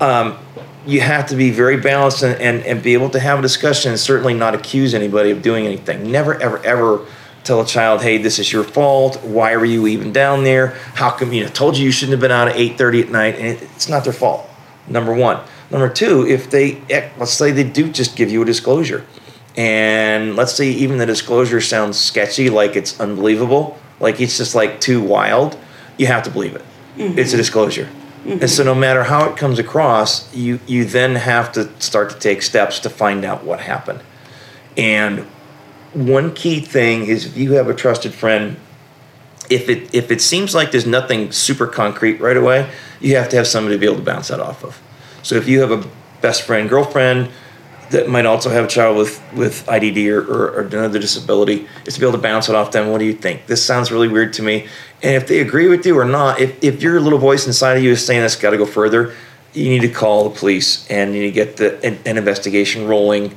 Um, 0.00 0.38
you 0.86 1.00
have 1.00 1.26
to 1.26 1.36
be 1.36 1.50
very 1.50 1.78
balanced 1.78 2.22
and, 2.22 2.40
and, 2.40 2.64
and 2.64 2.82
be 2.82 2.92
able 2.94 3.10
to 3.10 3.18
have 3.18 3.38
a 3.40 3.42
discussion 3.42 3.90
and 3.90 3.98
certainly 3.98 4.34
not 4.34 4.54
accuse 4.54 4.94
anybody 4.94 5.30
of 5.30 5.42
doing 5.42 5.66
anything. 5.66 6.10
Never, 6.12 6.40
ever, 6.40 6.64
ever 6.64 7.06
tell 7.42 7.60
a 7.60 7.66
child, 7.66 8.02
hey, 8.02 8.18
this 8.18 8.38
is 8.38 8.52
your 8.52 8.62
fault. 8.62 9.22
Why 9.24 9.56
were 9.56 9.64
you 9.64 9.86
even 9.86 10.12
down 10.12 10.44
there? 10.44 10.68
How 10.94 11.10
come, 11.10 11.32
you 11.32 11.42
know, 11.42 11.48
told 11.48 11.76
you 11.76 11.84
you 11.84 11.92
shouldn't 11.92 12.12
have 12.12 12.20
been 12.20 12.30
out 12.30 12.48
at 12.48 12.56
8.30 12.56 13.04
at 13.04 13.10
night, 13.10 13.34
and 13.36 13.46
it, 13.46 13.62
it's 13.62 13.88
not 13.88 14.04
their 14.04 14.12
fault, 14.12 14.48
number 14.86 15.14
one. 15.14 15.40
Number 15.70 15.88
two, 15.88 16.26
if 16.26 16.50
they, 16.50 16.80
eh, 16.90 17.10
let's 17.18 17.32
say 17.32 17.50
they 17.50 17.64
do 17.64 17.90
just 17.90 18.16
give 18.16 18.30
you 18.30 18.42
a 18.42 18.44
disclosure, 18.44 19.04
and 19.56 20.36
let's 20.36 20.52
say 20.52 20.68
even 20.68 20.98
the 20.98 21.06
disclosure 21.06 21.60
sounds 21.60 21.98
sketchy, 21.98 22.50
like 22.50 22.76
it's 22.76 23.00
unbelievable, 23.00 23.78
like 23.98 24.20
it's 24.20 24.36
just 24.36 24.54
like 24.54 24.80
too 24.80 25.02
wild, 25.02 25.58
you 25.96 26.06
have 26.06 26.22
to 26.24 26.30
believe 26.30 26.54
it. 26.54 26.64
It's 27.18 27.32
a 27.32 27.36
disclosure. 27.36 27.88
And 28.26 28.50
so 28.50 28.64
no 28.64 28.74
matter 28.74 29.04
how 29.04 29.28
it 29.30 29.36
comes 29.36 29.58
across, 29.58 30.34
you 30.34 30.58
you 30.66 30.84
then 30.84 31.14
have 31.14 31.52
to 31.52 31.70
start 31.80 32.10
to 32.10 32.18
take 32.18 32.42
steps 32.42 32.80
to 32.80 32.90
find 32.90 33.24
out 33.24 33.44
what 33.44 33.60
happened. 33.60 34.00
And 34.76 35.20
one 35.92 36.34
key 36.34 36.60
thing 36.60 37.06
is 37.06 37.24
if 37.24 37.36
you 37.36 37.52
have 37.52 37.68
a 37.68 37.74
trusted 37.74 38.12
friend, 38.12 38.56
if 39.48 39.68
it 39.68 39.94
if 39.94 40.10
it 40.10 40.20
seems 40.20 40.54
like 40.54 40.72
there's 40.72 40.86
nothing 40.86 41.30
super 41.30 41.68
concrete 41.68 42.20
right 42.20 42.36
away, 42.36 42.68
you 43.00 43.14
have 43.16 43.28
to 43.28 43.36
have 43.36 43.46
somebody 43.46 43.76
to 43.76 43.78
be 43.78 43.86
able 43.86 43.96
to 43.96 44.02
bounce 44.02 44.28
that 44.28 44.40
off 44.40 44.64
of. 44.64 44.82
So 45.26 45.34
if 45.34 45.48
you 45.48 45.60
have 45.60 45.72
a 45.72 45.84
best 46.20 46.42
friend, 46.42 46.68
girlfriend 46.68 47.30
that 47.90 48.08
might 48.08 48.26
also 48.26 48.48
have 48.48 48.64
a 48.64 48.68
child 48.68 48.96
with 48.96 49.20
with 49.32 49.66
IDD 49.66 50.08
or, 50.08 50.20
or, 50.20 50.50
or 50.52 50.60
another 50.60 51.00
disability, 51.00 51.66
is 51.84 51.94
to 51.94 52.00
be 52.00 52.06
able 52.06 52.16
to 52.16 52.22
bounce 52.22 52.48
it 52.48 52.54
off 52.54 52.70
them. 52.70 52.92
What 52.92 52.98
do 52.98 53.06
you 53.06 53.12
think? 53.12 53.46
This 53.46 53.64
sounds 53.64 53.90
really 53.90 54.06
weird 54.06 54.34
to 54.34 54.42
me. 54.42 54.68
And 55.02 55.16
if 55.16 55.26
they 55.26 55.40
agree 55.40 55.66
with 55.66 55.84
you 55.84 55.98
or 55.98 56.04
not, 56.04 56.38
if, 56.38 56.62
if 56.62 56.80
your 56.80 57.00
little 57.00 57.18
voice 57.18 57.44
inside 57.44 57.76
of 57.76 57.82
you 57.82 57.90
is 57.90 58.06
saying 58.06 58.20
has 58.20 58.36
got 58.36 58.50
to 58.50 58.56
go 58.56 58.66
further, 58.66 59.16
you 59.52 59.68
need 59.68 59.80
to 59.80 59.88
call 59.88 60.28
the 60.28 60.38
police 60.38 60.88
and 60.88 61.12
you 61.12 61.22
need 61.22 61.30
to 61.30 61.32
get 61.32 61.56
the 61.56 61.84
an, 61.84 61.98
an 62.06 62.18
investigation 62.18 62.86
rolling 62.86 63.36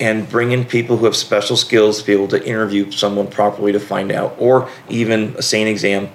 and 0.00 0.28
bring 0.28 0.50
in 0.50 0.64
people 0.64 0.96
who 0.96 1.04
have 1.04 1.14
special 1.14 1.56
skills 1.56 2.00
to 2.00 2.06
be 2.06 2.12
able 2.12 2.28
to 2.28 2.44
interview 2.44 2.90
someone 2.90 3.28
properly 3.28 3.70
to 3.70 3.80
find 3.80 4.10
out, 4.10 4.34
or 4.40 4.68
even 4.88 5.36
a 5.38 5.42
SANE 5.42 5.68
exam 5.68 6.08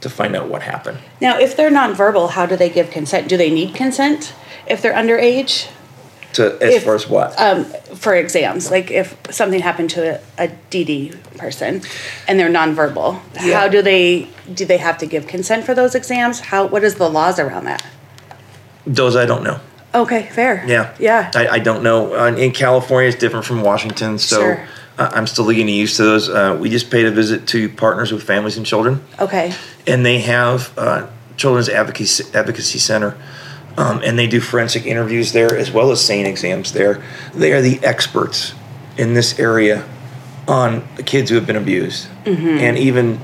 to 0.00 0.08
find 0.08 0.34
out 0.34 0.48
what 0.48 0.62
happened. 0.62 0.98
Now, 1.20 1.38
if 1.38 1.54
they're 1.54 1.70
nonverbal, 1.70 2.30
how 2.30 2.46
do 2.46 2.56
they 2.56 2.70
give 2.70 2.90
consent? 2.90 3.28
Do 3.28 3.36
they 3.36 3.50
need 3.50 3.74
consent 3.74 4.32
if 4.70 4.80
they're 4.82 4.94
underage? 4.94 5.68
To 6.34 6.56
as 6.62 6.74
If- 6.76 6.84
far 6.84 6.94
as 6.94 7.08
what? 7.08 7.34
Um, 7.40 7.64
for 7.96 8.14
exams, 8.14 8.70
like 8.70 8.90
if 8.92 9.16
something 9.30 9.60
happened 9.60 9.90
to 9.90 10.20
a, 10.38 10.44
a 10.44 10.48
DD 10.70 11.16
person 11.36 11.82
and 12.28 12.38
they're 12.38 12.48
nonverbal, 12.48 13.18
Yeah. 13.42 13.58
how 13.60 13.68
do 13.68 13.82
they 13.82 14.28
do 14.54 14.64
they 14.64 14.76
have 14.78 14.96
to 14.98 15.06
give 15.06 15.26
consent 15.26 15.64
for 15.66 15.74
those 15.74 15.96
exams? 15.96 16.38
How 16.40 16.66
what 16.66 16.84
is 16.84 16.94
the 16.94 17.08
laws 17.10 17.40
around 17.40 17.64
that? 17.64 17.84
Those 18.86 19.16
I 19.16 19.26
don't 19.26 19.42
know. 19.42 19.58
Okay, 19.92 20.28
fair. 20.32 20.64
Yeah. 20.68 20.94
Yeah. 21.00 21.32
I, 21.34 21.48
I 21.48 21.58
don't 21.58 21.82
know. 21.82 22.14
In 22.36 22.52
California, 22.52 23.08
it's 23.08 23.18
different 23.18 23.44
from 23.44 23.62
Washington, 23.62 24.18
so 24.18 24.36
Sure. 24.40 24.66
I'm 24.98 25.26
still 25.26 25.48
getting 25.50 25.66
used 25.68 25.96
to 25.96 26.04
those. 26.04 26.28
Uh, 26.28 26.56
we 26.60 26.68
just 26.70 26.90
paid 26.92 27.06
a 27.06 27.10
visit 27.10 27.48
to 27.48 27.68
Partners 27.70 28.12
with 28.12 28.22
Families 28.22 28.56
and 28.56 28.64
Children, 28.64 29.02
okay. 29.18 29.52
and 29.86 30.06
they 30.06 30.20
have 30.20 30.72
uh, 30.78 31.08
Children's 31.36 31.68
Advocacy 31.68 32.24
Advocacy 32.34 32.78
Center, 32.78 33.16
um, 33.76 34.00
and 34.04 34.18
they 34.18 34.26
do 34.26 34.40
forensic 34.40 34.86
interviews 34.86 35.32
there 35.32 35.56
as 35.56 35.70
well 35.70 35.90
as 35.90 36.04
SANE 36.04 36.26
exams 36.26 36.72
there. 36.72 37.02
They 37.34 37.52
are 37.52 37.60
the 37.60 37.82
experts 37.84 38.54
in 38.96 39.14
this 39.14 39.38
area 39.38 39.88
on 40.48 40.86
kids 41.04 41.30
who 41.30 41.36
have 41.36 41.46
been 41.46 41.56
abused, 41.56 42.08
and 42.58 42.76
even 42.78 43.20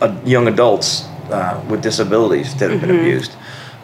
uh, 0.00 0.18
young 0.24 0.48
adults 0.48 1.04
uh, 1.30 1.64
with 1.68 1.82
disabilities 1.82 2.54
that 2.56 2.70
have 2.70 2.80
been 2.80 2.98
abused. 2.98 3.36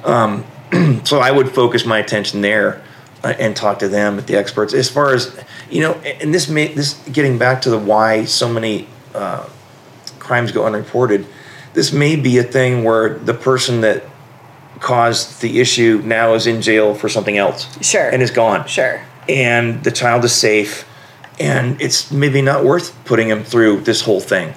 Um, 0.05 0.45
so 1.05 1.19
I 1.19 1.31
would 1.31 1.51
focus 1.51 1.85
my 1.85 1.99
attention 1.99 2.41
there 2.41 2.83
uh, 3.23 3.35
and 3.39 3.55
talk 3.55 3.81
to 3.81 3.89
them, 3.89 4.17
the 4.25 4.37
experts. 4.37 4.73
As 4.73 4.89
far 4.89 5.13
as 5.15 5.39
you 5.71 5.83
know, 5.83 5.95
and 5.95 6.33
this 6.33 6.49
may 6.49 6.69
this 6.69 6.95
getting 7.09 7.39
back 7.39 7.63
to 7.63 7.71
the 7.71 7.79
why 7.79 8.25
so 8.25 8.53
many 8.53 8.89
uh, 9.15 9.49
crimes 10.19 10.53
go 10.53 10.65
unreported. 10.65 11.27
This 11.73 11.93
may 11.93 12.17
be 12.17 12.39
a 12.39 12.43
thing 12.43 12.83
where 12.83 13.19
the 13.19 13.35
person 13.35 13.83
that 13.83 14.05
caused 14.81 15.41
the 15.41 15.61
issue 15.61 16.03
now 16.05 16.35
is 16.35 16.47
in 16.47 16.63
jail 16.63 16.95
for 16.95 17.09
something 17.09 17.37
else. 17.37 17.69
Sure. 17.87 18.09
And 18.09 18.23
is 18.23 18.31
gone. 18.31 18.67
Sure. 18.67 19.03
And 19.29 19.85
the 19.85 19.93
child 19.93 20.25
is 20.25 20.33
safe, 20.33 20.89
and 21.39 21.81
it's 21.81 22.11
maybe 22.11 22.43
not 22.43 22.65
worth 22.65 22.97
putting 23.05 23.29
him 23.29 23.45
through 23.45 23.83
this 23.83 24.01
whole 24.01 24.21
thing. 24.21 24.55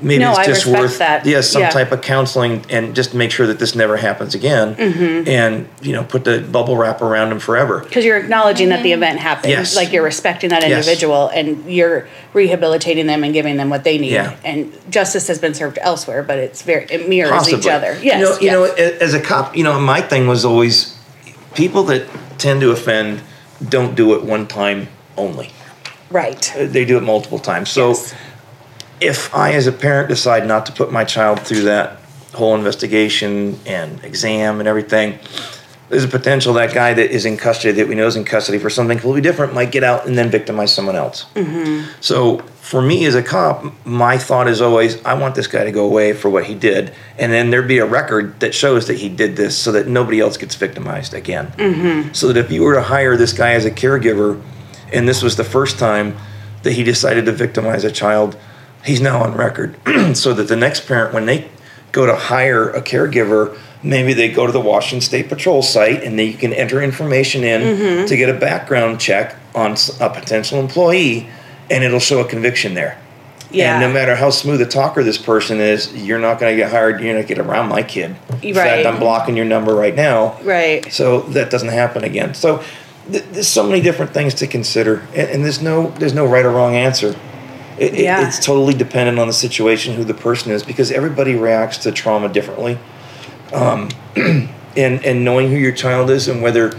Maybe 0.00 0.18
No, 0.22 0.30
it's 0.30 0.40
I 0.40 0.44
just 0.46 0.64
respect 0.66 0.82
worth 0.82 0.98
that. 0.98 1.24
yeah 1.26 1.40
some 1.40 1.62
Yeah. 1.62 1.70
type 1.70 1.92
of 1.92 2.00
counseling 2.02 2.64
and 2.68 2.94
just 2.96 3.14
make 3.14 3.30
sure 3.30 3.46
that 3.46 3.58
this 3.58 3.74
never 3.74 3.96
happens 3.96 4.34
again, 4.34 4.74
Mm-hmm. 4.74 5.28
and 5.28 5.68
you 5.82 5.92
know 5.92 6.02
put 6.02 6.24
the 6.24 6.40
bubble 6.40 6.76
wrap 6.76 7.00
around 7.00 7.30
them 7.30 7.38
forever. 7.38 7.78
Because 7.80 8.04
you're 8.04 8.16
acknowledging 8.18 8.68
that 8.70 8.82
the 8.82 8.92
event 8.92 9.18
happened. 9.20 9.50
Yes. 9.52 9.76
Like 9.76 9.92
you're 9.92 10.02
respecting 10.02 10.50
that 10.50 10.62
Yes. 10.62 10.72
individual 10.86 11.28
and 11.28 11.70
you're 11.70 12.08
rehabilitating 12.34 13.06
them 13.06 13.22
and 13.24 13.32
giving 13.32 13.56
them 13.56 13.70
what 13.70 13.84
they 13.84 13.98
need. 13.98 14.12
Yeah. 14.12 14.34
And 14.44 14.72
justice 14.90 15.28
has 15.28 15.38
been 15.38 15.54
served 15.54 15.78
elsewhere, 15.80 16.22
but 16.22 16.38
it's 16.38 16.62
very 16.62 16.86
it 16.90 17.08
mirrors 17.08 17.48
each 17.48 17.66
other. 17.66 17.96
Yes. 18.02 18.18
You 18.20 18.24
know, 18.24 18.38
you 18.40 18.50
know, 18.68 18.74
yes. 18.76 19.00
as 19.00 19.14
a 19.14 19.20
cop, 19.20 19.56
you 19.56 19.62
know, 19.64 19.78
my 19.80 20.00
thing 20.00 20.26
was 20.26 20.44
always 20.44 20.96
people 21.54 21.84
that 21.84 22.02
tend 22.38 22.60
to 22.62 22.70
offend 22.72 23.20
don't 23.68 23.94
do 23.94 24.14
it 24.14 24.24
one 24.24 24.46
time 24.46 24.88
only. 25.16 25.50
right. 26.10 26.52
They 26.58 26.84
do 26.84 26.96
it 26.96 27.02
multiple 27.02 27.38
times. 27.38 27.70
So 27.70 27.88
Yes. 27.90 28.14
If 29.00 29.34
I, 29.34 29.52
as 29.52 29.66
a 29.66 29.72
parent, 29.72 30.08
decide 30.08 30.46
not 30.46 30.66
to 30.66 30.72
put 30.72 30.92
my 30.92 31.04
child 31.04 31.40
through 31.40 31.62
that 31.62 32.00
whole 32.32 32.54
investigation 32.54 33.58
and 33.66 34.02
exam 34.04 34.60
and 34.60 34.68
everything, 34.68 35.18
there's 35.88 36.04
a 36.04 36.08
potential 36.08 36.54
that 36.54 36.72
guy 36.72 36.94
that 36.94 37.10
is 37.10 37.26
in 37.26 37.36
custody, 37.36 37.72
that 37.72 37.86
we 37.86 37.94
know 37.94 38.06
is 38.06 38.16
in 38.16 38.24
custody 38.24 38.58
for 38.58 38.70
something 38.70 38.98
completely 38.98 39.20
different, 39.20 39.52
might 39.54 39.70
get 39.70 39.84
out 39.84 40.06
and 40.06 40.16
then 40.16 40.30
victimize 40.30 40.74
someone 40.74 40.96
else. 40.96 41.26
Mm-hmm. 41.34 41.90
So 42.00 42.38
for 42.62 42.80
me 42.80 43.04
as 43.04 43.14
a 43.14 43.22
cop, 43.22 43.64
my 43.84 44.16
thought 44.16 44.48
is 44.48 44.62
always, 44.62 45.04
I 45.04 45.14
want 45.14 45.34
this 45.34 45.46
guy 45.46 45.64
to 45.64 45.70
go 45.70 45.84
away 45.84 46.14
for 46.14 46.30
what 46.30 46.46
he 46.46 46.54
did, 46.54 46.94
and 47.18 47.30
then 47.30 47.50
there'd 47.50 47.68
be 47.68 47.78
a 47.78 47.86
record 47.86 48.40
that 48.40 48.54
shows 48.54 48.86
that 48.86 48.98
he 48.98 49.10
did 49.10 49.36
this, 49.36 49.56
so 49.56 49.70
that 49.72 49.86
nobody 49.86 50.20
else 50.20 50.38
gets 50.38 50.54
victimized 50.54 51.12
again. 51.12 51.48
Mm-hmm. 51.58 52.14
So 52.14 52.28
that 52.28 52.38
if 52.38 52.50
you 52.50 52.62
were 52.62 52.74
to 52.74 52.82
hire 52.82 53.16
this 53.16 53.34
guy 53.34 53.52
as 53.52 53.66
a 53.66 53.70
caregiver, 53.70 54.42
and 54.92 55.06
this 55.06 55.22
was 55.22 55.36
the 55.36 55.44
first 55.44 55.78
time 55.78 56.16
that 56.62 56.72
he 56.72 56.82
decided 56.82 57.26
to 57.26 57.32
victimize 57.32 57.84
a 57.84 57.92
child, 57.92 58.38
he's 58.84 59.00
now 59.00 59.22
on 59.22 59.34
record. 59.34 59.76
so 60.14 60.32
that 60.34 60.48
the 60.48 60.56
next 60.56 60.86
parent, 60.86 61.14
when 61.14 61.26
they 61.26 61.48
go 61.92 62.06
to 62.06 62.14
hire 62.14 62.70
a 62.70 62.82
caregiver, 62.82 63.58
maybe 63.82 64.12
they 64.12 64.28
go 64.28 64.46
to 64.46 64.52
the 64.52 64.60
Washington 64.60 65.00
State 65.00 65.28
Patrol 65.28 65.62
site 65.62 66.02
and 66.02 66.18
they 66.18 66.32
can 66.32 66.52
enter 66.52 66.82
information 66.82 67.44
in 67.44 67.60
mm-hmm. 67.60 68.06
to 68.06 68.16
get 68.16 68.28
a 68.28 68.38
background 68.38 69.00
check 69.00 69.36
on 69.54 69.76
a 70.00 70.10
potential 70.10 70.58
employee, 70.58 71.28
and 71.70 71.84
it'll 71.84 72.00
show 72.00 72.20
a 72.20 72.28
conviction 72.28 72.74
there. 72.74 73.00
Yeah. 73.50 73.74
And 73.74 73.80
no 73.80 73.92
matter 73.92 74.16
how 74.16 74.30
smooth 74.30 74.60
a 74.60 74.66
talker 74.66 75.04
this 75.04 75.18
person 75.18 75.60
is, 75.60 75.94
you're 75.94 76.18
not 76.18 76.40
going 76.40 76.52
to 76.52 76.56
get 76.56 76.72
hired. 76.72 77.00
You're 77.00 77.14
not 77.14 77.26
going 77.26 77.26
to 77.28 77.34
get 77.34 77.38
around 77.38 77.68
my 77.68 77.84
kid. 77.84 78.16
In 78.42 78.54
Right. 78.54 78.54
fact, 78.54 78.86
I'm 78.86 78.98
blocking 78.98 79.36
your 79.36 79.44
number 79.44 79.74
right 79.74 79.94
now. 79.94 80.36
Right. 80.42 80.92
So 80.92 81.20
that 81.20 81.50
doesn't 81.50 81.68
happen 81.68 82.02
again. 82.02 82.34
So 82.34 82.64
th- 83.10 83.24
there's 83.30 83.46
so 83.46 83.62
many 83.64 83.80
different 83.80 84.12
things 84.12 84.34
to 84.34 84.48
consider, 84.48 85.06
and, 85.14 85.28
and 85.30 85.44
there's 85.44 85.62
no 85.62 85.90
there's 85.98 86.14
no 86.14 86.26
right 86.26 86.44
or 86.44 86.50
wrong 86.50 86.74
answer. 86.74 87.14
It, 87.78 87.94
it- 87.94 88.00
it's 88.28 88.44
totally 88.44 88.74
dependent 88.74 89.18
on 89.18 89.26
the 89.26 89.32
situation, 89.32 89.94
who 89.94 90.04
the 90.04 90.14
person 90.14 90.52
is, 90.52 90.62
because 90.62 90.90
everybody 90.92 91.34
reacts 91.34 91.78
to 91.78 91.92
trauma 91.92 92.28
differently. 92.28 92.78
Um, 93.52 93.88
and 94.16 95.04
and 95.04 95.24
knowing 95.24 95.50
who 95.50 95.56
your 95.56 95.72
child 95.72 96.10
is 96.10 96.26
and 96.28 96.42
whether 96.42 96.76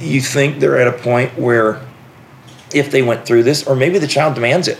you 0.00 0.20
think 0.20 0.58
they're 0.58 0.78
at 0.80 0.88
a 0.88 0.92
point 0.92 1.38
where 1.38 1.80
if 2.74 2.90
they 2.90 3.02
went 3.02 3.24
through 3.24 3.44
this, 3.44 3.64
or 3.66 3.76
maybe 3.76 3.98
the 3.98 4.06
child 4.08 4.34
demands 4.34 4.66
it 4.66 4.78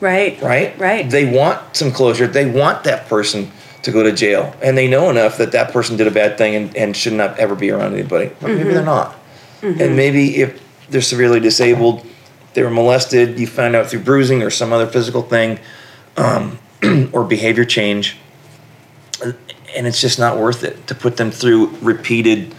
Right. 0.00 0.40
right? 0.42 0.78
Right. 0.78 1.08
They 1.10 1.24
want 1.34 1.74
some 1.74 1.90
closure. 1.90 2.26
They 2.26 2.48
want 2.48 2.84
that 2.84 3.08
person 3.08 3.50
to 3.82 3.90
go 3.90 4.02
to 4.02 4.12
jail, 4.12 4.54
and 4.62 4.76
they 4.76 4.86
know 4.88 5.08
enough 5.08 5.38
that 5.38 5.52
that 5.52 5.72
person 5.72 5.96
did 5.96 6.06
a 6.06 6.10
bad 6.10 6.36
thing 6.36 6.54
and, 6.54 6.76
and 6.76 6.96
should 6.96 7.14
not 7.14 7.38
ever 7.38 7.54
be 7.54 7.70
around 7.70 7.94
anybody. 7.94 8.30
But 8.40 8.50
maybe 8.50 8.70
they're 8.74 8.84
not, 8.84 9.16
and 9.62 9.96
maybe 9.96 10.36
if 10.42 10.60
they're 10.90 11.00
severely 11.00 11.40
disabled, 11.40 12.04
they 12.58 12.64
were 12.64 12.70
molested. 12.70 13.38
You 13.38 13.46
found 13.46 13.76
out 13.76 13.86
through 13.86 14.00
bruising 14.00 14.42
or 14.42 14.50
some 14.50 14.72
other 14.72 14.88
physical 14.88 15.22
thing, 15.22 15.60
um, 16.16 16.58
or 17.12 17.22
behavior 17.22 17.64
change, 17.64 18.16
and 19.22 19.86
it's 19.86 20.00
just 20.00 20.18
not 20.18 20.38
worth 20.38 20.64
it 20.64 20.88
to 20.88 20.94
put 20.96 21.16
them 21.18 21.30
through 21.30 21.68
repeated 21.80 22.52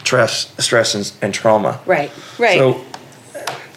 stress, 0.00 0.52
stress 0.62 0.94
and, 0.94 1.10
and 1.22 1.32
trauma. 1.32 1.80
Right. 1.86 2.12
Right. 2.38 2.58
So 2.58 2.84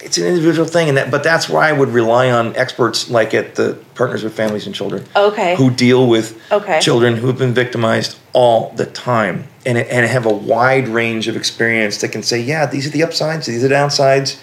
it's 0.04 0.18
an 0.18 0.26
individual 0.26 0.68
thing, 0.68 0.90
and 0.90 0.98
that 0.98 1.12
but 1.12 1.24
that's 1.24 1.48
why 1.48 1.70
I 1.70 1.72
would 1.72 1.90
rely 1.90 2.30
on 2.30 2.54
experts 2.58 3.10
like 3.10 3.34
at 3.34 3.56
the 3.56 3.80
Partners 3.96 4.26
with 4.26 4.36
Families 4.36 4.66
and 4.66 4.76
Children. 4.76 5.06
Okay. 5.16 5.56
Who 5.56 5.72
deal 5.72 6.08
with 6.08 6.38
Okay. 6.52 6.82
children 6.82 7.16
who 7.16 7.28
have 7.28 7.38
been 7.38 7.54
victimized 7.54 8.18
all 8.34 8.74
the 8.76 8.86
time, 8.86 9.46
and 9.66 9.78
and 9.78 10.06
have 10.06 10.26
a 10.26 10.34
wide 10.34 10.90
range 10.90 11.30
of 11.30 11.38
experience 11.38 12.02
that 12.02 12.10
can 12.10 12.22
say, 12.22 12.42
yeah, 12.42 12.66
these 12.66 12.86
are 12.86 12.90
the 12.90 13.04
upsides, 13.04 13.46
these 13.46 13.64
are 13.64 13.70
the 13.70 13.74
downsides. 13.74 14.38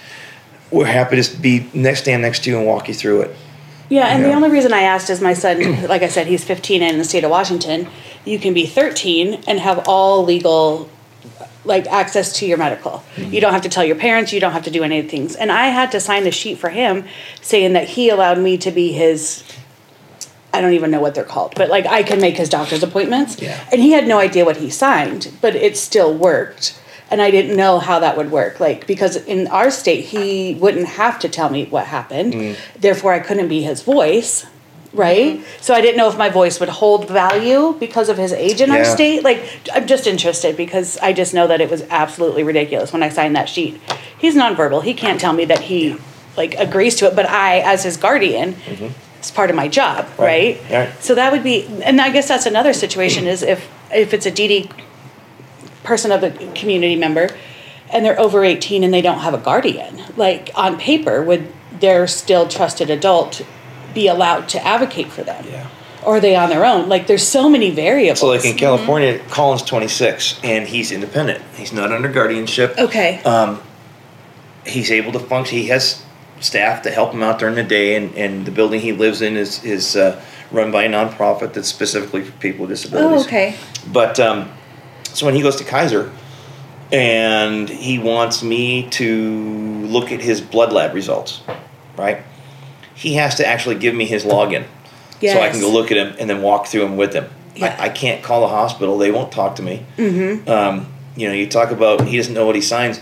We're 0.74 0.86
happy 0.86 1.22
to 1.22 1.36
be 1.36 1.70
next 1.72 2.00
stand 2.00 2.22
next 2.22 2.42
to 2.44 2.50
you 2.50 2.58
and 2.58 2.66
walk 2.66 2.88
you 2.88 2.94
through 2.94 3.22
it. 3.22 3.36
Yeah, 3.88 4.06
and 4.06 4.24
the 4.24 4.32
only 4.32 4.50
reason 4.50 4.72
I 4.72 4.82
asked 4.82 5.08
is 5.08 5.20
my 5.20 5.34
son, 5.34 5.82
like 5.88 6.02
I 6.02 6.08
said, 6.08 6.26
he's 6.26 6.42
15 6.42 6.82
and 6.82 6.92
in 6.92 6.98
the 6.98 7.04
state 7.04 7.22
of 7.22 7.30
Washington. 7.30 7.86
You 8.24 8.40
can 8.40 8.54
be 8.54 8.66
13 8.66 9.44
and 9.46 9.60
have 9.60 9.84
all 9.86 10.24
legal, 10.24 10.90
like 11.64 11.86
access 11.86 12.32
to 12.38 12.46
your 12.46 12.58
medical. 12.58 13.04
Mm-hmm. 13.14 13.32
You 13.32 13.40
don't 13.40 13.52
have 13.52 13.62
to 13.62 13.68
tell 13.68 13.84
your 13.84 13.94
parents. 13.94 14.32
You 14.32 14.40
don't 14.40 14.52
have 14.52 14.64
to 14.64 14.70
do 14.70 14.82
any 14.82 14.98
of 14.98 15.08
things. 15.08 15.36
And 15.36 15.52
I 15.52 15.68
had 15.68 15.92
to 15.92 16.00
sign 16.00 16.26
a 16.26 16.32
sheet 16.32 16.58
for 16.58 16.70
him 16.70 17.04
saying 17.40 17.74
that 17.74 17.90
he 17.90 18.08
allowed 18.08 18.38
me 18.38 18.58
to 18.58 18.72
be 18.72 18.92
his. 18.92 19.44
I 20.52 20.60
don't 20.60 20.72
even 20.72 20.90
know 20.90 21.00
what 21.00 21.14
they're 21.14 21.24
called, 21.24 21.54
but 21.56 21.68
like 21.68 21.86
I 21.86 22.02
can 22.02 22.20
make 22.20 22.36
his 22.36 22.48
doctor's 22.48 22.82
appointments. 22.82 23.40
Yeah. 23.40 23.64
And 23.70 23.80
he 23.80 23.92
had 23.92 24.08
no 24.08 24.18
idea 24.18 24.44
what 24.44 24.56
he 24.56 24.70
signed, 24.70 25.32
but 25.40 25.54
it 25.54 25.76
still 25.76 26.14
worked. 26.14 26.80
And 27.14 27.22
I 27.22 27.30
didn't 27.30 27.56
know 27.56 27.78
how 27.78 28.00
that 28.00 28.16
would 28.16 28.32
work. 28.32 28.58
Like, 28.58 28.88
because 28.88 29.14
in 29.14 29.46
our 29.46 29.70
state, 29.70 30.06
he 30.06 30.54
wouldn't 30.54 30.88
have 30.88 31.20
to 31.20 31.28
tell 31.28 31.48
me 31.48 31.66
what 31.66 31.86
happened. 31.86 32.34
Mm. 32.34 32.56
Therefore, 32.76 33.12
I 33.12 33.20
couldn't 33.20 33.46
be 33.46 33.62
his 33.62 33.82
voice. 33.82 34.46
Right? 34.92 35.36
Mm-hmm. 35.36 35.62
So 35.62 35.74
I 35.74 35.80
didn't 35.80 35.96
know 35.96 36.08
if 36.08 36.18
my 36.18 36.28
voice 36.28 36.58
would 36.58 36.68
hold 36.68 37.08
value 37.08 37.76
because 37.78 38.08
of 38.08 38.16
his 38.16 38.32
age 38.32 38.60
in 38.60 38.72
our 38.72 38.84
state. 38.84 39.22
Like, 39.22 39.44
I'm 39.72 39.86
just 39.86 40.08
interested 40.08 40.56
because 40.56 40.98
I 40.98 41.12
just 41.12 41.34
know 41.34 41.46
that 41.46 41.60
it 41.60 41.70
was 41.70 41.82
absolutely 41.88 42.42
ridiculous 42.42 42.92
when 42.92 43.04
I 43.04 43.10
signed 43.10 43.36
that 43.36 43.48
sheet. 43.48 43.80
He's 44.18 44.34
nonverbal. 44.34 44.82
He 44.82 44.92
can't 44.92 45.20
tell 45.20 45.32
me 45.32 45.44
that 45.44 45.60
he, 45.60 45.96
like, 46.36 46.54
agrees 46.54 46.96
to 46.96 47.06
it. 47.06 47.14
But 47.14 47.28
I, 47.28 47.60
as 47.60 47.84
his 47.84 47.96
guardian, 47.96 48.54
mm-hmm. 48.54 48.88
it's 49.18 49.30
part 49.30 49.50
of 49.50 49.56
my 49.56 49.68
job, 49.68 50.06
right? 50.18 50.60
Right. 50.62 50.70
Right. 50.70 51.02
So 51.02 51.14
that 51.14 51.30
would 51.30 51.44
be, 51.44 51.64
and 51.84 52.00
I 52.00 52.10
guess 52.10 52.26
that's 52.26 52.46
another 52.46 52.72
situation 52.72 53.28
is 53.28 53.42
if 53.42 53.68
if 53.92 54.12
it's 54.12 54.26
a 54.26 54.32
DD 54.32 54.68
person 55.85 56.11
of 56.11 56.20
the 56.20 56.30
community 56.55 56.97
member, 56.97 57.28
and 57.91 58.05
they're 58.05 58.18
over 58.18 58.45
eighteen 58.45 58.82
and 58.82 58.93
they 58.93 59.03
don't 59.03 59.20
have 59.20 59.35
a 59.35 59.39
guardian, 59.39 60.03
like 60.16 60.51
on 60.57 60.78
paper, 60.78 61.22
would 61.22 61.53
their 61.78 62.07
still 62.07 62.49
trusted 62.49 62.91
adult 62.91 63.43
be 63.95 64.09
allowed 64.09 64.49
to 64.49 64.66
advocate 64.66 65.12
for 65.12 65.22
them? 65.22 65.45
Yeah. 65.49 65.68
Or 66.05 66.16
are 66.16 66.20
they 66.20 66.37
on 66.37 66.51
their 66.51 66.64
own? 66.66 66.89
Like 66.89 67.07
there's 67.07 67.26
so 67.26 67.49
many 67.49 67.70
variables. 67.70 68.20
So, 68.20 68.26
like 68.26 68.45
in 68.45 68.57
California, 68.57 69.20
Colin's 69.30 69.62
26 69.62 70.41
and 70.43 70.66
he's 70.66 70.93
independent. 70.93 71.43
He's 71.57 71.72
not 71.72 71.93
under 71.93 72.09
guardianship. 72.11 72.74
okay. 72.78 73.22
um, 73.22 73.62
he's 74.66 74.91
able 74.91 75.12
to 75.12 75.18
function. 75.18 75.59
He 75.59 75.68
has 75.68 76.03
staff 76.41 76.82
to 76.82 76.91
help 76.91 77.12
him 77.12 77.22
out 77.22 77.39
during 77.39 77.55
the 77.55 77.62
day, 77.62 77.97
and, 77.97 78.14
and 78.16 78.47
the 78.47 78.51
building 78.51 78.80
he 78.80 78.93
lives 78.93 79.22
in 79.22 79.37
is 79.37 79.64
is 79.64 79.97
uh, 79.97 80.22
run 80.51 80.70
by 80.70 80.85
a 80.85 80.89
nonprofit 80.89 81.55
that's 81.55 81.68
specifically 81.68 82.22
for 82.22 82.32
people 82.32 82.62
with 82.62 82.70
disabilities. 82.70 83.24
oh, 83.24 83.26
okay. 83.26 83.57
But 83.93 84.20
um, 84.20 84.51
so 85.14 85.26
when 85.26 85.34
he 85.34 85.42
goes 85.42 85.56
to 85.56 85.64
Kaiser, 85.64 86.12
and 86.92 87.68
he 87.68 87.98
wants 87.98 88.42
me 88.42 88.88
to 88.90 89.86
look 89.86 90.12
at 90.12 90.20
his 90.20 90.40
blood 90.40 90.72
lab 90.72 90.94
results, 90.94 91.42
right? 91.96 92.22
He 92.94 93.14
has 93.14 93.36
to 93.36 93.46
actually 93.46 93.76
give 93.76 93.94
me 93.94 94.04
his 94.04 94.24
login, 94.24 94.66
so 95.20 95.40
I 95.40 95.48
can 95.50 95.60
go 95.60 95.70
look 95.70 95.90
at 95.90 95.96
him 95.96 96.14
and 96.18 96.28
then 96.28 96.42
walk 96.42 96.66
through 96.66 96.84
him 96.84 96.96
with 96.96 97.14
him. 97.14 97.28
Yeah. 97.56 97.76
I, 97.78 97.84
I 97.84 97.88
can't 97.88 98.22
call 98.22 98.40
the 98.42 98.48
hospital; 98.48 98.98
they 98.98 99.10
won't 99.10 99.32
talk 99.32 99.56
to 99.56 99.62
me. 99.62 99.86
Mm-hmm. 99.96 100.48
Um, 100.48 100.92
you 101.16 101.28
know, 101.28 101.34
you 101.34 101.48
talk 101.48 101.70
about 101.70 102.06
he 102.06 102.16
doesn't 102.16 102.34
know 102.34 102.46
what 102.46 102.54
he 102.54 102.60
signs, 102.60 103.00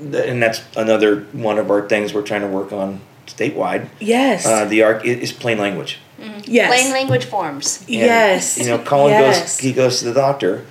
and 0.00 0.42
that's 0.42 0.62
another 0.76 1.22
one 1.32 1.58
of 1.58 1.70
our 1.70 1.88
things 1.88 2.14
we're 2.14 2.22
trying 2.22 2.42
to 2.42 2.46
work 2.46 2.72
on 2.72 3.00
statewide. 3.26 3.88
Yes. 3.98 4.46
Uh, 4.46 4.64
the 4.66 4.82
arc 4.82 5.04
is 5.04 5.32
plain 5.32 5.58
language. 5.58 5.98
yes. 6.44 6.68
Plain 6.68 6.92
language 6.92 7.24
forms. 7.24 7.80
And, 7.82 7.88
Yes. 7.88 8.58
You 8.58 8.66
know, 8.66 8.78
Colin 8.78 9.12
Yes. 9.12 9.40
goes. 9.40 9.58
He 9.58 9.72
goes 9.72 9.98
to 10.00 10.06
the 10.06 10.14
doctor, 10.14 10.66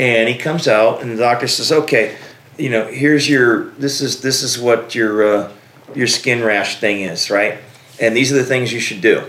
and 0.00 0.28
he 0.28 0.34
comes 0.36 0.66
out, 0.66 1.02
and 1.02 1.12
the 1.12 1.16
doctor 1.22 1.46
says, 1.46 1.70
"Okay, 1.70 2.16
you 2.56 2.70
know, 2.70 2.86
here's 2.86 3.28
your. 3.28 3.64
This 3.78 4.00
is 4.00 4.22
this 4.22 4.42
is 4.42 4.58
what 4.58 4.94
your 4.94 5.12
uh, 5.36 5.52
your 5.94 6.06
skin 6.06 6.42
rash 6.42 6.80
thing 6.80 7.02
is, 7.02 7.30
right? 7.30 7.58
And 8.00 8.16
these 8.16 8.32
are 8.32 8.36
the 8.36 8.44
things 8.44 8.72
you 8.72 8.80
should 8.80 9.02
do." 9.02 9.22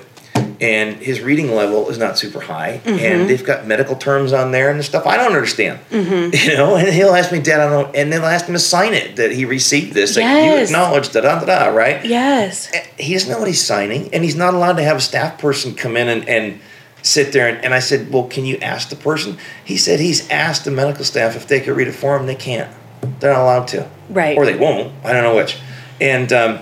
And 0.61 0.97
his 0.97 1.22
reading 1.22 1.55
level 1.55 1.89
is 1.89 1.97
not 1.97 2.19
super 2.19 2.39
high, 2.39 2.82
Mm-hmm. 2.86 2.99
and 2.99 3.28
they've 3.30 3.43
got 3.43 3.65
medical 3.65 3.95
terms 3.95 4.32
on 4.32 4.51
there 4.51 4.69
and 4.69 4.84
stuff 4.86 5.07
I 5.07 5.17
don't 5.17 5.34
understand. 5.34 5.80
You 5.91 6.55
know, 6.55 6.76
and 6.76 6.88
he'll 6.88 7.15
ask 7.15 7.32
me, 7.32 7.39
"Dad, 7.39 7.59
I 7.59 7.69
don't," 7.69 7.88
know," 7.88 7.99
and 7.99 8.13
then 8.13 8.22
I'll 8.22 8.28
ask 8.28 8.45
him 8.45 8.53
to 8.53 8.59
sign 8.59 8.93
it 8.93 9.15
that 9.17 9.32
he 9.32 9.43
received 9.45 9.93
this. 9.93 10.15
Like, 10.15 10.24
you 10.26 10.51
Yes. 10.51 10.69
acknowledge 10.69 11.09
da 11.11 11.22
da 11.22 11.39
da 11.39 11.45
da, 11.45 11.65
right? 11.76 12.05
Yes. 12.05 12.72
he 12.97 13.13
doesn't 13.13 13.30
know 13.32 13.39
what 13.39 13.47
he's 13.47 13.65
signing, 13.65 14.09
and 14.13 14.24
he's 14.24 14.36
not 14.36 14.53
allowed 14.53 14.78
to 14.78 14.84
have 14.84 14.97
a 14.97 15.01
staff 15.01 15.38
person 15.39 15.74
come 15.76 15.97
in 15.97 16.07
and, 16.07 16.30
and 16.30 16.59
sit 17.01 17.33
there. 17.33 17.47
And, 17.47 17.63
and 17.65 17.73
I 17.73 17.79
said, 17.79 18.11
Well, 18.11 18.25
can 18.27 18.45
you 18.45 18.57
ask 18.57 18.89
the 18.89 18.95
person? 18.95 19.37
He 19.63 19.77
said 19.77 19.99
he's 19.99 20.29
asked 20.29 20.65
the 20.65 20.71
medical 20.71 21.03
staff 21.05 21.35
if 21.35 21.47
they 21.47 21.59
could 21.59 21.75
read 21.75 21.87
it 21.87 21.93
for 21.93 22.17
him. 22.17 22.25
They 22.25 22.35
can't. 22.35 22.71
They're 23.19 23.33
not 23.33 23.41
allowed 23.41 23.67
to. 23.69 23.89
Right. 24.09 24.37
Or 24.37 24.45
they 24.45 24.55
won't. 24.57 24.93
I 25.03 25.13
don't 25.13 25.23
know 25.23 25.35
which. 25.35 25.57
And 25.99 26.31
um, 26.33 26.59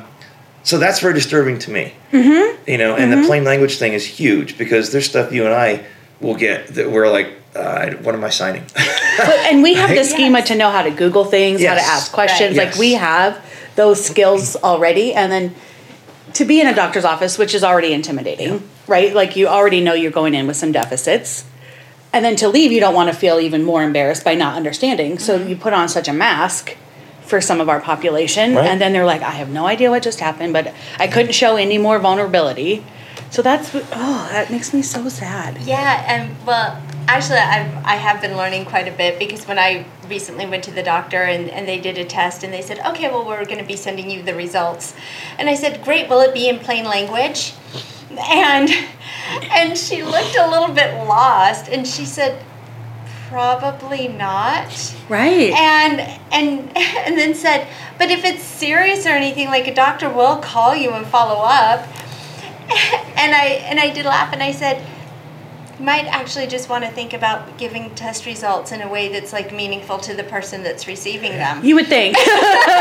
so 0.63 0.77
that's 0.77 0.99
very 0.99 1.13
disturbing 1.13 1.59
to 1.59 1.71
me. 1.71 1.93
Mm-hmm. 2.11 2.69
You 2.69 2.77
know, 2.77 2.95
and 2.95 3.11
the 3.11 3.25
plain 3.27 3.43
language 3.43 3.77
thing 3.77 3.93
is 3.93 4.05
huge 4.05 4.57
because 4.57 4.91
there's 4.91 5.05
stuff 5.05 5.31
you 5.31 5.45
and 5.45 5.53
I 5.53 5.85
will 6.21 6.35
get 6.35 6.67
that 6.75 6.91
we're 6.91 7.09
like, 7.09 7.33
uh, 7.55 7.91
What 8.03 8.15
am 8.15 8.23
I 8.23 8.29
signing? 8.29 8.63
But, 8.73 9.29
and 9.51 9.63
we 9.63 9.73
have 9.73 9.89
the 9.89 9.95
Right? 9.97 10.05
schema 10.05 10.41
to 10.43 10.55
know 10.55 10.69
how 10.69 10.81
to 10.83 10.91
Google 10.91 11.25
things, 11.25 11.63
how 11.65 11.75
to 11.75 11.81
ask 11.81 12.11
questions. 12.11 12.57
Right. 12.57 12.67
Like 12.69 12.77
we 12.77 12.93
have 12.93 13.43
those 13.75 14.03
skills 14.03 14.55
already, 14.57 15.13
and 15.13 15.31
then 15.31 15.55
to 16.33 16.45
be 16.45 16.61
in 16.61 16.67
a 16.67 16.75
doctor's 16.75 17.05
office, 17.05 17.37
which 17.37 17.53
is 17.55 17.63
already 17.63 17.91
intimidating, 17.93 18.67
right? 18.89 19.13
Like 19.13 19.35
you 19.35 19.47
already 19.47 19.81
know 19.81 19.93
you're 19.93 20.11
going 20.11 20.33
in 20.33 20.47
with 20.47 20.57
some 20.57 20.71
deficits, 20.71 21.45
and 22.11 22.25
then 22.25 22.35
to 22.37 22.49
leave, 22.49 22.71
you 22.71 22.79
don't 22.79 22.93
want 22.93 23.11
to 23.11 23.15
feel 23.15 23.39
even 23.39 23.63
more 23.63 23.83
embarrassed 23.83 24.25
by 24.25 24.35
not 24.35 24.55
understanding. 24.55 25.19
So 25.19 25.39
mm-hmm. 25.39 25.49
you 25.49 25.55
put 25.55 25.73
on 25.73 25.87
such 25.87 26.07
a 26.07 26.13
mask 26.13 26.75
for 27.21 27.39
some 27.39 27.61
of 27.61 27.69
our 27.69 27.79
population, 27.79 28.55
Right. 28.55 28.65
and 28.65 28.81
then 28.81 28.91
they're 28.91 29.05
like, 29.05 29.21
"I 29.21 29.31
have 29.31 29.49
no 29.49 29.67
idea 29.67 29.89
what 29.89 30.03
just 30.03 30.19
happened, 30.19 30.51
but 30.51 30.73
I 30.97 31.07
couldn't 31.07 31.33
show 31.33 31.55
any 31.55 31.77
more 31.77 31.99
vulnerability." 31.99 32.83
So 33.29 33.41
that's 33.43 33.73
oh, 33.75 34.29
that 34.31 34.49
makes 34.49 34.73
me 34.73 34.81
so 34.81 35.07
sad. 35.07 35.61
Yeah, 35.61 36.03
and 36.07 36.35
well, 36.47 36.81
actually, 37.07 37.37
I've, 37.37 37.85
I 37.85 37.95
have 37.95 38.21
been 38.21 38.35
learning 38.35 38.65
quite 38.65 38.87
a 38.87 38.91
bit 38.91 39.19
because 39.19 39.47
when 39.47 39.59
I 39.59 39.85
recently 40.09 40.45
went 40.45 40.63
to 40.65 40.71
the 40.71 40.83
doctor 40.83 41.23
and, 41.23 41.49
and 41.49 41.67
they 41.67 41.79
did 41.79 41.97
a 41.97 42.05
test 42.05 42.43
and 42.43 42.53
they 42.53 42.61
said, 42.61 42.79
okay, 42.79 43.09
well, 43.09 43.25
we're 43.25 43.45
going 43.45 43.59
to 43.59 43.65
be 43.65 43.75
sending 43.75 44.09
you 44.09 44.23
the 44.23 44.33
results. 44.33 44.95
And 45.37 45.49
I 45.49 45.55
said, 45.55 45.83
great, 45.83 46.09
will 46.09 46.21
it 46.21 46.33
be 46.33 46.49
in 46.49 46.59
plain 46.59 46.85
language? 46.85 47.53
And 48.18 48.70
and 49.51 49.78
she 49.78 50.03
looked 50.03 50.36
a 50.36 50.49
little 50.49 50.74
bit 50.74 50.93
lost 51.07 51.68
and 51.70 51.88
she 51.88 52.05
said, 52.05 52.43
probably 53.30 54.07
not 54.07 54.95
Right. 55.07 55.53
and 55.53 55.99
and 56.32 56.76
and 56.76 57.16
then 57.18 57.36
said 57.36 57.68
but 57.99 58.10
if 58.10 58.26
it's 58.26 58.41
serious 58.43 59.05
or 59.05 59.10
anything 59.10 59.49
like 59.49 59.68
a 59.68 59.74
doctor 59.74 60.10
will 60.10 60.38
call 60.38 60.76
you 60.76 60.89
and 60.91 61.05
follow 61.05 61.41
up 61.43 61.88
and 63.16 63.36
i 63.36 63.62
and 63.70 63.80
i 63.80 63.91
did 63.93 64.05
laugh 64.05 64.34
and 64.34 64.41
i 64.41 64.51
said 64.51 64.84
might 65.80 66.05
actually 66.05 66.45
just 66.47 66.67
want 66.69 66.84
to 66.84 66.91
think 66.91 67.13
about 67.13 67.57
giving 67.57 67.89
test 67.95 68.25
results 68.25 68.71
in 68.71 68.82
a 68.82 68.88
way 68.89 69.07
that's 69.09 69.32
like 69.32 69.53
meaningful 69.53 69.97
to 69.99 70.13
the 70.13 70.23
person 70.25 70.61
that's 70.63 70.88
receiving 70.88 71.32
them 71.32 71.63
You 71.63 71.75
would 71.75 71.88
think. 71.88 72.17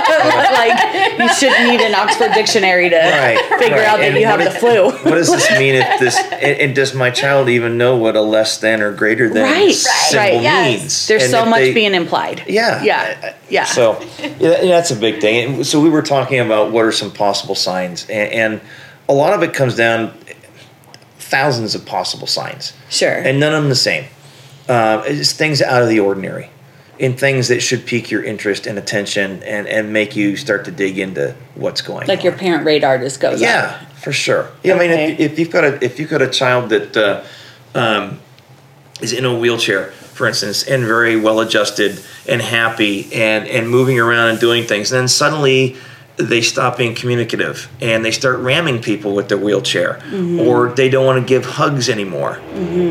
like 0.07 1.18
you 1.18 1.28
shouldn't 1.34 1.68
need 1.70 1.80
an 1.80 1.94
Oxford 1.94 2.32
dictionary 2.34 2.88
to 2.90 2.96
Right, 2.96 3.38
figure 3.59 3.76
right. 3.76 3.86
out 3.86 3.99
that 3.99 4.09
And 4.12 4.16
you 4.18 4.26
have 4.26 4.40
what 4.40 4.53
the 4.53 4.59
flu. 4.59 4.84
what 4.90 5.14
does 5.16 5.30
this 5.30 5.51
mean 5.59 5.74
if 5.76 6.01
this 6.01 6.16
and, 6.32 6.42
and 6.61 6.74
does 6.74 6.94
my 6.94 7.11
child 7.11 7.49
even 7.49 7.78
know 7.78 7.96
what 7.96 8.16
a 8.16 8.20
less 8.20 8.59
than 8.59 8.82
or 8.82 8.92
greater 8.92 9.28
than 9.28 9.42
Right, 9.44 9.72
symbol 9.74 10.24
right, 10.36 10.42
yes. 10.42 10.80
means 10.80 11.07
There's 11.07 11.22
And 11.24 11.30
so 11.30 11.44
much 11.46 11.61
they- 11.61 11.74
being 11.74 11.94
implied. 11.94 12.44
yeah 12.49 12.82
Yeah. 12.82 13.34
Yeah. 13.49 13.64
so 13.64 14.01
yeah, 14.18 14.61
that's 14.62 14.90
a 14.90 14.96
big 14.96 15.20
thing 15.20 15.55
And 15.57 15.66
so 15.66 15.80
we 15.80 15.88
were 15.90 16.03
talking 16.03 16.40
about 16.40 16.72
what 16.72 16.84
are 16.84 16.92
some 16.92 17.11
possible 17.11 17.55
signs 17.55 18.09
and, 18.09 18.32
and 18.32 18.61
a 19.09 19.12
lot 19.14 19.32
of 19.32 19.42
it 19.42 19.55
comes 19.55 19.74
down 19.74 20.12
thousands 21.29 21.74
of 21.74 21.85
possible 21.85 22.26
signs 22.26 22.72
Sure. 22.89 23.12
and 23.12 23.39
none 23.39 23.55
of 23.55 23.62
them 23.62 23.68
the 23.68 23.74
same 23.76 24.05
uh, 24.68 25.03
it's 25.07 25.33
things 25.33 25.62
out 25.62 25.83
of 25.83 25.89
the 25.89 26.01
ordinary 26.01 26.51
in 26.99 27.16
things 27.16 27.49
that 27.49 27.61
should 27.61 27.87
pique 27.87 28.11
your 28.11 28.24
interest 28.24 28.66
and 28.66 28.76
attention 28.79 29.43
and, 29.45 29.66
and 29.68 29.93
make 29.93 30.16
you 30.16 30.37
start 30.37 30.64
to 30.64 30.70
dig 30.70 30.99
into 30.99 31.35
what's 31.55 31.81
going 31.81 32.03
on 32.03 32.07
like 32.09 32.24
your 32.24 32.33
parent 32.33 32.64
radar 32.66 32.99
just 32.99 33.20
goes 33.20 33.41
yeah, 33.41 33.79
up. 33.81 33.93
for 33.99 34.12
sure. 34.12 34.51
Yeah, 34.64 34.74
I 34.74 34.79
mean, 34.79 34.91
if, 34.91 35.20
if 35.20 35.39
you've 35.39 35.51
got 35.51 35.64
a 35.64 35.85
if 35.85 35.99
you've 36.01 36.11
got 36.11 36.22
a 36.22 36.29
child 36.29 36.70
that 36.70 36.97
uh, 36.97 37.24
um, 37.79 38.18
is 39.01 39.12
in 39.12 39.24
a 39.24 39.39
wheelchair, 39.39 39.93
for 39.93 40.26
instance, 40.26 40.64
and 40.66 40.85
very 40.85 41.18
well 41.18 41.39
adjusted 41.41 42.01
and 42.29 42.43
happy 42.43 43.09
and 43.14 43.47
and 43.47 43.70
moving 43.70 43.99
around 44.01 44.31
and 44.31 44.41
doing 44.41 44.64
things, 44.64 44.91
and 44.91 45.01
then 45.01 45.09
suddenly 45.09 45.76
they 46.19 46.41
stop 46.43 46.77
being 46.77 46.95
communicative 46.95 47.71
and 47.81 48.05
they 48.05 48.11
start 48.11 48.39
ramming 48.41 48.83
people 48.83 49.14
with 49.14 49.29
their 49.29 49.39
wheelchair, 49.39 50.01
or 50.41 50.71
they 50.71 50.89
don't 50.89 51.07
want 51.07 51.21
to 51.23 51.27
give 51.27 51.45
hugs 51.45 51.89
anymore. 51.89 52.41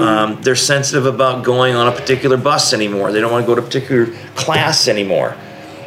Um, 0.01 0.41
they're 0.41 0.55
sensitive 0.55 1.05
about 1.05 1.43
going 1.43 1.75
on 1.75 1.87
a 1.87 1.91
particular 1.91 2.37
bus 2.37 2.73
anymore. 2.73 3.11
They 3.11 3.19
don't 3.19 3.31
want 3.31 3.43
to 3.43 3.47
go 3.47 3.55
to 3.55 3.61
a 3.61 3.65
particular 3.65 4.05
class 4.35 4.87
anymore. 4.87 5.35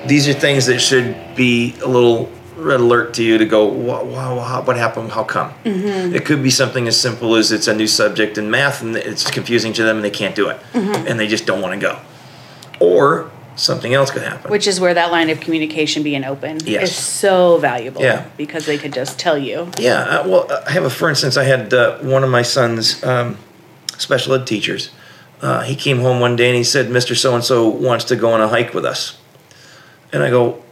These 0.07 0.28
are 0.28 0.32
things 0.34 0.66
that 0.66 0.80
should 0.80 1.16
be 1.34 1.74
a 1.82 1.86
little 1.88 2.30
red 2.57 2.80
alert 2.80 3.14
to 3.14 3.22
you 3.24 3.38
to 3.38 3.47
go, 3.47 3.64
wow, 3.64 4.05
wow, 4.05 4.62
what 4.62 4.76
happened? 4.76 5.11
How 5.11 5.24
come? 5.24 5.51
Mm-hmm. 5.64 6.14
It 6.14 6.26
could 6.26 6.43
be 6.43 6.51
something 6.51 6.86
as 6.88 7.01
simple 7.01 7.36
as 7.36 7.53
it's 7.53 7.68
a 7.68 7.74
new 7.74 7.86
subject 7.86 8.36
in 8.36 8.51
math 8.51 8.82
and 8.82 8.97
it's 8.97 9.30
confusing 9.30 9.72
to 9.74 9.82
them 9.82 9.97
and 9.97 10.05
they 10.05 10.11
can't 10.11 10.34
do 10.34 10.49
it 10.51 10.61
Mm-hmm. 10.74 11.07
and 11.07 11.18
they 11.18 11.26
just 11.26 11.47
don't 11.47 11.62
want 11.62 11.72
to 11.74 11.80
go. 11.80 11.99
Or 12.80 13.30
something 13.57 13.92
else 13.94 14.11
could 14.11 14.22
happen. 14.22 14.51
Which 14.51 14.66
is 14.66 14.80
where 14.80 14.94
that 14.94 15.11
line 15.11 15.30
of 15.30 15.40
communication 15.40 16.03
being 16.03 16.24
open 16.24 16.59
Yes. 16.64 16.90
is 16.90 16.96
so 16.96 17.59
valuable. 17.59 18.03
Yeah. 18.03 18.26
Because 18.36 18.66
they 18.66 18.78
could 18.78 18.92
just 18.92 19.18
tell 19.18 19.36
you. 19.38 19.70
Yeah, 19.78 20.01
uh, 20.01 20.28
well, 20.28 20.46
uh, 20.51 20.62
I 20.66 20.70
have 20.72 20.84
a 20.84 20.90
for 20.90 21.09
instance. 21.09 21.36
I 21.36 21.44
had 21.44 21.72
uh, 21.74 21.98
one 21.98 22.24
of 22.24 22.30
my 22.30 22.42
son's 22.42 23.03
um, 23.05 23.36
special 23.98 24.34
ed 24.34 24.46
teachers. 24.46 24.90
Uh, 25.42 25.62
he 25.62 25.74
came 25.74 26.01
home 26.01 26.20
one 26.20 26.36
day 26.36 26.48
and 26.48 26.57
he 26.57 26.64
said, 26.64 26.86
"Mr. 26.88 27.16
So 27.16 27.34
and 27.34 27.42
So 27.44 27.68
wants 27.68 28.05
to 28.07 28.16
go 28.16 28.32
on 28.32 28.40
a 28.40 28.48
hike 28.48 28.74
with 28.74 28.84
us." 28.84 29.16
And 30.12 30.22
I 30.22 30.28
go, 30.30 30.62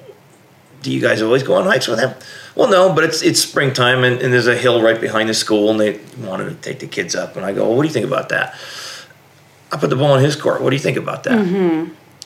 "Do 0.83 0.91
you 0.93 1.01
guys 1.01 1.23
always 1.23 1.43
go 1.43 1.55
on 1.55 1.65
hikes 1.65 1.89
with 1.89 1.99
him?" 2.01 2.13
Well, 2.55 2.69
no, 2.69 2.93
but 2.93 3.05
it's 3.05 3.23
it's 3.23 3.41
springtime 3.41 4.05
and, 4.05 4.21
and 4.21 4.33
there's 4.33 4.47
a 4.49 4.57
hill 4.57 4.83
right 4.83 5.01
behind 5.01 5.29
the 5.29 5.35
school 5.35 5.71
and 5.71 5.79
they 5.81 6.01
wanted 6.19 6.49
to 6.51 6.55
take 6.57 6.81
the 6.81 6.87
kids 6.87 7.15
up. 7.15 7.37
And 7.37 7.47
I 7.47 7.53
go, 7.53 7.67
well, 7.67 7.77
"What 7.77 7.83
do 7.83 7.89
you 7.89 7.95
think 7.95 8.07
about 8.07 8.29
that?" 8.31 8.55
I 9.73 9.77
put 9.77 9.91
the 9.91 9.97
ball 9.97 10.15
in 10.17 10.25
his 10.25 10.35
court. 10.37 10.61
What 10.63 10.71
do 10.71 10.77
you 10.77 10.83
think 10.83 10.97
about 10.97 11.25
that? 11.25 11.39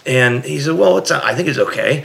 And 0.07 0.45
he 0.45 0.59
said, 0.61 0.75
"Well, 0.75 0.99
it's 0.99 1.11
I 1.11 1.35
think 1.35 1.49
it's 1.49 1.59
okay." 1.59 2.05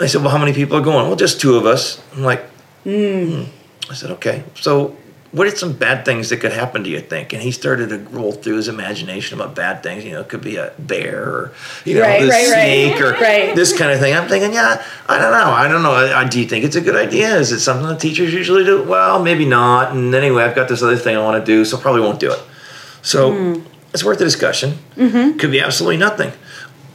I 0.00 0.06
said, 0.06 0.20
"Well, 0.22 0.30
how 0.30 0.38
many 0.38 0.52
people 0.52 0.76
are 0.76 0.82
going?" 0.82 1.06
Well, 1.06 1.16
just 1.16 1.40
two 1.40 1.56
of 1.56 1.64
us. 1.66 2.00
I'm 2.14 2.22
like, 2.22 2.44
I 2.86 3.94
said, 3.94 4.10
okay. 4.12 4.44
So, 4.54 4.96
what 5.32 5.46
are 5.46 5.54
some 5.56 5.72
bad 5.72 6.04
things 6.04 6.28
that 6.30 6.38
could 6.38 6.52
happen 6.52 6.84
to 6.84 6.90
you? 6.90 7.00
Think, 7.00 7.32
and 7.32 7.42
he 7.42 7.50
started 7.50 7.88
to 7.90 7.98
roll 8.10 8.32
through 8.32 8.56
his 8.56 8.68
imagination 8.68 9.38
about 9.38 9.54
bad 9.54 9.82
things. 9.82 10.04
You 10.04 10.12
know, 10.12 10.20
it 10.20 10.28
could 10.28 10.40
be 10.42 10.56
a 10.56 10.72
bear 10.78 11.22
or 11.24 11.52
you 11.84 11.94
know, 11.96 12.02
Right, 12.02 12.22
the 12.22 12.28
right, 12.28 12.48
right. 12.50 12.92
snake 12.92 13.00
or 13.00 13.12
Right. 13.12 13.54
this 13.56 13.76
kind 13.76 13.90
of 13.92 13.98
thing. 13.98 14.14
I'm 14.14 14.28
thinking, 14.28 14.52
yeah, 14.54 14.82
I 15.08 15.18
don't 15.18 15.32
know. 15.32 15.50
I 15.50 15.68
don't 15.68 15.82
know. 15.82 15.92
I, 15.92 16.26
do 16.28 16.40
you 16.40 16.46
think 16.46 16.64
it's 16.64 16.76
a 16.76 16.80
good 16.80 16.96
idea? 16.96 17.34
Is 17.36 17.50
it 17.52 17.60
something 17.60 17.86
that 17.88 18.00
teachers 18.00 18.32
usually 18.32 18.64
do? 18.64 18.82
Well, 18.82 19.22
maybe 19.22 19.44
not. 19.44 19.92
And 19.92 20.14
anyway, 20.14 20.44
I've 20.44 20.54
got 20.54 20.68
this 20.68 20.82
other 20.82 20.96
thing 20.96 21.16
I 21.16 21.22
want 21.22 21.44
to 21.44 21.44
do, 21.44 21.64
so 21.64 21.76
probably 21.76 22.02
won't 22.02 22.20
do 22.20 22.32
it. 22.32 22.40
So, 23.02 23.32
Hmm. 23.32 23.60
it's 23.92 24.04
worth 24.04 24.20
a 24.20 24.24
discussion. 24.24 24.78
Mm-hmm. 24.96 25.38
Could 25.38 25.50
be 25.50 25.60
absolutely 25.60 25.96
nothing. 25.98 26.32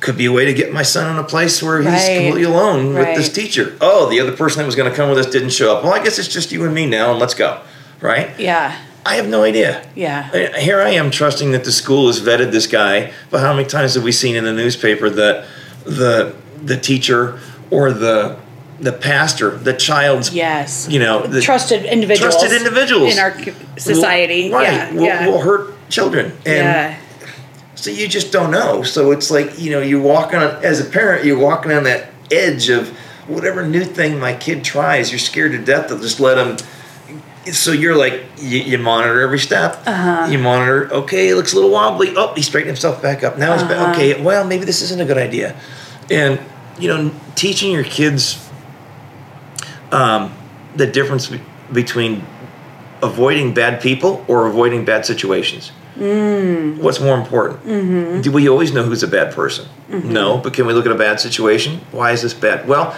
Could 0.03 0.17
be 0.17 0.25
a 0.25 0.33
way 0.33 0.43
to 0.43 0.53
get 0.53 0.73
my 0.73 0.83
son 0.83 1.09
in 1.09 1.17
a 1.17 1.23
place 1.23 1.63
where 1.63 1.79
he's 1.81 1.87
Right. 1.89 2.17
completely 2.17 2.43
alone 2.43 2.93
with 2.93 3.15
this 3.15 3.29
teacher. 3.29 3.77
Oh, 3.79 4.09
the 4.09 4.19
other 4.19 4.33
person 4.33 4.59
that 4.59 4.65
was 4.65 4.75
going 4.75 4.89
to 4.89 4.95
come 4.95 5.07
with 5.09 5.17
us 5.17 5.27
didn't 5.27 5.51
show 5.51 5.73
up. 5.73 5.81
Well, 5.81 5.93
I 5.93 6.03
guess 6.03 6.19
it's 6.19 6.27
just 6.27 6.51
you 6.51 6.65
and 6.65 6.73
me 6.73 6.85
now, 6.85 7.11
and 7.11 7.19
let's 7.21 7.33
go. 7.33 7.59
Right? 8.01 8.31
Yeah. 8.37 8.75
I 9.05 9.15
have 9.15 9.29
no 9.29 9.43
idea. 9.43 9.81
Yeah. 9.95 10.29
Here 10.59 10.81
I 10.81 10.89
am 10.89 11.09
trusting 11.09 11.51
that 11.53 11.63
the 11.63 11.71
school 11.71 12.07
has 12.07 12.19
vetted 12.19 12.51
this 12.51 12.67
guy, 12.67 13.13
but 13.29 13.39
how 13.39 13.53
many 13.53 13.65
times 13.65 13.93
have 13.95 14.03
we 14.03 14.11
seen 14.11 14.35
in 14.35 14.43
the 14.43 14.51
newspaper 14.51 15.09
that 15.09 15.45
the 15.85 16.33
the 16.61 16.75
teacher 16.77 17.39
or 17.71 17.93
the 17.93 18.35
the 18.81 18.91
pastor, 18.91 19.51
the 19.51 19.73
child's 19.73 20.33
Yes. 20.33 20.87
you 20.89 20.99
know, 20.99 21.25
the 21.25 21.39
trusted 21.39 21.85
individuals. 21.85 22.35
trusted 22.35 22.57
individuals 22.57 23.13
in 23.13 23.19
our 23.19 23.33
society. 23.77 24.49
will, 24.49 24.57
right, 24.57 24.63
yeah. 24.73 24.93
will, 24.93 25.03
yeah. 25.03 25.27
will 25.27 25.39
hurt 25.39 25.89
children. 25.89 26.25
And 26.45 26.65
yeah. 26.67 26.97
So 27.83 27.89
you 27.91 28.07
just 28.07 28.31
don't 28.31 28.49
know. 28.49 28.81
So 28.83 29.11
it's 29.11 29.29
like 29.29 29.59
you 29.59 29.69
know, 29.71 29.81
you're 29.81 30.01
walking 30.01 30.39
on 30.39 30.63
as 30.63 30.79
a 30.79 30.89
parent, 30.89 31.25
you're 31.25 31.37
walking 31.37 31.73
on 31.73 31.83
that 31.83 32.11
edge 32.31 32.69
of 32.69 32.87
whatever 33.27 33.67
new 33.67 33.83
thing 33.83 34.17
my 34.19 34.33
kid 34.33 34.63
tries. 34.63 35.11
You're 35.11 35.19
scared 35.19 35.51
to 35.51 35.57
death 35.57 35.89
to 35.89 35.99
just 35.99 36.21
let 36.21 36.35
them. 36.35 36.55
So 37.51 37.73
you're 37.73 37.97
like 37.97 38.23
you, 38.37 38.59
you 38.59 38.77
monitor 38.77 39.19
every 39.19 39.37
step. 39.39 39.83
Uh-huh. 39.85 40.27
You 40.31 40.37
monitor. 40.37 40.89
Okay, 40.93 41.27
it 41.27 41.35
looks 41.35 41.51
a 41.51 41.55
little 41.57 41.71
wobbly. 41.71 42.13
Oh, 42.15 42.33
he 42.35 42.41
straightened 42.41 42.69
himself 42.69 43.01
back 43.01 43.21
up. 43.21 43.37
Now 43.37 43.51
he's 43.51 43.63
Uh-huh. 43.63 43.73
back. 43.73 43.95
Okay, 43.95 44.21
well 44.23 44.45
maybe 44.47 44.63
this 44.63 44.81
isn't 44.81 45.01
a 45.01 45.05
good 45.05 45.17
idea. 45.17 45.59
And 46.09 46.39
you 46.79 46.87
know, 46.87 47.11
teaching 47.35 47.69
your 47.73 47.83
kids 47.83 48.39
um, 49.91 50.33
the 50.77 50.87
difference 50.87 51.27
be- 51.27 51.41
between 51.73 52.25
avoiding 53.01 53.53
bad 53.53 53.81
people 53.81 54.23
or 54.29 54.47
avoiding 54.47 54.85
bad 54.85 55.05
situations. 55.05 55.73
Mm. 55.97 56.77
What's 56.79 56.99
more 56.99 57.17
important? 57.17 57.63
Mm-hmm. 57.65 58.21
Do 58.21 58.31
we 58.31 58.49
always 58.49 58.73
know 58.73 58.83
who's 58.83 59.03
a 59.03 59.07
bad 59.07 59.33
person? 59.33 59.67
Mm-hmm. 59.89 60.11
No, 60.11 60.37
but 60.37 60.53
can 60.53 60.65
we 60.65 60.73
look 60.73 60.85
at 60.85 60.91
a 60.91 60.95
bad 60.97 61.19
situation? 61.19 61.81
Why 61.91 62.11
is 62.11 62.21
this 62.21 62.33
bad? 62.33 62.67
Well, 62.67 62.95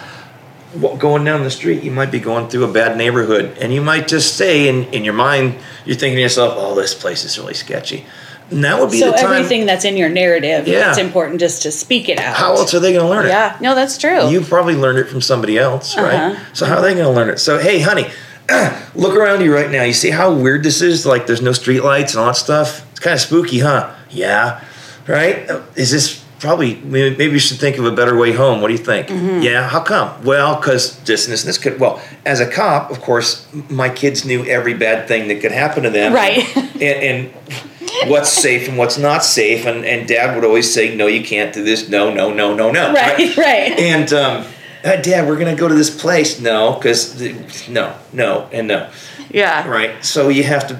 going 0.97 1.23
down 1.23 1.43
the 1.43 1.51
street, 1.51 1.83
you 1.83 1.91
might 1.91 2.11
be 2.11 2.19
going 2.19 2.47
through 2.49 2.65
a 2.65 2.71
bad 2.71 2.97
neighborhood, 2.97 3.57
and 3.59 3.73
you 3.73 3.81
might 3.81 4.07
just 4.07 4.35
say 4.35 4.67
in, 4.67 4.85
in 4.93 5.03
your 5.05 5.13
mind, 5.13 5.55
you're 5.85 5.95
thinking 5.95 6.17
to 6.17 6.21
yourself, 6.21 6.53
"Oh, 6.57 6.75
this 6.75 6.93
place 6.93 7.23
is 7.23 7.37
really 7.37 7.53
sketchy." 7.53 8.05
And 8.51 8.63
that 8.63 8.79
would 8.79 8.91
be 8.91 8.99
So 8.99 9.09
the 9.09 9.17
time. 9.17 9.33
everything 9.33 9.65
that's 9.65 9.85
in 9.85 9.97
your 9.97 10.09
narrative, 10.09 10.67
Yeah. 10.67 10.89
it's 10.89 10.99
important 10.99 11.39
just 11.39 11.63
to 11.63 11.71
speak 11.71 12.09
it 12.09 12.19
out. 12.19 12.35
how 12.35 12.53
else 12.53 12.75
are 12.75 12.79
they 12.79 12.93
going 12.93 13.03
to 13.03 13.09
learn 13.09 13.25
it? 13.25 13.29
Yeah. 13.29 13.57
No, 13.59 13.73
that's 13.73 13.97
true. 13.97 14.29
You 14.29 14.41
probably 14.41 14.75
learned 14.75 14.99
it 14.99 15.07
from 15.07 15.19
somebody 15.19 15.57
else, 15.57 15.97
right? 15.97 16.13
Uh-huh. 16.13 16.43
So 16.53 16.67
how 16.67 16.75
are 16.75 16.81
they 16.83 16.93
going 16.93 17.05
to 17.05 17.11
learn 17.11 17.29
it? 17.29 17.39
So 17.39 17.57
hey, 17.57 17.79
honey, 17.79 18.05
look 18.95 19.15
around 19.15 19.41
you 19.41 19.51
right 19.51 19.71
now. 19.71 19.81
You 19.81 19.93
see 19.93 20.11
how 20.11 20.31
weird 20.31 20.61
this 20.61 20.83
is? 20.83 21.07
Like 21.07 21.25
there's 21.25 21.41
no 21.41 21.53
street 21.53 21.81
lights 21.81 22.13
and 22.13 22.19
all 22.21 22.27
that 22.27 22.35
stuff. 22.35 22.84
It's 22.95 23.01
kind 23.03 23.13
of 23.13 23.19
spooky, 23.19 23.59
huh? 23.59 23.93
Yeah, 24.09 24.63
right. 25.05 25.49
Is 25.75 25.91
this 25.91 26.23
probably 26.39 26.75
maybe 26.75 27.25
you 27.25 27.39
should 27.39 27.59
think 27.59 27.77
of 27.77 27.83
a 27.85 27.91
better 27.91 28.15
way 28.15 28.31
home? 28.31 28.61
What 28.61 28.67
do 28.69 28.73
you 28.73 28.79
think? 28.79 29.07
Mm-hmm. 29.09 29.41
Yeah, 29.41 29.67
how 29.67 29.81
come? 29.81 30.23
Well, 30.23 30.55
because 30.55 30.97
this 31.03 31.25
and 31.25 31.33
this 31.33 31.41
and 31.43 31.49
this 31.49 31.57
could. 31.57 31.77
Well, 31.77 32.01
as 32.25 32.39
a 32.39 32.49
cop, 32.49 32.91
of 32.91 33.01
course, 33.01 33.45
my 33.69 33.89
kids 33.89 34.23
knew 34.23 34.45
every 34.45 34.73
bad 34.75 35.09
thing 35.09 35.27
that 35.27 35.41
could 35.41 35.51
happen 35.51 35.83
to 35.83 35.89
them, 35.89 36.13
Right. 36.13 36.55
and, 36.55 36.81
and 36.81 38.09
what's 38.09 38.29
safe 38.29 38.69
and 38.69 38.77
what's 38.77 38.97
not 38.97 39.25
safe. 39.25 39.65
And, 39.65 39.83
and 39.83 40.07
Dad 40.07 40.33
would 40.33 40.45
always 40.45 40.73
say, 40.73 40.95
"No, 40.95 41.07
you 41.07 41.21
can't 41.23 41.53
do 41.53 41.65
this. 41.65 41.89
No, 41.89 42.13
no, 42.13 42.33
no, 42.33 42.55
no, 42.55 42.71
no." 42.71 42.93
right, 42.93 43.35
right. 43.35 43.77
And 43.91 44.13
um, 44.13 44.45
"Uh, 44.85 44.95
Dad, 45.01 45.27
we're 45.27 45.37
gonna 45.37 45.53
go 45.57 45.67
to 45.67 45.75
this 45.75 45.89
place. 46.01 46.39
No, 46.39 46.75
because 46.75 47.19
no, 47.67 47.93
no, 48.13 48.47
and 48.53 48.69
no. 48.69 48.89
Yeah. 49.29 49.67
Right. 49.67 50.05
So 50.05 50.29
you 50.29 50.43
have 50.43 50.65
to 50.69 50.79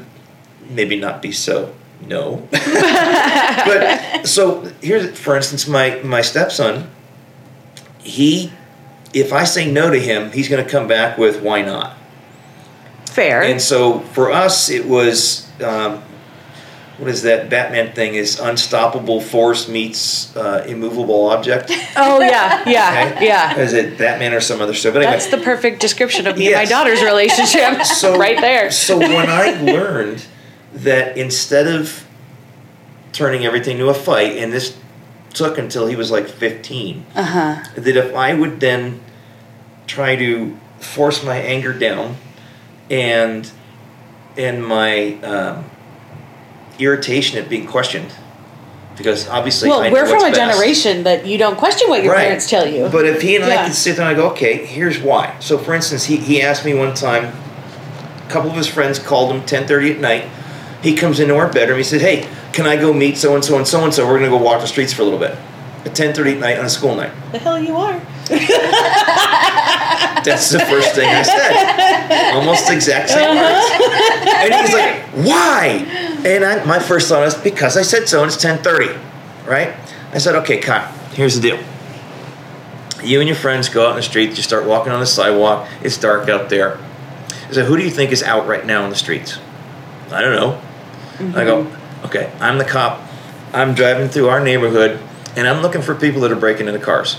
maybe 0.69 0.95
not 0.95 1.21
be 1.21 1.33
so 1.33 1.73
no. 2.01 2.47
but 2.51 4.25
so 4.27 4.61
here's, 4.81 5.17
for 5.19 5.35
instance, 5.35 5.67
my 5.67 6.01
my 6.03 6.21
stepson. 6.21 6.89
He, 7.99 8.51
if 9.13 9.33
I 9.33 9.45
say 9.45 9.71
no 9.71 9.89
to 9.89 9.99
him, 9.99 10.31
he's 10.31 10.47
gonna 10.47 10.63
come 10.67 10.87
back 10.87 11.17
with 11.17 11.41
why 11.41 11.61
not. 11.63 11.97
Fair. 13.09 13.41
And 13.43 13.61
so 13.61 13.99
for 13.99 14.31
us, 14.31 14.69
it 14.69 14.85
was 14.85 15.49
um, 15.61 16.03
what 16.97 17.09
is 17.09 17.23
that 17.23 17.49
Batman 17.49 17.93
thing? 17.93 18.15
Is 18.15 18.39
unstoppable 18.39 19.19
force 19.21 19.67
meets 19.67 20.35
uh, 20.35 20.65
immovable 20.67 21.29
object? 21.29 21.69
oh 21.97 22.19
yeah, 22.21 22.63
yeah, 22.67 23.11
Okay? 23.15 23.25
yeah. 23.27 23.57
Is 23.57 23.73
it 23.73 23.97
Batman 23.97 24.33
or 24.33 24.39
some 24.41 24.61
other 24.61 24.73
stuff? 24.73 24.93
But 24.93 25.01
anyway, 25.03 25.17
That's 25.17 25.27
the 25.31 25.37
perfect 25.39 25.81
description 25.81 26.27
of 26.27 26.37
me 26.37 26.45
and 26.45 26.51
Yes. 26.51 26.69
my 26.69 26.77
daughter's 26.77 27.01
relationship. 27.01 27.83
so 27.85 28.17
right 28.17 28.39
there. 28.39 28.69
So 28.71 28.97
when 28.97 29.29
I 29.29 29.59
learned 29.61 30.25
that 30.75 31.17
instead 31.17 31.67
of 31.67 32.05
turning 33.11 33.45
everything 33.45 33.77
to 33.77 33.89
a 33.89 33.93
fight, 33.93 34.37
and 34.37 34.51
this 34.51 34.77
took 35.33 35.57
until 35.57 35.87
he 35.87 35.95
was 35.95 36.11
like 36.11 36.27
15, 36.27 37.05
Uh-huh. 37.15 37.63
that 37.75 37.97
if 37.97 38.13
I 38.15 38.33
would 38.33 38.59
then 38.59 38.99
try 39.87 40.15
to 40.15 40.57
force 40.79 41.23
my 41.23 41.37
anger 41.37 41.73
down 41.73 42.17
and 42.89 43.49
and 44.37 44.65
my 44.65 45.13
um, 45.23 45.63
irritation 46.77 47.37
at 47.41 47.47
being 47.47 47.65
questioned, 47.65 48.11
because 48.97 49.29
obviously 49.29 49.69
well, 49.69 49.79
I 49.81 49.89
we're 49.91 50.05
from 50.05 50.19
a 50.23 50.31
best. 50.31 50.35
generation 50.35 51.03
that 51.03 51.25
you 51.25 51.37
don't 51.37 51.57
question 51.57 51.89
what 51.89 52.03
your 52.03 52.11
Right. 52.13 52.25
parents 52.25 52.49
tell 52.49 52.67
you. 52.67 52.89
But 52.89 53.05
if 53.05 53.21
he 53.21 53.37
and 53.37 53.45
I 53.45 53.49
Yeah. 53.49 53.63
could 53.65 53.73
sit 53.75 53.95
there 53.95 54.07
and 54.07 54.17
go, 54.17 54.27
okay, 54.31 54.65
here's 54.65 54.99
why. 54.99 55.35
So, 55.39 55.57
for 55.57 55.73
instance, 55.73 56.03
he, 56.05 56.17
he 56.17 56.41
asked 56.41 56.65
me 56.65 56.73
one 56.73 56.93
time, 56.93 57.31
a 58.27 58.29
couple 58.29 58.49
of 58.49 58.57
his 58.57 58.67
friends 58.67 58.99
called 58.99 59.31
him 59.33 59.41
10.30 59.43 59.91
at 59.95 59.99
night. 60.01 60.25
He 60.81 60.95
comes 60.95 61.19
into 61.19 61.35
our 61.35 61.51
bedroom. 61.51 61.77
He 61.77 61.83
says, 61.83 62.01
hey, 62.01 62.29
can 62.53 62.65
I 62.65 62.75
go 62.75 62.93
meet 62.93 63.17
so-and-so 63.17 63.57
and 63.57 63.67
so-and-so? 63.67 64.05
We're 64.05 64.19
going 64.19 64.31
to 64.31 64.37
go 64.37 64.43
walk 64.43 64.61
the 64.61 64.67
streets 64.67 64.93
for 64.93 65.01
a 65.01 65.05
little 65.05 65.19
bit. 65.19 65.31
At 65.85 65.93
10.30 65.93 66.33
at 66.33 66.39
night 66.39 66.59
on 66.59 66.65
a 66.65 66.69
school 66.69 66.95
night. 66.95 67.11
the 67.31 67.39
hell 67.39 67.59
you 67.59 67.75
are. 67.75 67.99
That's 70.25 70.49
the 70.49 70.59
first 70.59 70.95
thing 70.95 71.07
I 71.07 71.21
said. 71.21 72.33
Almost 72.33 72.69
exact 72.71 73.09
same 73.09 73.37
uh-huh. 73.37 73.43
words. 73.43 74.33
And 74.35 74.53
he's 74.53 74.73
like, 74.73 75.03
why? 75.25 75.85
And 76.25 76.43
I, 76.43 76.65
my 76.65 76.79
first 76.79 77.07
thought 77.07 77.21
was, 77.21 77.35
because 77.35 77.77
I 77.77 77.83
said 77.83 78.09
so 78.09 78.23
and 78.23 78.31
it's 78.31 78.43
10.30, 78.43 78.99
right? 79.45 79.75
I 80.11 80.17
said, 80.17 80.35
okay, 80.37 80.59
Kyle, 80.59 80.91
here's 81.13 81.35
the 81.35 81.41
deal. 81.41 81.59
You 83.03 83.19
and 83.19 83.27
your 83.27 83.37
friends 83.37 83.69
go 83.69 83.85
out 83.85 83.91
in 83.91 83.97
the 83.97 84.01
street, 84.01 84.35
you 84.35 84.41
start 84.41 84.65
walking 84.65 84.91
on 84.91 84.99
the 84.99 85.05
sidewalk, 85.05 85.69
it's 85.83 85.97
dark 85.97 86.27
out 86.29 86.49
there. 86.49 86.79
I 87.47 87.51
said, 87.51 87.65
who 87.65 87.77
do 87.77 87.83
you 87.83 87.91
think 87.91 88.11
is 88.11 88.23
out 88.23 88.47
right 88.47 88.65
now 88.65 88.83
in 88.85 88.89
the 88.89 88.95
streets? 88.95 89.37
I 90.11 90.21
don't 90.21 90.35
know. 90.35 90.59
I 91.19 91.43
go, 91.43 91.71
okay, 92.05 92.31
I'm 92.39 92.57
the 92.57 92.65
cop. 92.65 93.01
I'm 93.53 93.73
driving 93.73 94.09
through 94.09 94.29
our 94.29 94.43
neighborhood, 94.43 94.99
and 95.35 95.47
I'm 95.47 95.61
looking 95.61 95.81
for 95.81 95.95
people 95.95 96.21
that 96.21 96.31
are 96.31 96.35
breaking 96.35 96.67
into 96.67 96.79
cars. 96.79 97.17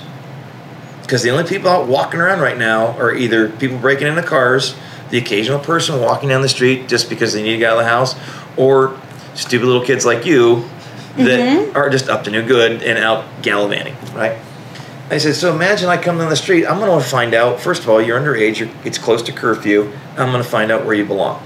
Because 1.02 1.22
the 1.22 1.30
only 1.30 1.44
people 1.44 1.70
out 1.70 1.86
walking 1.86 2.20
around 2.20 2.40
right 2.40 2.58
now 2.58 2.88
are 2.98 3.14
either 3.14 3.48
people 3.48 3.78
breaking 3.78 4.06
into 4.06 4.22
cars, 4.22 4.74
the 5.10 5.18
occasional 5.18 5.60
person 5.60 6.00
walking 6.00 6.28
down 6.28 6.42
the 6.42 6.48
street 6.48 6.88
just 6.88 7.08
because 7.08 7.32
they 7.32 7.42
need 7.42 7.52
to 7.52 7.58
get 7.58 7.70
out 7.70 7.78
of 7.78 7.84
the 7.84 7.88
house, 7.88 8.14
or 8.56 9.00
stupid 9.34 9.66
little 9.66 9.84
kids 9.84 10.04
like 10.04 10.26
you 10.26 10.68
that 11.16 11.40
mm-hmm. 11.40 11.76
are 11.76 11.88
just 11.88 12.08
up 12.08 12.24
to 12.24 12.30
no 12.30 12.46
good 12.46 12.82
and 12.82 12.98
out 12.98 13.24
gallivanting, 13.42 13.96
right? 14.14 14.38
I 15.08 15.18
said, 15.18 15.36
so 15.36 15.54
imagine 15.54 15.88
I 15.88 15.96
come 15.96 16.18
down 16.18 16.28
the 16.28 16.36
street. 16.36 16.66
I'm 16.66 16.80
going 16.80 17.00
to 17.00 17.08
find 17.08 17.32
out. 17.32 17.60
First 17.60 17.84
of 17.84 17.88
all, 17.88 18.02
you're 18.02 18.18
underage. 18.18 18.58
You're, 18.58 18.70
it's 18.84 18.98
close 18.98 19.22
to 19.22 19.32
curfew. 19.32 19.92
I'm 20.16 20.32
going 20.32 20.42
to 20.42 20.48
find 20.48 20.72
out 20.72 20.84
where 20.84 20.94
you 20.94 21.04
belong, 21.04 21.40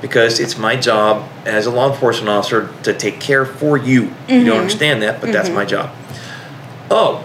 because 0.00 0.40
it's 0.40 0.56
my 0.56 0.76
job 0.76 1.28
as 1.44 1.66
a 1.66 1.70
law 1.70 1.92
enforcement 1.92 2.28
officer 2.28 2.74
to 2.84 2.92
take 2.92 3.20
care 3.20 3.44
for 3.44 3.76
you. 3.76 4.02
You 4.02 4.08
don't 4.08 4.44
mm-hmm. 4.44 4.52
understand 4.52 5.02
that, 5.02 5.20
but 5.20 5.32
that's 5.32 5.48
my 5.48 5.64
mm-hmm. 5.64 5.70
job. 5.70 5.94
Oh, 6.90 7.24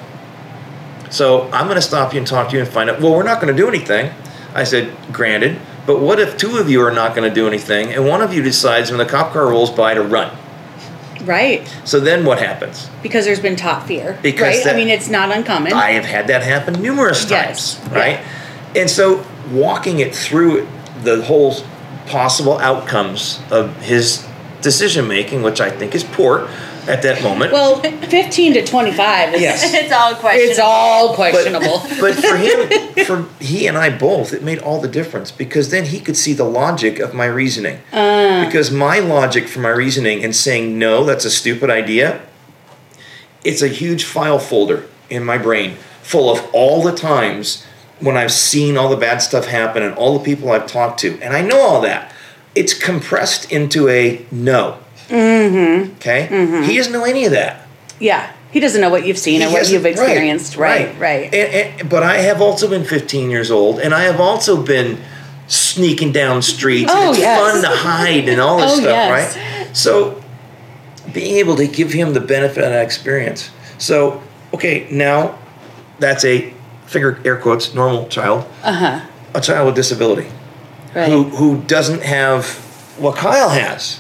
so 1.09 1.49
I'm 1.51 1.65
going 1.65 1.75
to 1.75 1.81
stop 1.81 2.13
you 2.13 2.19
and 2.19 2.27
talk 2.27 2.49
to 2.49 2.55
you 2.55 2.61
and 2.61 2.69
find 2.69 2.89
out. 2.89 2.99
Well, 2.99 3.13
we're 3.13 3.23
not 3.23 3.41
going 3.41 3.55
to 3.55 3.61
do 3.61 3.67
anything. 3.67 4.11
I 4.53 4.63
said, 4.63 4.95
granted. 5.11 5.59
But 5.85 5.99
what 5.99 6.19
if 6.19 6.37
two 6.37 6.57
of 6.57 6.69
you 6.69 6.81
are 6.81 6.91
not 6.91 7.15
going 7.15 7.29
to 7.29 7.33
do 7.33 7.47
anything, 7.47 7.93
and 7.93 8.07
one 8.07 8.21
of 8.21 8.33
you 8.33 8.41
decides 8.41 8.89
when 8.89 8.97
the 8.97 9.05
cop 9.05 9.33
car 9.33 9.47
rolls 9.47 9.69
by 9.69 9.93
to 9.93 10.01
run? 10.01 10.35
Right. 11.23 11.67
So 11.85 11.99
then 11.99 12.25
what 12.25 12.39
happens? 12.39 12.89
Because 13.01 13.25
there's 13.25 13.39
been 13.39 13.55
top 13.55 13.87
fear. 13.87 14.17
Because 14.21 14.41
right? 14.41 14.63
that- 14.63 14.73
I 14.75 14.77
mean, 14.77 14.89
it's 14.89 15.09
not 15.09 15.31
uncommon. 15.31 15.73
I 15.73 15.91
have 15.91 16.05
had 16.05 16.27
that 16.27 16.43
happen 16.43 16.81
numerous 16.81 17.21
times, 17.21 17.79
Yes, 17.79 17.87
right? 17.89 18.19
And 18.75 18.89
so 18.89 19.25
walking 19.51 19.99
it 19.99 20.15
through 20.15 20.67
the 21.03 21.23
whole 21.23 21.55
possible 22.07 22.57
outcomes 22.59 23.41
of 23.51 23.75
his 23.77 24.25
decision 24.61 25.07
making, 25.07 25.41
which 25.41 25.61
I 25.61 25.69
think 25.69 25.95
is 25.95 26.03
poor 26.03 26.49
at 26.87 27.01
that 27.01 27.23
moment. 27.23 27.51
well, 27.51 27.81
15 27.81 28.53
to 28.53 28.65
25 28.65 29.33
is 29.33 29.41
Yes. 29.41 29.63
it's 29.73 29.91
all 29.91 30.15
questionable. 30.15 30.51
it's 30.51 30.59
all 30.59 31.15
but, 31.15 31.31
questionable. 31.31 31.79
but 31.99 32.13
for 32.15 32.37
him, 32.37 33.05
for 33.05 33.43
he 33.43 33.67
and 33.67 33.77
I 33.77 33.95
both, 33.95 34.33
it 34.33 34.43
made 34.43 34.59
all 34.59 34.79
the 34.79 34.87
difference 34.87 35.31
because 35.31 35.69
then 35.71 35.85
he 35.85 35.99
could 35.99 36.17
see 36.17 36.33
the 36.33 36.43
logic 36.43 36.99
of 36.99 37.13
my 37.13 37.25
reasoning. 37.25 37.79
Uh. 37.91 38.45
Because 38.45 38.71
my 38.71 38.99
logic 38.99 39.47
for 39.47 39.59
my 39.59 39.69
reasoning 39.69 40.23
and 40.23 40.35
saying 40.35 40.77
no, 40.77 41.03
that's 41.03 41.25
a 41.25 41.31
stupid 41.31 41.69
idea. 41.69 42.21
It's 43.43 43.61
a 43.61 43.67
huge 43.67 44.03
file 44.03 44.39
folder 44.39 44.85
in 45.09 45.23
my 45.23 45.37
brain 45.37 45.77
full 46.01 46.31
of 46.31 46.47
all 46.53 46.83
the 46.83 46.95
times 46.95 47.65
when 47.99 48.17
I've 48.17 48.31
seen 48.31 48.77
all 48.77 48.89
the 48.89 48.97
bad 48.97 49.19
stuff 49.19 49.45
happen 49.47 49.81
and 49.83 49.95
all 49.95 50.17
the 50.17 50.23
people 50.25 50.51
I've 50.51 50.67
talked 50.67 50.99
to, 51.01 51.19
and 51.21 51.33
I 51.33 51.41
know 51.41 51.59
all 51.59 51.81
that. 51.81 52.11
It's 52.55 52.73
compressed 52.73 53.51
into 53.51 53.87
a 53.89 54.25
no. 54.31 54.79
Mm-hmm. 55.09 55.93
Okay. 55.95 56.63
He 56.65 56.77
doesn't 56.77 56.93
know 56.93 57.03
any 57.05 57.25
of 57.25 57.31
that. 57.31 57.67
yeah. 57.99 58.31
He 58.51 58.61
doesn't 58.61 58.79
know 58.79 58.89
what 58.89 59.05
you've 59.05 59.17
seen 59.17 59.41
and 59.41 59.49
He 59.51 59.57
what 59.57 59.69
you've 59.69 59.85
experienced. 59.85 60.55
Right, 60.55 60.97
right. 60.97 61.25
And, 61.25 61.81
and, 61.81 61.89
but 61.89 62.03
I 62.03 62.19
have 62.19 62.41
also 62.41 62.69
been 62.69 62.85
15 62.85 63.29
years 63.29 63.51
old, 63.51 63.81
and 63.81 63.93
I 63.93 64.03
have 64.03 64.21
also 64.21 64.63
been 64.63 64.97
sneaking 65.47 66.13
down 66.13 66.41
streets. 66.41 66.89
Oh, 66.93 67.01
and 67.01 67.09
it's 67.09 67.19
yes. 67.19 67.37
fun 67.37 67.61
to 67.63 67.67
hide 67.77 68.29
and 68.29 68.39
all 68.39 68.55
this 68.57 68.71
Oh, 68.71 68.75
stuff, 68.75 68.85
yes. 68.85 69.35
right? 69.35 69.75
So, 69.75 70.23
being 71.11 71.35
able 71.35 71.57
to 71.57 71.67
give 71.67 71.91
him 71.91 72.13
the 72.13 72.21
benefit 72.21 72.63
of 72.63 72.69
that 72.69 72.81
experience. 72.85 73.49
So, 73.77 74.23
okay, 74.53 74.87
now 74.89 75.37
that's 75.99 76.23
a 76.23 76.53
finger 76.87 77.19
air 77.25 77.35
quotes 77.37 77.73
normal 77.73 78.07
child, 78.07 78.45
Uh-huh. 78.63 78.99
a 79.33 79.41
child 79.41 79.65
with 79.67 79.75
disability 79.75 80.27
Right. 80.95 81.09
who 81.09 81.23
who 81.23 81.57
doesn't 81.67 82.03
have 82.03 82.45
what 82.97 83.15
Kyle 83.15 83.49
has, 83.49 83.99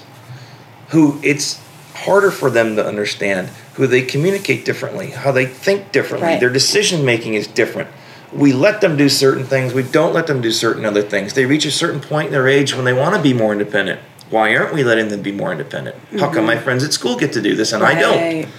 who 0.89 1.19
it's 1.23 1.59
harder 1.93 2.31
for 2.31 2.49
them 2.49 2.75
to 2.75 2.85
understand, 2.85 3.49
who 3.73 3.87
they 3.87 4.01
communicate 4.01 4.63
differently, 4.65 5.07
how 5.11 5.31
they 5.31 5.45
think 5.45 5.91
differently, 5.91 6.29
Right. 6.29 6.39
their 6.39 6.49
decision 6.49 7.03
making 7.03 7.33
is 7.33 7.47
different. 7.47 7.89
We 8.31 8.51
let 8.53 8.81
them 8.81 8.97
do 8.97 9.07
certain 9.09 9.45
things, 9.45 9.73
we 9.73 9.83
don't 9.83 10.13
let 10.13 10.27
them 10.27 10.41
do 10.41 10.51
certain 10.51 10.85
other 10.85 11.01
things. 11.01 11.33
They 11.33 11.45
reach 11.45 11.65
a 11.65 11.71
certain 11.71 11.99
point 11.99 12.27
in 12.27 12.31
their 12.33 12.47
age 12.47 12.75
when 12.75 12.85
they 12.85 12.93
want 12.93 13.15
to 13.15 13.21
be 13.21 13.33
more 13.33 13.51
independent. 13.53 13.99
Why 14.29 14.55
aren't 14.55 14.73
we 14.73 14.83
letting 14.83 15.09
them 15.09 15.21
be 15.21 15.31
more 15.31 15.51
independent? 15.51 15.95
How 16.19 16.29
come 16.29 16.45
my 16.45 16.57
friends 16.57 16.83
at 16.83 16.91
school 16.93 17.15
get 17.15 17.31
to 17.33 17.41
do 17.41 17.55
this 17.55 17.71
and 17.73 17.83
I 17.83 17.93
don't? 17.99 18.17
Mm-hmm. 18.19 18.49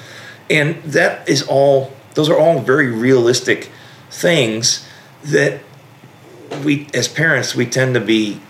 And 0.49 0.83
that 0.85 1.29
is 1.29 1.43
all, 1.43 1.93
those 2.15 2.29
are 2.31 2.39
all 2.39 2.61
very 2.61 2.89
realistic 2.91 3.71
things 4.11 4.87
that 5.25 5.61
we, 6.65 6.89
as 6.95 7.09
parents, 7.09 7.55
we 7.55 7.67
tend 7.67 7.95
to 7.95 8.01
be 8.01 8.41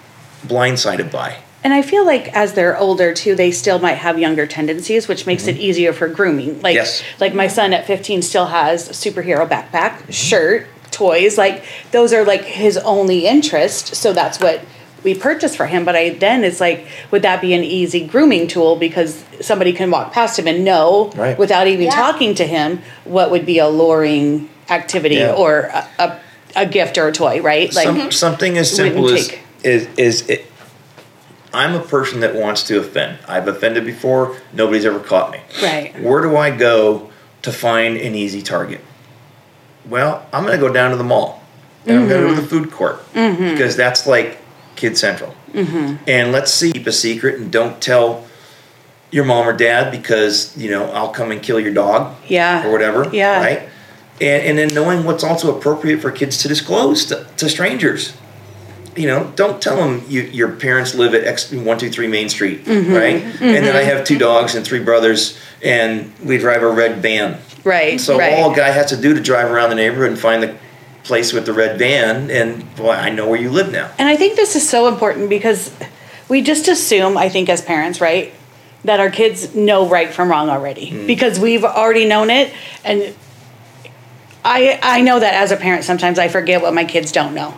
blindsided 0.47 1.11
by. 1.11 1.39
And 1.65 1.75
I 1.75 1.83
feel 1.83 2.05
like 2.07 2.29
as 2.37 2.53
they're 2.53 2.79
older 2.79 3.13
too, 3.13 3.35
they 3.35 3.51
still 3.51 3.79
might 3.81 3.95
have 3.97 4.19
younger 4.19 4.47
tendencies, 4.47 5.09
which 5.09 5.27
makes 5.27 5.49
it 5.49 5.57
easier 5.57 5.93
for 5.93 6.07
grooming. 6.07 6.61
Like, 6.63 6.77
Mm-hmm. 6.77 6.85
Yes. 6.85 7.03
like 7.19 7.35
my 7.35 7.49
son 7.49 7.73
at 7.73 7.87
15 7.87 8.23
still 8.23 8.47
has 8.47 8.89
a 8.89 8.93
superhero 8.93 9.49
backpack, 9.49 10.13
shirt, 10.13 10.67
toys. 10.93 11.37
Like 11.37 11.65
those 11.91 12.13
are 12.13 12.25
like 12.25 12.43
his 12.45 12.77
only 12.79 13.27
interest. 13.27 13.97
So 13.97 14.13
that's 14.13 14.39
what 14.39 14.61
we 15.03 15.15
purchased 15.15 15.57
for 15.57 15.67
him. 15.67 15.85
But 15.85 15.97
I 15.97 16.11
then 16.11 16.45
it's 16.45 16.61
like, 16.61 16.87
would 17.11 17.23
that 17.23 17.41
be 17.41 17.53
an 17.55 17.65
easy 17.65 18.07
grooming 18.07 18.47
tool 18.47 18.77
because 18.77 19.25
somebody 19.41 19.73
can 19.73 19.91
walk 19.91 20.13
past 20.13 20.39
him 20.39 20.47
and 20.47 20.65
know 20.65 21.11
Right. 21.17 21.37
without 21.37 21.67
even 21.67 21.87
Yeah. 21.87 21.91
talking 21.97 22.35
to 22.37 22.47
him 22.47 22.81
what 23.05 23.31
would 23.33 23.45
be 23.45 23.59
a 23.59 23.69
luring 23.69 24.49
activity 24.69 25.17
Yeah. 25.17 25.33
or 25.33 25.71
a, 25.73 25.89
a, 25.99 26.21
a 26.57 26.67
gift 26.67 26.99
or 26.99 27.09
a 27.09 27.12
toy, 27.12 27.41
right? 27.41 27.73
Like, 27.75 27.87
Some, 27.87 27.99
mhm. 27.99 28.12
something 28.12 28.59
as 28.59 28.75
simple 28.75 29.09
as 29.11 29.29
take- 29.29 29.41
is 29.62 29.89
is 29.97 30.29
it. 30.29 30.47
I'm 31.53 31.75
a 31.75 31.81
person 31.81 32.21
that 32.21 32.35
wants 32.35 32.64
to 32.64 32.79
offend. 32.79 33.19
I've 33.27 33.49
offended 33.49 33.87
before. 33.87 34.37
Nobody's 34.53 34.85
ever 34.85 35.01
caught 35.01 35.33
me. 35.33 35.41
Right. 35.62 35.99
Where 36.03 36.21
do 36.21 36.37
I 36.37 36.55
go 36.55 37.11
to 37.43 37.53
find 37.53 37.97
an 37.97 38.14
easy 38.14 38.43
target? 38.43 38.81
Well, 39.89 40.27
I'm 40.33 40.45
going 40.45 40.59
to 40.59 40.67
go 40.67 40.73
down 40.73 40.91
to 40.91 40.97
the 40.97 41.05
mall 41.05 41.43
and 41.87 41.99
I'm 41.99 42.09
going 42.09 42.21
to 42.21 42.29
go 42.29 42.35
to 42.35 42.41
mm-hmm. 42.41 42.43
the 42.43 42.49
food 42.49 42.71
court 42.71 43.12
mm-hmm. 43.14 43.53
because 43.53 43.77
that's 43.77 44.07
like 44.07 44.39
Kid 44.75 44.99
Central. 44.99 45.35
Mm-hmm. 45.53 46.05
And 46.07 46.33
let's 46.33 46.53
see, 46.53 46.73
keep 46.73 46.87
a 46.87 46.93
secret 46.93 47.41
and 47.41 47.51
don't 47.51 47.81
tell 47.81 48.27
your 49.11 49.25
mom 49.25 49.49
or 49.49 49.57
dad 49.57 49.91
because 49.91 50.55
you 50.57 50.71
know 50.71 50.91
I'll 50.91 51.11
come 51.11 51.31
and 51.31 51.43
kill 51.43 51.61
your 51.61 51.73
dog 51.73 52.17
Yeah. 52.29 52.67
or 52.67 52.73
whatever. 52.73 53.09
Yeah. 53.12 53.41
Right. 53.41 53.69
And 54.21 54.43
and 54.47 54.59
then 54.59 54.75
knowing 54.75 55.05
what's 55.05 55.23
also 55.25 55.57
appropriate 55.57 56.01
for 56.01 56.11
kids 56.11 56.39
to 56.43 56.49
disclose 56.49 57.05
to, 57.07 57.27
to 57.37 57.49
strangers. 57.49 58.14
You 58.97 59.07
know, 59.09 59.31
don't 59.37 59.61
tell 59.61 59.77
them 59.77 60.03
you, 60.09 60.23
your 60.23 60.53
parents 60.53 60.95
live 60.95 61.12
at 61.14 61.25
X 61.25 61.53
one 61.53 61.77
two 61.77 61.91
three 61.91 62.07
Main 62.07 62.31
Street, 62.31 62.64
Mm-hmm. 62.64 62.93
right? 62.95 63.23
And 63.43 63.67
then 63.67 63.77
I 63.77 63.83
have 63.83 64.07
two 64.07 64.17
dogs 64.17 64.55
and 64.55 64.64
three 64.64 64.81
brothers, 64.83 65.39
and 65.62 66.11
we 66.25 66.39
drive 66.39 66.62
a 66.62 66.69
red 66.71 67.03
van. 67.03 67.39
right. 67.62 68.01
So 68.01 68.19
right. 68.19 68.33
all 68.33 68.55
a 68.55 68.57
guy 68.57 68.71
has 68.71 68.87
to 68.91 68.97
do 68.97 69.12
to 69.12 69.21
drive 69.21 69.51
around 69.51 69.69
the 69.69 69.77
neighborhood 69.77 70.09
and 70.12 70.19
find 70.19 70.43
the 70.43 70.57
place 71.03 71.35
with 71.35 71.45
the 71.45 71.53
red 71.53 71.79
van, 71.79 72.31
and 72.31 72.75
boy, 72.75 72.93
I 72.93 73.11
know 73.11 73.29
where 73.29 73.39
you 73.41 73.51
live 73.51 73.71
now. 73.71 73.91
And 73.99 74.09
I 74.09 74.17
think 74.17 74.35
this 74.35 74.57
is 74.57 74.67
so 74.67 74.89
important 74.89 75.29
because 75.29 75.71
we 76.31 76.41
just 76.41 76.67
assume, 76.67 77.19
I 77.19 77.29
think, 77.29 77.51
as 77.51 77.61
parents, 77.61 78.01
right, 78.01 78.33
that 78.85 78.99
our 78.99 79.11
kids 79.11 79.55
know 79.55 79.87
right 79.87 80.09
from 80.12 80.31
wrong 80.31 80.49
already 80.49 80.91
Mm. 80.91 81.07
because 81.07 81.39
we've 81.39 81.64
already 81.64 82.07
known 82.07 82.31
it. 82.31 82.51
And 82.83 83.14
I, 84.47 84.78
I 84.80 85.01
know 85.03 85.18
that 85.18 85.34
as 85.34 85.51
a 85.51 85.57
parent, 85.57 85.84
sometimes 85.84 86.18
I 86.18 86.28
forget 86.28 86.62
what 86.62 86.72
my 86.72 86.84
kids 86.84 87.11
don't 87.11 87.34
know 87.34 87.53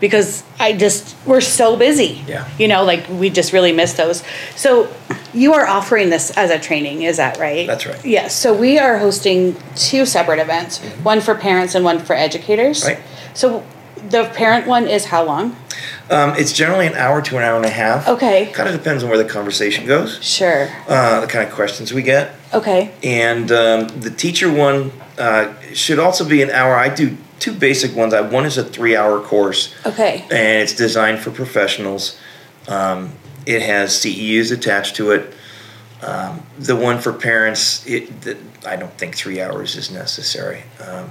because 0.00 0.42
I 0.58 0.72
just, 0.72 1.16
we're 1.24 1.40
so 1.40 1.76
busy. 1.76 2.22
Yeah. 2.26 2.48
You 2.58 2.68
know, 2.68 2.84
like 2.84 3.08
we 3.08 3.30
just 3.30 3.52
really 3.52 3.72
miss 3.72 3.94
those. 3.94 4.22
So 4.56 4.92
you 5.32 5.54
are 5.54 5.66
offering 5.66 6.10
this 6.10 6.36
as 6.36 6.50
a 6.50 6.58
training, 6.58 7.02
is 7.02 7.16
that 7.18 7.38
right? 7.38 7.66
That's 7.66 7.86
right. 7.86 8.04
Yes. 8.04 8.34
So 8.34 8.54
we 8.54 8.78
are 8.78 8.98
hosting 8.98 9.56
two 9.74 10.04
separate 10.04 10.40
events 10.40 10.78
one 11.02 11.20
for 11.20 11.34
parents 11.34 11.74
and 11.74 11.84
one 11.84 11.98
for 12.00 12.14
educators. 12.14 12.82
Mm-hmm. 12.82 13.00
Right. 13.00 13.10
So 13.34 13.64
the 14.08 14.24
parent 14.34 14.66
one 14.66 14.88
is 14.88 15.06
how 15.06 15.24
long? 15.24 15.56
Um, 16.08 16.34
it's 16.36 16.52
generally 16.52 16.86
an 16.86 16.94
hour 16.94 17.20
to 17.20 17.36
an 17.36 17.42
hour 17.42 17.56
and 17.56 17.64
a 17.64 17.70
half. 17.70 18.06
Okay. 18.08 18.46
Kind 18.52 18.68
of 18.68 18.74
depends 18.76 19.02
on 19.02 19.08
where 19.08 19.18
the 19.18 19.28
conversation 19.28 19.86
goes, 19.86 20.22
Sure. 20.24 20.68
uh, 20.88 21.20
the 21.20 21.26
kind 21.26 21.48
of 21.48 21.52
questions 21.54 21.92
we 21.92 22.02
get. 22.02 22.32
Okay. 22.54 22.92
And 23.02 23.50
um, 23.50 23.88
the 24.00 24.10
teacher 24.10 24.50
one 24.52 24.92
uh, 25.18 25.52
should 25.74 25.98
also 25.98 26.24
be 26.24 26.42
an 26.42 26.50
hour. 26.50 26.76
I 26.76 26.88
do 26.94 27.16
two 27.40 27.52
basic 27.52 27.96
ones. 27.96 28.14
I, 28.14 28.20
one 28.20 28.46
is 28.46 28.56
a 28.56 28.64
three 28.64 28.94
hour 28.96 29.20
course, 29.20 29.74
Okay. 29.84 30.22
and 30.30 30.62
it's 30.62 30.74
designed 30.74 31.18
for 31.18 31.30
professionals. 31.32 32.18
Um, 32.68 33.12
it 33.44 33.62
has 33.62 33.90
CEUs 33.92 34.52
attached 34.52 34.96
to 34.96 35.10
it. 35.10 35.34
Um, 36.02 36.42
the 36.58 36.76
one 36.76 37.00
for 37.00 37.12
parents, 37.12 37.84
it, 37.86 38.20
the, 38.20 38.36
I 38.64 38.76
don't 38.76 38.92
think 38.98 39.16
three 39.16 39.40
hours 39.40 39.74
is 39.76 39.90
necessary. 39.90 40.62
Um, 40.86 41.10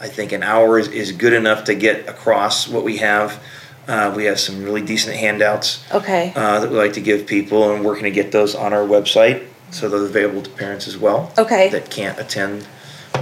I 0.00 0.08
think 0.08 0.32
an 0.32 0.42
hour 0.42 0.78
is, 0.78 0.88
is 0.88 1.10
good 1.12 1.32
enough 1.32 1.64
to 1.64 1.74
get 1.74 2.08
across 2.08 2.68
what 2.68 2.84
we 2.84 2.98
have. 2.98 3.42
Uh, 3.88 4.12
we 4.16 4.24
have 4.24 4.38
some 4.40 4.62
really 4.64 4.82
decent 4.82 5.16
handouts 5.16 5.84
Okay. 5.94 6.32
uh, 6.34 6.60
that 6.60 6.70
we 6.70 6.76
like 6.76 6.94
to 6.94 7.00
give 7.00 7.26
people, 7.26 7.72
and 7.72 7.84
working 7.84 8.04
to 8.04 8.10
get 8.10 8.32
those 8.32 8.54
on 8.54 8.72
our 8.72 8.84
website 8.86 9.46
so 9.70 9.88
they're 9.88 10.04
available 10.04 10.42
to 10.42 10.50
parents 10.50 10.86
as 10.88 10.96
well. 10.96 11.32
Okay. 11.38 11.68
That 11.70 11.90
can't 11.90 12.18
attend 12.18 12.66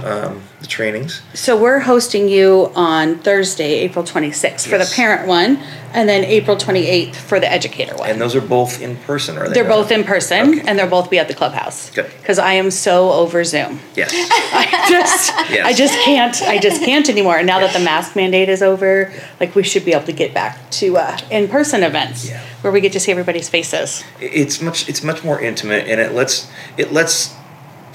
um, 0.03 0.41
the 0.65 0.71
trainings. 0.71 1.21
So 1.33 1.55
we're 1.55 1.79
hosting 1.79 2.27
you 2.27 2.71
on 2.75 3.19
Thursday, 3.19 3.75
April 3.79 4.03
26th 4.03 4.67
for 4.67 4.77
the 4.77 4.91
parent 4.95 5.27
one, 5.27 5.57
and 5.93 6.09
then 6.09 6.23
April 6.25 6.57
28th 6.57 7.15
for 7.15 7.39
the 7.39 7.49
educator 7.49 7.95
one. 7.95 8.09
And 8.09 8.19
those 8.19 8.35
are 8.35 8.41
both 8.41 8.81
in 8.81 8.97
person, 8.97 9.37
are 9.37 9.47
they? 9.47 9.53
they're 9.53 9.63
not? 9.63 9.69
both 9.69 9.91
in 9.91 10.03
person, 10.03 10.49
Okay. 10.49 10.61
and 10.67 10.77
they'll 10.79 10.89
both 10.89 11.09
be 11.11 11.19
at 11.19 11.27
the 11.27 11.33
clubhouse. 11.35 11.91
Good. 11.91 12.11
Because 12.19 12.39
I 12.39 12.53
am 12.53 12.71
so 12.71 13.11
over 13.11 13.43
Zoom. 13.43 13.79
Yes. 13.95 14.11
I 14.13 14.87
just, 14.89 15.31
Yes. 15.51 15.65
I 15.65 15.73
just 15.73 15.93
can't. 16.03 16.41
I 16.43 16.57
just 16.57 16.81
can't 16.83 17.07
anymore. 17.09 17.37
And 17.37 17.45
now 17.47 17.59
that 17.59 17.71
the 17.73 17.79
mask 17.79 18.15
mandate 18.15 18.49
is 18.49 18.61
over, 18.63 19.13
like 19.39 19.53
we 19.55 19.61
should 19.63 19.85
be 19.85 19.93
able 19.93 20.05
to 20.05 20.13
get 20.13 20.33
back 20.33 20.69
to 20.71 20.97
uh, 20.97 21.17
in-person 21.29 21.83
events 21.83 22.27
Yeah. 22.29 22.41
where 22.61 22.73
we 22.73 22.81
get 22.81 22.91
to 22.93 22.99
see 22.99 23.11
everybody's 23.11 23.49
faces. 23.49 24.03
it's 24.19 24.61
much 24.61 24.89
it's 24.89 25.03
much 25.03 25.23
more 25.23 25.39
intimate 25.39 25.87
and 25.87 26.01
it 26.01 26.11
lets 26.13 26.49
it 26.77 26.91
lets 26.91 27.35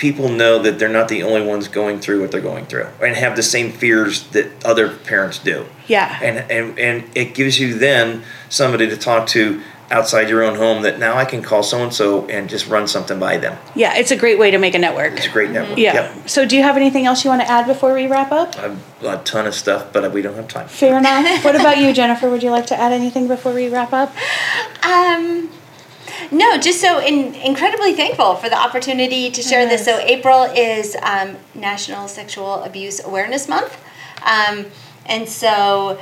people 0.01 0.31
know 0.31 0.59
that 0.59 0.79
they're 0.79 0.89
not 0.89 1.09
the 1.09 1.23
only 1.23 1.47
ones 1.47 1.69
going 1.69 2.01
through 2.01 2.23
what 2.23 2.33
they're 2.33 2.41
going 2.41 2.65
through 2.65 2.89
and 3.03 3.15
have 3.15 3.37
the 3.37 3.43
same 3.43 3.71
fears 3.71 4.27
that 4.29 4.51
other 4.65 4.97
parents 4.97 5.39
do. 5.39 5.67
Yeah. 5.87 6.19
And 6.23 6.51
and 6.51 6.79
and 6.79 7.11
it 7.15 7.35
gives 7.35 7.61
you 7.61 7.79
then 7.79 8.23
somebody 8.49 8.89
to 8.89 8.97
talk 8.97 9.29
to 9.29 9.61
outside 9.91 10.29
your 10.29 10.43
own 10.43 10.57
home 10.57 10.83
that 10.85 10.99
now 10.99 11.17
I 11.17 11.25
can 11.25 11.43
call 11.43 11.63
so 11.63 11.83
and 11.83 11.93
so 11.93 12.27
and 12.29 12.49
just 12.49 12.67
run 12.69 12.89
something 12.89 13.19
by 13.19 13.37
them. 13.37 13.59
Yeah, 13.75 13.97
it's 13.97 14.11
a 14.11 14.17
great 14.17 14.39
way 14.39 14.51
to 14.53 14.59
make 14.59 14.75
a 14.75 14.79
network. 14.79 15.19
It's 15.19 15.27
a 15.27 15.31
great 15.31 15.51
network. 15.51 15.77
Yeah. 15.77 15.95
Yep. 15.95 16.29
So, 16.29 16.47
do 16.47 16.57
you 16.57 16.63
have 16.63 16.77
anything 16.77 17.05
else 17.07 17.23
you 17.25 17.31
want 17.31 17.43
to 17.43 17.51
add 17.51 17.67
before 17.67 17.93
we 17.93 18.07
wrap 18.07 18.33
up? 18.33 18.57
A, 18.57 18.79
a 19.03 19.19
ton 19.25 19.47
of 19.47 19.55
stuff, 19.55 19.93
but 19.93 20.11
we 20.13 20.23
don't 20.23 20.37
have 20.37 20.49
time. 20.49 20.69
Fair 20.69 20.97
enough. 20.97 21.45
what 21.45 21.57
about 21.57 21.79
you, 21.79 21.93
Jennifer? 21.93 22.31
Would 22.31 22.43
you 22.43 22.51
like 22.51 22.67
to 22.67 22.77
add 22.77 22.93
anything 22.93 23.29
before 23.29 23.53
we 23.53 23.69
wrap 23.69 23.93
up? 23.93 24.15
Um, 24.83 25.51
no, 26.31 26.59
just 26.59 26.81
so 26.81 27.01
in, 27.01 27.35
incredibly 27.37 27.95
thankful 27.95 28.35
for 28.37 28.49
the 28.49 28.59
opportunity 28.59 29.31
to 29.31 29.43
share 29.43 29.67
this. 29.69 29.85
So 29.85 29.99
April 29.99 30.43
is 30.45 30.97
um, 31.03 31.37
National 31.55 32.09
Sexual 32.09 32.63
Abuse 32.65 33.03
Awareness 33.05 33.49
Month, 33.49 33.77
um, 34.25 34.67
and 35.07 35.29
so. 35.29 35.99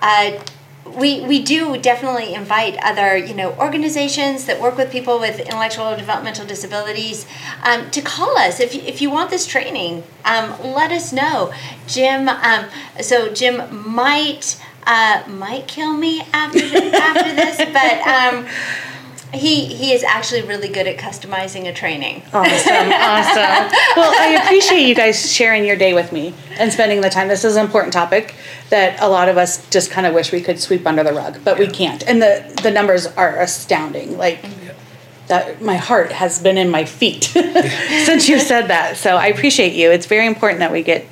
Uh, 0.00 0.42
we, 0.84 1.20
we 1.20 1.40
do 1.40 1.78
definitely 1.78 2.34
invite 2.34 2.76
other 2.82 3.16
you 3.16 3.34
know 3.34 3.52
organizations 3.52 4.46
that 4.46 4.60
work 4.60 4.76
with 4.76 4.90
people 4.90 5.20
with 5.20 5.38
intellectual 5.38 5.84
or 5.86 5.96
developmental 5.96 6.44
disabilities 6.44 7.24
um, 7.62 7.88
to 7.92 8.02
call 8.02 8.36
us 8.36 8.58
if, 8.58 8.74
you- 8.74 8.82
if 8.82 9.00
you 9.00 9.08
want 9.08 9.30
this 9.30 9.46
training 9.46 10.02
um, 10.24 10.50
let 10.74 10.90
us 10.90 11.12
know 11.12 11.54
jim 11.86 12.28
um, 12.28 12.66
so 13.00 13.32
jim 13.32 13.62
might 13.88 14.60
uh, 14.84 15.22
might 15.28 15.68
kill 15.68 15.92
me 15.96 16.22
after 16.32 16.58
this, 16.58 16.94
after 16.94 17.32
this 17.32 17.56
but 17.72 18.00
um, 18.08 18.44
he 19.32 19.66
he 19.66 19.92
is 19.92 20.02
actually 20.02 20.42
really 20.42 20.68
good 20.68 20.86
at 20.86 20.98
customizing 20.98 21.66
a 21.66 21.72
training 21.72 22.22
Awesome, 22.32 22.74
awesome. 22.92 23.72
Well, 23.96 24.12
I 24.20 24.40
appreciate 24.42 24.86
you 24.86 24.94
guys 24.94 25.30
sharing 25.30 25.64
your 25.64 25.76
day 25.76 25.94
with 25.94 26.12
me 26.12 26.34
and 26.58 26.72
spending 26.72 27.00
the 27.00 27.10
time. 27.10 27.28
This 27.28 27.44
is 27.44 27.56
an 27.56 27.64
important 27.64 27.92
topic 27.92 28.34
that 28.70 29.00
a 29.00 29.08
lot 29.08 29.28
of 29.28 29.36
us 29.36 29.68
just 29.70 29.90
kind 29.90 30.06
of 30.06 30.14
wish 30.14 30.32
we 30.32 30.40
could 30.40 30.58
sweep 30.60 30.86
under 30.86 31.02
the 31.02 31.12
rug, 31.12 31.40
but 31.44 31.58
we 31.58 31.66
can't. 31.66 32.06
And 32.06 32.20
the 32.20 32.60
the 32.62 32.70
numbers 32.70 33.06
are 33.06 33.38
astounding. 33.38 34.16
Like 34.16 34.42
mm-hmm. 34.42 35.28
that, 35.28 35.62
my 35.62 35.76
heart 35.76 36.12
has 36.12 36.42
been 36.42 36.58
in 36.58 36.70
my 36.70 36.84
feet 36.84 37.24
since 38.04 38.28
you 38.28 38.38
said 38.38 38.68
that. 38.68 38.96
So 38.96 39.16
I 39.16 39.26
appreciate 39.26 39.74
you. 39.74 39.90
It's 39.90 40.06
very 40.06 40.26
important 40.26 40.60
that 40.60 40.72
we 40.72 40.82
get 40.82 41.06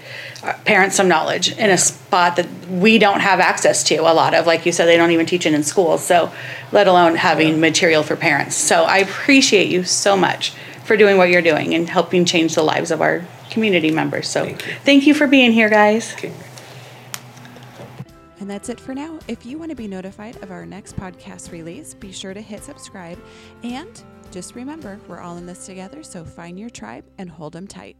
parents 0.64 0.96
some 0.96 1.08
knowledge 1.08 1.52
in 1.58 1.70
a 1.70 1.78
spot 1.78 2.36
that 2.36 2.48
we 2.68 2.98
don't 2.98 3.20
have 3.20 3.40
access 3.40 3.84
to 3.84 3.96
a 3.96 4.12
lot 4.12 4.34
of 4.34 4.46
like 4.46 4.64
you 4.64 4.72
said 4.72 4.86
they 4.86 4.96
don't 4.96 5.10
even 5.10 5.26
teach 5.26 5.44
it 5.44 5.52
in 5.52 5.62
schools 5.62 6.04
so 6.04 6.32
let 6.72 6.86
alone 6.86 7.14
having 7.14 7.60
material 7.60 8.02
for 8.02 8.16
parents 8.16 8.56
so 8.56 8.84
i 8.84 8.98
appreciate 8.98 9.68
you 9.68 9.84
so 9.84 10.16
much 10.16 10.50
for 10.84 10.96
doing 10.96 11.16
what 11.16 11.28
you're 11.28 11.42
doing 11.42 11.74
and 11.74 11.88
helping 11.88 12.24
change 12.24 12.54
the 12.54 12.62
lives 12.62 12.90
of 12.90 13.00
our 13.00 13.24
community 13.50 13.90
members 13.90 14.28
so 14.28 14.44
Thank 14.44 14.66
you. 14.66 14.74
thank 14.84 15.06
you 15.06 15.14
for 15.14 15.26
being 15.26 15.52
here 15.52 15.68
guys 15.68 16.14
Okay. 16.14 16.32
And 18.40 18.48
that's 18.48 18.70
it 18.70 18.80
for 18.80 18.94
now. 18.94 19.18
If 19.28 19.44
you 19.44 19.58
want 19.58 19.68
to 19.68 19.76
be 19.76 19.86
notified 19.86 20.42
of 20.42 20.50
our 20.50 20.64
next 20.64 20.96
podcast 20.96 21.52
release, 21.52 21.92
be 21.92 22.10
sure 22.10 22.32
to 22.32 22.40
hit 22.40 22.64
subscribe. 22.64 23.18
And 23.62 24.02
just 24.30 24.54
remember, 24.54 24.98
we're 25.08 25.20
all 25.20 25.36
in 25.36 25.44
this 25.44 25.66
together, 25.66 26.02
so 26.02 26.24
find 26.24 26.58
your 26.58 26.70
tribe 26.70 27.04
and 27.18 27.28
hold 27.28 27.52
them 27.52 27.66
tight. 27.66 27.98